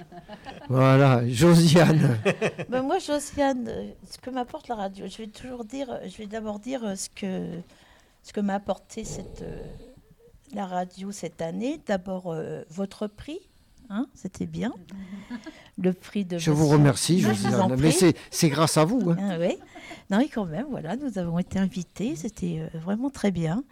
voilà, 0.68 1.26
Josiane. 1.28 2.18
Ben, 2.68 2.82
moi, 2.82 2.98
Josiane, 2.98 3.66
euh, 3.68 3.90
ce 4.08 4.18
que 4.18 4.30
m'apporte 4.30 4.68
la 4.68 4.76
radio, 4.76 5.06
je 5.08 5.18
vais 5.18 5.26
toujours 5.26 5.64
dire, 5.64 5.88
je 6.06 6.16
vais 6.18 6.26
d'abord 6.26 6.58
dire 6.60 6.84
euh, 6.84 6.94
ce 6.94 7.08
que, 7.10 7.48
ce 8.22 8.32
que 8.32 8.40
m'a 8.40 8.54
apporté 8.54 9.04
cette, 9.04 9.42
euh, 9.42 9.62
la 10.54 10.66
radio 10.66 11.10
cette 11.10 11.42
année. 11.42 11.80
D'abord, 11.86 12.24
euh, 12.32 12.62
votre 12.70 13.08
prix, 13.08 13.40
hein, 13.90 14.06
c'était 14.14 14.46
bien. 14.46 14.72
Le 15.80 15.92
prix 15.92 16.24
de. 16.24 16.38
Je 16.38 16.50
vous 16.52 16.68
remercie, 16.68 17.20
Je 17.20 17.28
vous 17.28 17.46
en 17.46 17.50
Josiane. 17.68 17.80
Mais 17.80 17.90
c'est- 17.90 18.16
c'est 18.30 18.48
grâce 18.48 18.76
à 18.76 18.84
vous. 18.84 19.10
hein. 19.10 19.16
Ah 19.20 19.36
oui. 19.40 19.56
Non, 20.10 20.20
et 20.20 20.28
quand 20.28 20.44
même, 20.46 20.66
voilà, 20.70 20.94
nous 20.96 21.18
avons 21.18 21.38
été 21.38 21.58
invités. 21.58 22.14
C'était 22.16 22.60
euh, 22.74 22.78
vraiment 22.78 23.10
très 23.10 23.30
bien. 23.30 23.64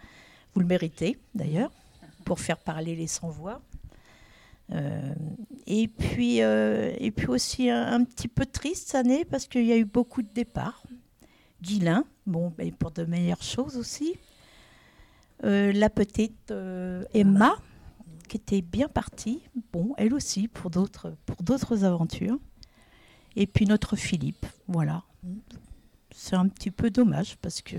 Vous 0.57 0.61
le 0.61 0.67
méritez, 0.69 1.19
d'ailleurs, 1.35 1.69
pour 2.25 2.39
faire 2.39 2.57
parler 2.57 2.95
les 2.95 3.05
sans-voix. 3.05 3.61
Euh, 4.71 5.13
et, 5.67 5.87
puis, 5.87 6.41
euh, 6.41 6.95
et 6.97 7.11
puis 7.11 7.27
aussi 7.27 7.69
un, 7.69 8.03
petit 8.03 8.27
peu 8.27 8.43
triste 8.43 8.87
cette 8.87 8.95
année 8.95 9.23
parce 9.23 9.45
qu'il 9.45 9.65
y 9.65 9.71
a 9.71 9.77
eu 9.77 9.85
beaucoup 9.85 10.23
de 10.23 10.33
départs. 10.33 10.81
Guilain, 11.61 12.05
bon, 12.25 12.51
ben, 12.57 12.71
pour 12.71 12.89
de 12.89 13.03
meilleures 13.03 13.43
choses 13.43 13.77
aussi. 13.77 14.15
Euh, 15.43 15.71
la 15.73 15.91
petite 15.91 16.51
Emma, 17.13 17.55
qui 18.27 18.37
était 18.37 18.63
bien 18.63 18.87
partie, 18.87 19.43
bon, 19.71 19.93
elle 19.99 20.11
aussi, 20.11 20.47
pour 20.47 20.71
d'autres 20.71 21.13
pour 21.27 21.43
d'autres 21.43 21.83
aventures. 21.83 22.39
Et 23.35 23.45
puis 23.45 23.67
notre 23.67 23.95
Philippe, 23.95 24.47
voilà. 24.67 25.03
C'est 26.09 26.35
un 26.35 26.47
petit 26.47 26.71
peu 26.71 26.89
dommage 26.89 27.37
parce 27.43 27.61
que 27.61 27.77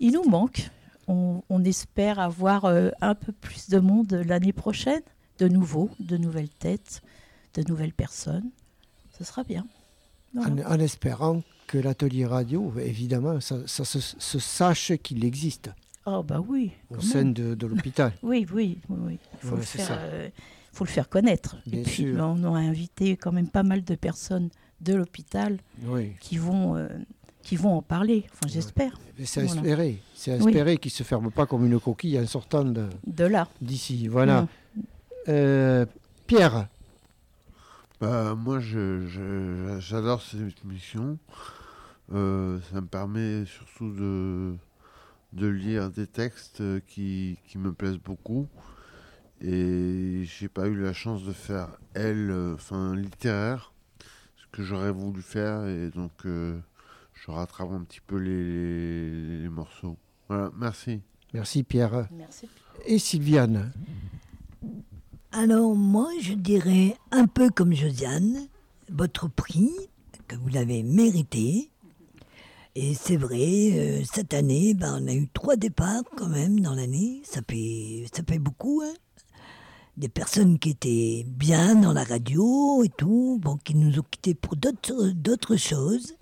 il 0.00 0.10
nous 0.10 0.24
manque. 0.24 0.68
On, 1.08 1.42
on 1.48 1.64
espère 1.64 2.18
avoir 2.20 2.64
euh, 2.64 2.90
un 3.00 3.14
peu 3.14 3.32
plus 3.32 3.68
de 3.68 3.78
monde 3.78 4.12
l'année 4.26 4.52
prochaine, 4.52 5.02
de 5.38 5.48
nouveau, 5.48 5.90
de 6.00 6.16
nouvelles 6.16 6.48
têtes, 6.50 7.02
de 7.54 7.62
nouvelles 7.68 7.92
personnes. 7.92 8.50
Ce 9.18 9.24
sera 9.24 9.42
bien. 9.44 9.66
Voilà. 10.34 10.68
En, 10.68 10.74
en 10.74 10.78
espérant 10.80 11.42
que 11.66 11.78
l'atelier 11.78 12.26
radio, 12.26 12.72
évidemment, 12.78 13.40
ça, 13.40 13.66
ça 13.66 13.84
se, 13.84 13.98
se 14.00 14.38
sache 14.38 14.92
qu'il 15.02 15.24
existe 15.24 15.70
Oh 16.04 16.22
bah 16.22 16.40
oui. 16.46 16.72
au 16.90 17.00
sein 17.00 17.24
de, 17.24 17.54
de 17.54 17.66
l'hôpital. 17.66 18.12
Oui, 18.22 18.46
oui, 18.52 18.78
oui. 18.88 18.98
oui. 19.00 19.18
Il 19.34 19.38
faut, 19.48 19.54
Ouais, 19.54 19.60
le 19.60 19.66
c'est 19.66 19.78
faire, 19.78 19.86
ça. 19.88 19.98
euh, 19.98 20.28
faut 20.72 20.84
le 20.84 20.90
faire 20.90 21.08
connaître. 21.08 21.56
Bien 21.66 21.80
Et 21.80 21.82
puis, 21.82 21.94
sûr. 22.04 22.16
on 22.24 22.54
a 22.54 22.58
invité 22.58 23.16
quand 23.16 23.30
même 23.32 23.48
pas 23.48 23.62
mal 23.62 23.84
de 23.84 23.94
personnes 23.94 24.50
de 24.80 24.94
l'hôpital 24.94 25.58
Oui. 25.84 26.12
qui, 26.20 26.38
vont, 26.38 26.76
euh, 26.76 26.88
qui 27.42 27.56
vont 27.56 27.76
en 27.78 27.82
parler. 27.82 28.24
Enfin, 28.32 28.46
j'espère. 28.48 28.92
C'est 29.24 29.40
à 29.40 29.44
Voilà. 29.44 29.60
espérer. 29.60 29.98
C'est 30.14 30.32
à 30.32 30.36
Oui. 30.36 30.50
espérer 30.52 30.76
qu'il 30.78 30.90
ne 30.90 30.94
se 30.94 31.02
ferme 31.02 31.30
pas 31.30 31.46
comme 31.46 31.66
une 31.66 31.78
coquille 31.80 32.18
en 32.18 32.26
sortant 32.26 32.64
de, 32.64 32.86
De 33.06 33.24
là. 33.24 33.48
d'ici. 33.60 34.08
Voilà. 34.08 34.42
Mm. 34.42 34.80
Euh, 35.28 35.86
Pierre, 36.26 36.68
Bah, 38.00 38.34
moi, 38.34 38.58
je- 38.58 39.06
je- 39.06 39.76
j'adore 39.78 40.22
cette 40.22 40.64
émission. 40.64 41.18
Euh, 42.12 42.58
ça 42.72 42.80
me 42.80 42.86
permet 42.88 43.44
surtout 43.46 43.92
de, 43.92 44.54
de 45.32 45.46
lire 45.46 45.88
des 45.90 46.08
textes 46.08 46.60
euh, 46.60 46.80
qui, 46.88 47.38
qui 47.46 47.58
me 47.58 47.72
plaisent 47.72 48.00
beaucoup. 48.04 48.48
Et 49.40 50.24
j'ai 50.24 50.48
pas 50.48 50.66
eu 50.66 50.74
la 50.80 50.92
chance 50.92 51.22
de 51.24 51.32
faire 51.32 51.68
elle, 51.94 52.32
enfin 52.54 52.94
littéraire, 52.96 53.72
ce 54.36 54.46
que 54.50 54.62
j'aurais 54.64 54.90
voulu 54.92 55.22
faire. 55.22 55.66
Et 55.66 55.88
donc, 55.90 56.10
euh, 56.26 56.58
je 57.24 57.30
rattrape 57.30 57.70
un 57.70 57.82
petit 57.84 58.00
peu 58.06 58.16
les, 58.16 58.30
les- 58.44 59.42
les 59.42 59.48
morceaux. 59.48 59.96
Voilà, 60.28 60.50
merci. 60.56 61.00
merci 61.32 61.62
Pierre. 61.62 62.08
Merci. 62.12 62.48
Et 62.86 62.98
Sylviane, 62.98 63.72
Alors 65.32 65.74
moi, 65.74 66.08
je 66.20 66.32
dirais 66.34 66.96
un 67.10 67.26
peu 67.26 67.48
comme 67.50 67.72
Josiane, 67.74 68.48
votre 68.90 69.28
prix, 69.28 69.70
que 70.28 70.36
vous 70.36 70.48
l'avez 70.48 70.82
mérité. 70.82 71.70
Et 72.74 72.94
c'est 72.94 73.16
vrai, 73.18 73.70
euh, 73.74 74.02
cette 74.10 74.32
année, 74.34 74.72
ben, 74.74 74.98
on 75.02 75.06
a 75.06 75.12
eu 75.14 75.28
trois 75.28 75.56
départs 75.56 76.02
quand 76.16 76.28
même 76.28 76.60
dans 76.60 76.74
l'année. 76.74 77.20
Ça 77.24 77.40
fait, 77.48 78.06
ça 78.14 78.22
fait 78.26 78.38
beaucoup. 78.38 78.82
hein. 78.84 78.94
Des 79.98 80.08
personnes 80.08 80.58
qui 80.58 80.70
étaient 80.70 81.24
bien 81.28 81.74
dans 81.74 81.92
la 81.92 82.02
radio 82.04 82.82
et 82.82 82.88
tout, 82.88 83.38
bon, 83.42 83.58
qui 83.58 83.74
nous 83.74 83.98
ont 83.98 84.04
quittés 84.10 84.34
pour 84.34 84.56
d'autres 84.56 85.10
d'autres 85.10 85.56
choses. 85.56 86.14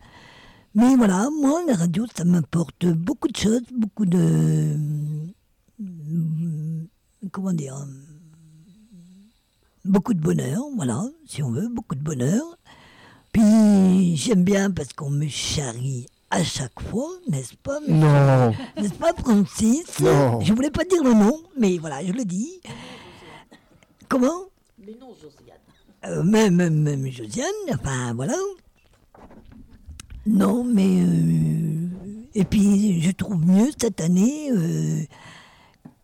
Mais 0.74 0.94
voilà, 0.96 1.28
moi, 1.30 1.62
la 1.66 1.74
radio, 1.74 2.06
ça 2.16 2.24
m'apporte 2.24 2.86
beaucoup 2.86 3.28
de 3.28 3.36
choses, 3.36 3.62
beaucoup 3.72 4.06
de. 4.06 4.76
Comment 7.32 7.52
dire 7.52 7.76
Beaucoup 9.84 10.14
de 10.14 10.20
bonheur, 10.20 10.62
voilà, 10.76 11.02
si 11.26 11.42
on 11.42 11.50
veut, 11.50 11.68
beaucoup 11.68 11.94
de 11.94 12.02
bonheur. 12.02 12.42
Puis 13.32 14.16
j'aime 14.16 14.44
bien 14.44 14.70
parce 14.70 14.92
qu'on 14.92 15.10
me 15.10 15.26
charrie 15.26 16.06
à 16.30 16.44
chaque 16.44 16.80
fois, 16.80 17.08
n'est-ce 17.28 17.54
pas 17.56 17.80
Non. 17.88 18.52
N'est-ce 18.76 18.94
pas, 18.94 19.12
Francis? 19.14 19.98
Non. 20.00 20.40
Je 20.40 20.52
voulais 20.52 20.70
pas 20.70 20.84
dire 20.84 21.02
le 21.02 21.12
nom, 21.14 21.36
mais 21.58 21.78
voilà, 21.78 22.04
je 22.04 22.12
le 22.12 22.24
dis. 22.24 22.60
Comment? 24.08 24.44
Mais 24.78 24.96
non, 25.00 25.14
Josiane. 25.14 25.58
Euh, 26.06 26.22
même, 26.22 26.54
même, 26.54 26.80
même 26.82 27.10
Josiane, 27.10 27.46
enfin 27.72 28.14
voilà. 28.14 28.36
Non, 30.30 30.62
mais. 30.64 31.02
euh, 31.02 31.88
et 32.34 32.44
puis, 32.44 33.00
je 33.02 33.10
trouve 33.10 33.44
mieux 33.44 33.70
cette 33.78 34.00
année. 34.00 34.50
euh, 34.52 35.02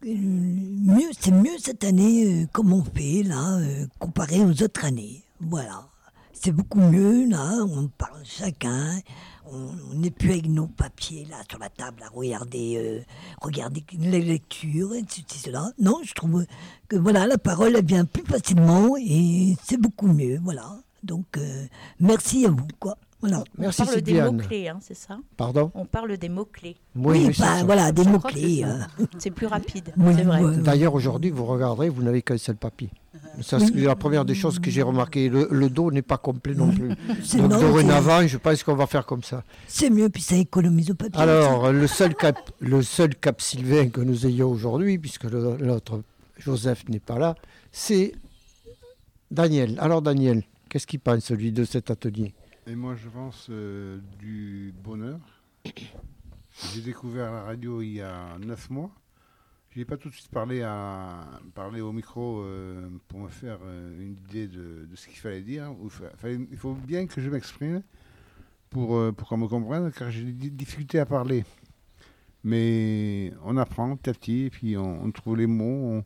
mieux, 0.04 1.10
c'est 1.18 1.30
mieux 1.30 1.56
cette 1.58 1.84
année, 1.84 2.42
euh, 2.42 2.46
comme 2.52 2.72
on 2.72 2.82
fait, 2.82 3.22
là, 3.22 3.58
euh, 3.58 3.86
comparé 4.00 4.40
aux 4.44 4.62
autres 4.62 4.84
années. 4.84 5.22
Voilà. 5.40 5.86
C'est 6.32 6.50
beaucoup 6.50 6.80
mieux, 6.80 7.28
là, 7.28 7.52
on 7.70 7.88
parle 7.88 8.20
chacun. 8.24 9.00
On 9.48 9.94
n'est 9.94 10.10
plus 10.10 10.32
avec 10.32 10.48
nos 10.48 10.66
papiers, 10.66 11.24
là, 11.30 11.36
sur 11.48 11.60
la 11.60 11.68
table, 11.68 12.02
à 12.02 12.08
regarder, 12.08 13.04
regarder 13.40 13.84
les 13.96 14.20
lectures, 14.20 14.92
et 14.94 15.04
cela. 15.28 15.70
Non, 15.78 16.00
je 16.02 16.14
trouve 16.14 16.44
que, 16.88 16.96
voilà, 16.96 17.28
la 17.28 17.38
parole, 17.38 17.80
vient 17.84 18.04
plus 18.04 18.24
facilement 18.24 18.96
et 18.98 19.56
c'est 19.62 19.76
beaucoup 19.80 20.08
mieux, 20.08 20.40
voilà. 20.42 20.76
Donc, 21.04 21.38
merci 22.00 22.44
à 22.44 22.50
vous, 22.50 22.66
quoi. 22.80 22.98
Voilà. 23.22 23.42
On 23.58 23.70
parle 23.72 24.00
des 24.02 24.20
mots-clés, 24.20 24.68
hein, 24.68 24.78
c'est 24.82 24.94
ça 24.96 25.18
Pardon 25.36 25.70
On 25.74 25.86
parle 25.86 26.16
des 26.18 26.28
mots-clés. 26.28 26.76
Oui, 26.94 27.26
Oui, 27.28 27.36
bah, 27.38 27.64
voilà, 27.64 27.90
des 27.90 28.04
mots-clés, 28.04 28.62
euh. 28.64 28.78
C'est 29.18 29.30
plus 29.30 29.46
rapide, 29.46 29.92
Oui, 29.96 30.12
c'est 30.16 30.22
vrai. 30.22 30.42
oui. 30.44 30.58
D'ailleurs, 30.58 30.94
aujourd'hui, 30.94 31.30
vous 31.30 31.46
regarderez, 31.46 31.88
vous 31.88 32.02
n'avez 32.02 32.20
qu'un 32.22 32.36
seul 32.36 32.56
papier. 32.56 32.90
Ça, 33.40 33.58
c'est 33.58 33.70
la 33.74 33.96
première 33.96 34.24
des 34.26 34.34
choses 34.34 34.58
que 34.58 34.70
j'ai 34.70 34.82
remarqué. 34.82 35.28
Le, 35.30 35.48
le 35.50 35.70
dos 35.70 35.90
n'est 35.90 36.02
pas 36.02 36.18
complet 36.18 36.54
non 36.54 36.70
plus. 36.70 36.88
Donc, 37.38 37.50
non, 37.50 37.60
dorénavant, 37.60 38.26
je 38.26 38.36
pense 38.36 38.62
qu'on 38.62 38.74
va 38.76 38.86
faire 38.86 39.06
comme 39.06 39.22
ça. 39.22 39.42
C'est 39.66 39.90
mieux, 39.90 40.08
puis 40.10 40.22
ça 40.22 40.36
économise 40.36 40.90
au 40.90 40.94
papier. 40.94 41.20
Alors, 41.20 41.72
le 41.72 41.86
seul 41.86 42.14
cap, 42.14 42.50
le 42.60 42.82
seul 42.82 43.14
cap 43.16 43.40
sylvain 43.40 43.88
que 43.88 44.00
nous 44.02 44.26
ayons 44.26 44.50
aujourd'hui, 44.50 44.98
puisque 44.98 45.24
l'autre 45.24 46.02
Joseph 46.38 46.86
n'est 46.90 47.00
pas 47.00 47.18
là, 47.18 47.34
c'est 47.72 48.12
Daniel. 49.30 49.76
Alors, 49.80 50.02
Daniel, 50.02 50.42
qu'est-ce 50.68 50.86
qu'il 50.86 51.00
pense, 51.00 51.30
lui, 51.30 51.52
de 51.52 51.64
cet 51.64 51.90
atelier? 51.90 52.34
Et 52.68 52.74
moi, 52.74 52.96
je 52.96 53.08
pense 53.08 53.46
euh, 53.48 54.00
du 54.18 54.74
bonheur. 54.82 55.20
J'ai 56.72 56.80
découvert 56.80 57.30
la 57.30 57.42
radio 57.42 57.80
il 57.80 57.92
y 57.92 58.00
a 58.00 58.36
neuf 58.40 58.70
mois. 58.70 58.90
Je 59.70 59.78
n'ai 59.78 59.84
pas 59.84 59.96
tout 59.96 60.08
de 60.08 60.14
suite 60.14 60.30
parlé, 60.30 60.62
à, 60.62 61.28
parlé 61.54 61.80
au 61.80 61.92
micro 61.92 62.40
euh, 62.40 62.88
pour 63.06 63.20
me 63.20 63.28
faire 63.28 63.58
euh, 63.62 64.02
une 64.02 64.14
idée 64.14 64.48
de, 64.48 64.88
ce 64.96 65.06
qu'il 65.06 65.18
fallait 65.18 65.42
dire. 65.42 65.72
Il 66.50 66.56
faut 66.56 66.74
bien 66.74 67.06
que 67.06 67.20
je 67.20 67.30
m'exprime 67.30 67.82
pour, 68.68 69.00
pour 69.14 69.28
qu'on 69.28 69.36
me 69.36 69.46
comprenne, 69.46 69.92
car 69.92 70.10
j'ai 70.10 70.24
des 70.24 70.50
difficultés 70.50 70.98
à 70.98 71.06
parler. 71.06 71.44
Mais 72.42 73.32
on 73.44 73.56
apprend 73.58 73.96
petit 73.96 74.10
à 74.10 74.12
petit, 74.12 74.42
et 74.46 74.50
puis 74.50 74.76
on, 74.76 75.08
trouve 75.12 75.36
les 75.36 75.46
mots. 75.46 76.02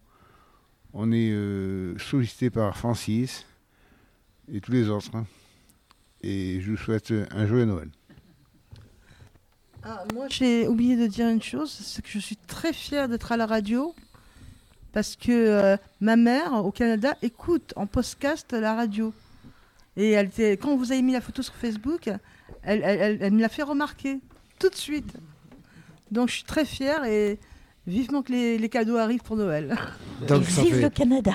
On, 0.93 1.11
est 1.13 1.99
sollicité 1.99 2.51
par 2.51 2.77
Francis 2.77 3.47
et 4.53 4.61
tous 4.61 4.73
les 4.73 4.91
autres. 4.91 5.17
hein. 5.17 5.25
Et 6.23 6.61
je 6.61 6.71
vous 6.73 6.77
souhaite 6.77 7.13
un 7.31 7.47
joyeux 7.47 7.65
Noël. 7.65 7.89
Ah, 9.83 10.05
moi, 10.15 10.27
j'ai 10.29 10.69
oublié 10.69 10.97
de 10.97 11.07
dire 11.07 11.29
une 11.29 11.43
chose, 11.43 11.71
c'est 11.71 12.03
que 12.03 12.11
je 12.11 12.19
suis 12.19 12.37
très 12.37 12.73
fière 12.73 13.09
d'être 13.09 13.33
à 13.33 13.37
la 13.39 13.47
radio 13.47 13.95
parce 14.93 15.17
que 15.17 15.31
euh, 15.33 15.77
ma 16.01 16.17
mère 16.17 16.53
au 16.65 16.71
Canada 16.73 17.15
écoute 17.23 17.73
en 17.77 17.87
podcast 17.87 18.53
la 18.53 18.75
radio. 18.75 19.15
Et 19.97 20.11
elle 20.11 20.27
était, 20.27 20.57
quand 20.57 20.77
vous 20.77 20.93
avez 20.93 21.01
mis 21.03 21.13
la 21.13 21.21
photo 21.21 21.43
sur 21.43 21.55
Facebook, 21.55 22.09
elle, 22.63 22.83
elle- 22.85 23.01
elle- 23.01 23.19
elle 23.23 23.33
me 23.33 23.41
l'a 23.41 23.49
fait 23.49 23.63
remarquer 23.63 24.21
tout 24.59 24.69
de 24.69 24.75
suite. 24.77 25.13
Donc 26.11 26.29
je 26.29 26.35
suis 26.35 26.45
très 26.45 26.65
fière 26.65 27.05
et 27.05 27.39
vivement 27.87 28.23
que 28.23 28.33
les, 28.33 28.59
les 28.59 28.69
cadeaux 28.69 28.97
arrivent 28.97 29.23
pour 29.23 29.37
Noël. 29.37 29.77
Donc, 30.29 30.43
Vive 30.43 30.75
fait- 30.75 30.83
le 30.83 30.91
Canada 30.91 31.33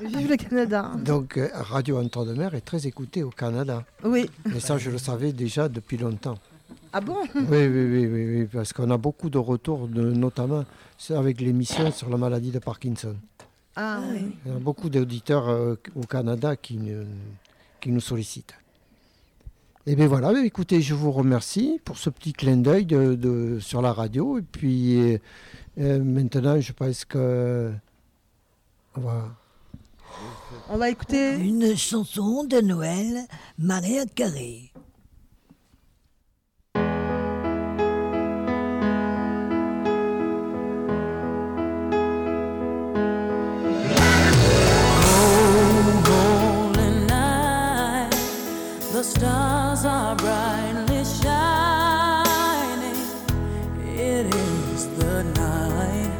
Vive 0.00 0.30
le 0.30 0.36
Canada 0.36 0.90
Donc, 1.04 1.36
euh, 1.36 1.48
Radio 1.52 1.98
Anton 1.98 2.24
de 2.24 2.32
Mer 2.34 2.54
est 2.54 2.60
très 2.62 2.86
écoutée 2.86 3.22
au 3.22 3.30
Canada. 3.30 3.84
Oui. 4.04 4.28
Et 4.54 4.60
ça, 4.60 4.78
je 4.78 4.90
le 4.90 4.98
savais 4.98 5.32
déjà 5.32 5.68
depuis 5.68 5.96
longtemps. 5.98 6.38
Ah 6.94 7.00
bon? 7.00 7.16
Oui, 7.34 7.42
oui, 7.50 7.66
oui, 7.68 8.06
oui, 8.06 8.26
oui, 8.40 8.48
parce 8.52 8.72
qu'on 8.72 8.90
a 8.90 8.96
beaucoup 8.98 9.30
de 9.30 9.38
retours, 9.38 9.88
de, 9.88 10.02
notamment 10.12 10.64
avec 11.10 11.40
l'émission 11.40 11.90
sur 11.90 12.08
la 12.10 12.16
maladie 12.16 12.50
de 12.50 12.58
Parkinson. 12.58 13.16
Ah 13.76 14.00
oui. 14.12 14.36
Il 14.44 14.52
y 14.52 14.54
a 14.54 14.58
beaucoup 14.58 14.90
d'auditeurs 14.90 15.48
euh, 15.48 15.74
au 15.94 16.02
Canada 16.02 16.54
qui, 16.56 16.76
ne- 16.76 17.04
qui 17.80 17.90
nous 17.90 18.00
sollicitent. 18.00 18.54
Et 19.86 19.96
bien 19.96 20.06
voilà, 20.06 20.32
ben 20.32 20.44
écoutez, 20.44 20.80
je 20.80 20.94
vous 20.94 21.10
remercie 21.10 21.80
pour 21.84 21.98
ce 21.98 22.08
petit 22.08 22.32
clin 22.32 22.56
d'œil 22.58 22.86
de, 22.86 23.14
de- 23.14 23.58
sur 23.60 23.82
la 23.82 23.92
radio. 23.92 24.38
Et 24.38 24.42
puis 24.42 24.96
euh, 25.14 25.18
euh, 25.78 26.02
maintenant, 26.02 26.60
je 26.60 26.72
pense 26.72 27.04
que. 27.04 27.72
On 28.96 29.00
va. 29.00 29.28
On 30.68 30.76
va 30.76 30.90
écouter 30.90 31.36
une 31.36 31.74
chanson 31.76 32.44
de 32.44 32.60
Noël, 32.60 33.22
Maria 33.58 34.04
Carré. 34.06 34.72
The 48.92 49.02
stars 49.82 49.84
are 49.84 50.14
brightly 50.16 51.04
shining. 51.04 51.42
It 53.84 54.34
is 54.34 54.86
the 54.98 55.24
night 55.24 56.12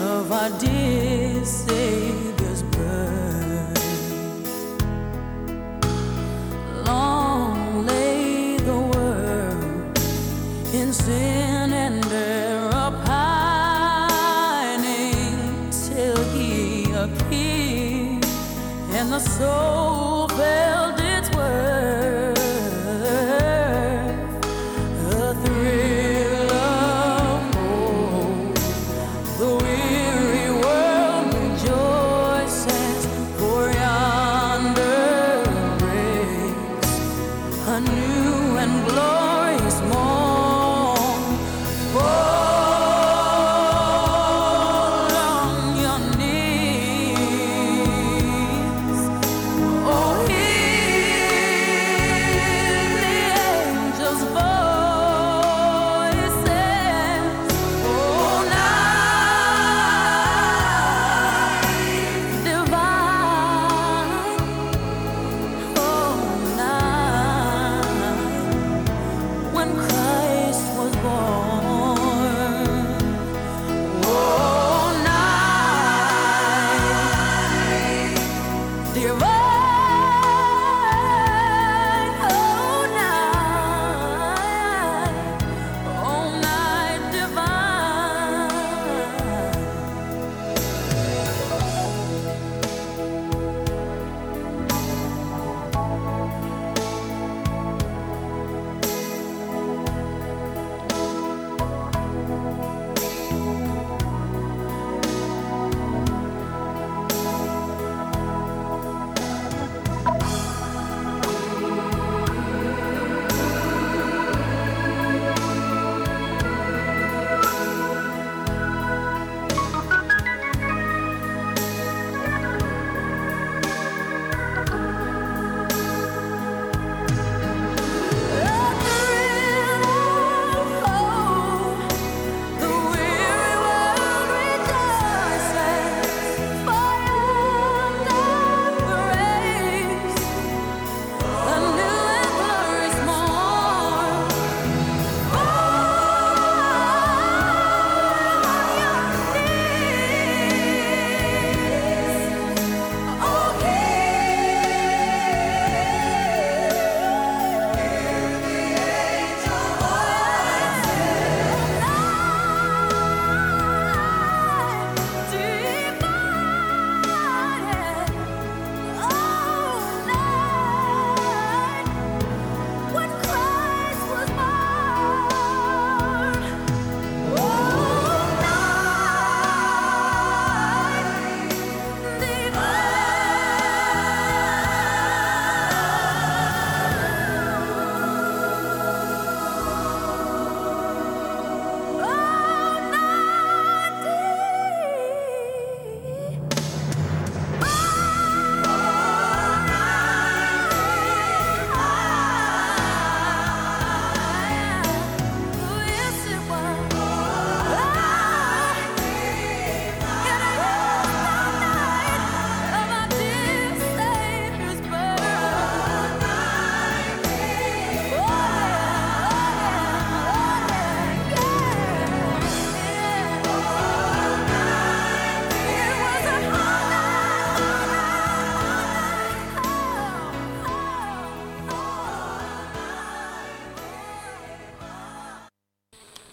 of 0.00 0.32
our 0.32 0.50
dear 0.58 1.44
Savior's 1.44 2.62
birth. 2.62 3.78
Long 6.86 7.86
lay 7.86 8.56
the 8.58 8.78
world 8.92 9.98
in 10.74 10.92
sin 10.92 11.72
and 11.72 12.04
error 12.12 12.92
pining 13.04 14.20
till 15.70 16.24
He 16.34 16.92
appeared 16.92 18.24
and 18.98 19.12
the 19.12 19.20
soul 19.20 20.05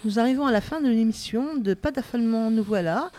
Nous 0.06 0.20
arrivons 0.20 0.46
à 0.46 0.52
la 0.52 0.60
fin 0.60 0.82
de 0.82 0.90
l'émission 0.90 1.56
de 1.56 1.74
Pas 1.74 1.92
d'affalement, 1.92 2.52
nous 2.52 2.64
voilà. 2.64 3.10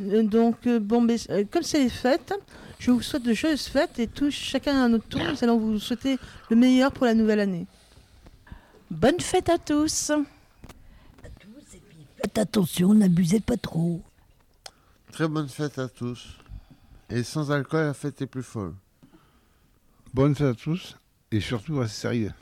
Euh, 0.00 0.22
Donc, 0.24 0.66
euh, 0.66 0.80
bon, 0.80 1.00
mais, 1.00 1.16
euh, 1.30 1.44
comme 1.48 1.62
c'est 1.62 1.78
les 1.78 1.88
fêtes, 1.88 2.34
je 2.80 2.90
vous 2.90 3.00
souhaite 3.00 3.22
de 3.22 3.32
joyeuses 3.32 3.66
fêtes 3.66 3.98
et 4.00 4.08
tous, 4.08 4.32
chacun 4.32 4.84
à 4.84 4.88
notre 4.88 5.06
tour, 5.06 5.20
nous 5.20 5.44
allons 5.44 5.58
vous 5.58 5.78
souhaiter 5.78 6.18
le 6.50 6.56
meilleur 6.56 6.90
pour 6.90 7.06
la 7.06 7.14
nouvelle 7.14 7.38
année. 7.38 7.66
Bonne 8.90 9.20
fête 9.20 9.48
à 9.48 9.58
tous. 9.58 10.10
Faites 12.16 12.38
attention, 12.38 12.92
n'abusez 12.92 13.40
pas 13.40 13.56
trop. 13.56 14.02
Très 15.12 15.28
bonne 15.28 15.48
fête 15.48 15.78
à 15.78 15.88
tous. 15.88 16.38
Et 17.08 17.22
sans 17.22 17.52
alcool, 17.52 17.86
la 17.86 17.94
fête 17.94 18.20
est 18.20 18.26
plus 18.26 18.42
folle. 18.42 18.74
Bonne 20.12 20.34
fête 20.34 20.48
à 20.48 20.54
tous 20.54 20.96
et 21.30 21.40
surtout 21.40 21.78
restez 21.78 22.00
sérieux. 22.00 22.32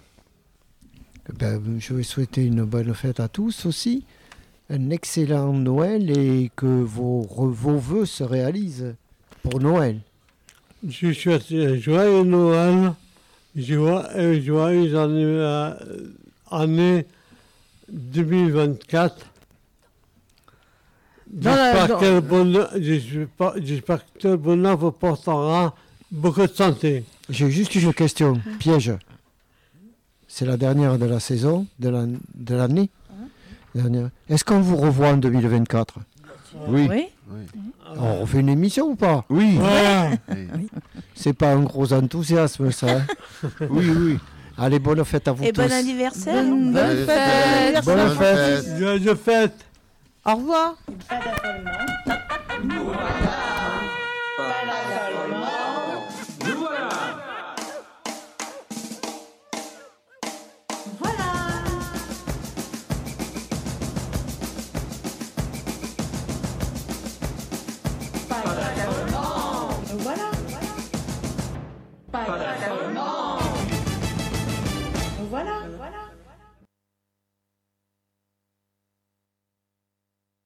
Ben, 1.38 1.60
je 1.78 1.94
vais 1.94 2.02
souhaiter 2.02 2.44
une 2.44 2.64
bonne 2.64 2.92
fête 2.94 3.20
à 3.20 3.28
tous 3.28 3.66
aussi, 3.66 4.04
un 4.68 4.90
excellent 4.90 5.52
Noël 5.52 6.10
et 6.16 6.50
que 6.56 6.66
vos, 6.66 7.22
vos 7.22 7.78
vœux 7.78 8.06
se 8.06 8.24
réalisent 8.24 8.94
pour 9.42 9.60
Noël. 9.60 10.00
Je 10.86 11.12
souhaite 11.12 11.46
un 11.52 11.76
joyeux 11.76 12.22
Noël, 12.24 12.92
et 13.56 13.62
joyeuse 14.42 14.94
année, 14.96 15.24
euh, 15.24 15.74
année 16.50 17.06
2024. 17.90 19.26
Dans 21.32 21.50
la- 21.54 21.72
J'espère 21.72 21.88
dans- 21.88 21.98
que 22.00 22.04
le 22.06 22.20
bonheur- 22.20 22.70
j'espère- 22.78 23.54
j'espère 23.62 24.00
que 24.20 24.28
le 24.28 24.36
bonheur 24.36 24.76
vous 24.76 24.90
portera 24.90 25.74
beaucoup 26.10 26.42
de 26.46 26.52
santé. 26.52 27.04
J'ai 27.28 27.50
juste 27.50 27.74
une 27.76 27.94
question, 27.94 28.40
piège. 28.58 28.92
C'est 30.32 30.46
la 30.46 30.56
dernière 30.56 30.96
de 30.96 31.06
la 31.06 31.18
saison, 31.20 31.66
de 31.80 31.88
la- 31.88 32.06
de 32.06 32.54
l'année. 32.54 32.88
Dernière. 33.74 34.10
Est-ce 34.28 34.44
qu'on 34.44 34.60
vous 34.60 34.76
revoit 34.76 35.08
en 35.08 35.16
2024 35.16 35.94
Oui. 36.68 36.88
Oui. 36.90 37.06
On 37.96 38.20
refait 38.20 38.38
une 38.40 38.48
émission 38.48 38.86
ou 38.90 38.94
pas? 38.94 39.24
Oui. 39.28 39.58
Oui. 40.30 40.68
C'est 41.14 41.32
pas 41.32 41.52
un 41.52 41.60
gros 41.62 41.92
enthousiasme 41.92 42.70
ça. 42.70 42.86
hein? 42.98 43.02
Oui, 43.70 43.88
oui. 43.90 44.18
Allez, 44.56 44.78
bonne 44.78 45.04
fête 45.04 45.26
à 45.28 45.32
vous 45.32 45.44
Et 45.44 45.52
tous. 45.52 45.62
bon 45.62 45.72
anniversaire. 45.72 46.44
Bonne, 46.44 46.72
bonne 46.72 47.06
fête, 47.06 47.84
Bonne 47.84 48.16
fête. 48.16 49.18
Fête. 49.18 49.66
Au 50.24 50.34
revoir. 50.36 50.76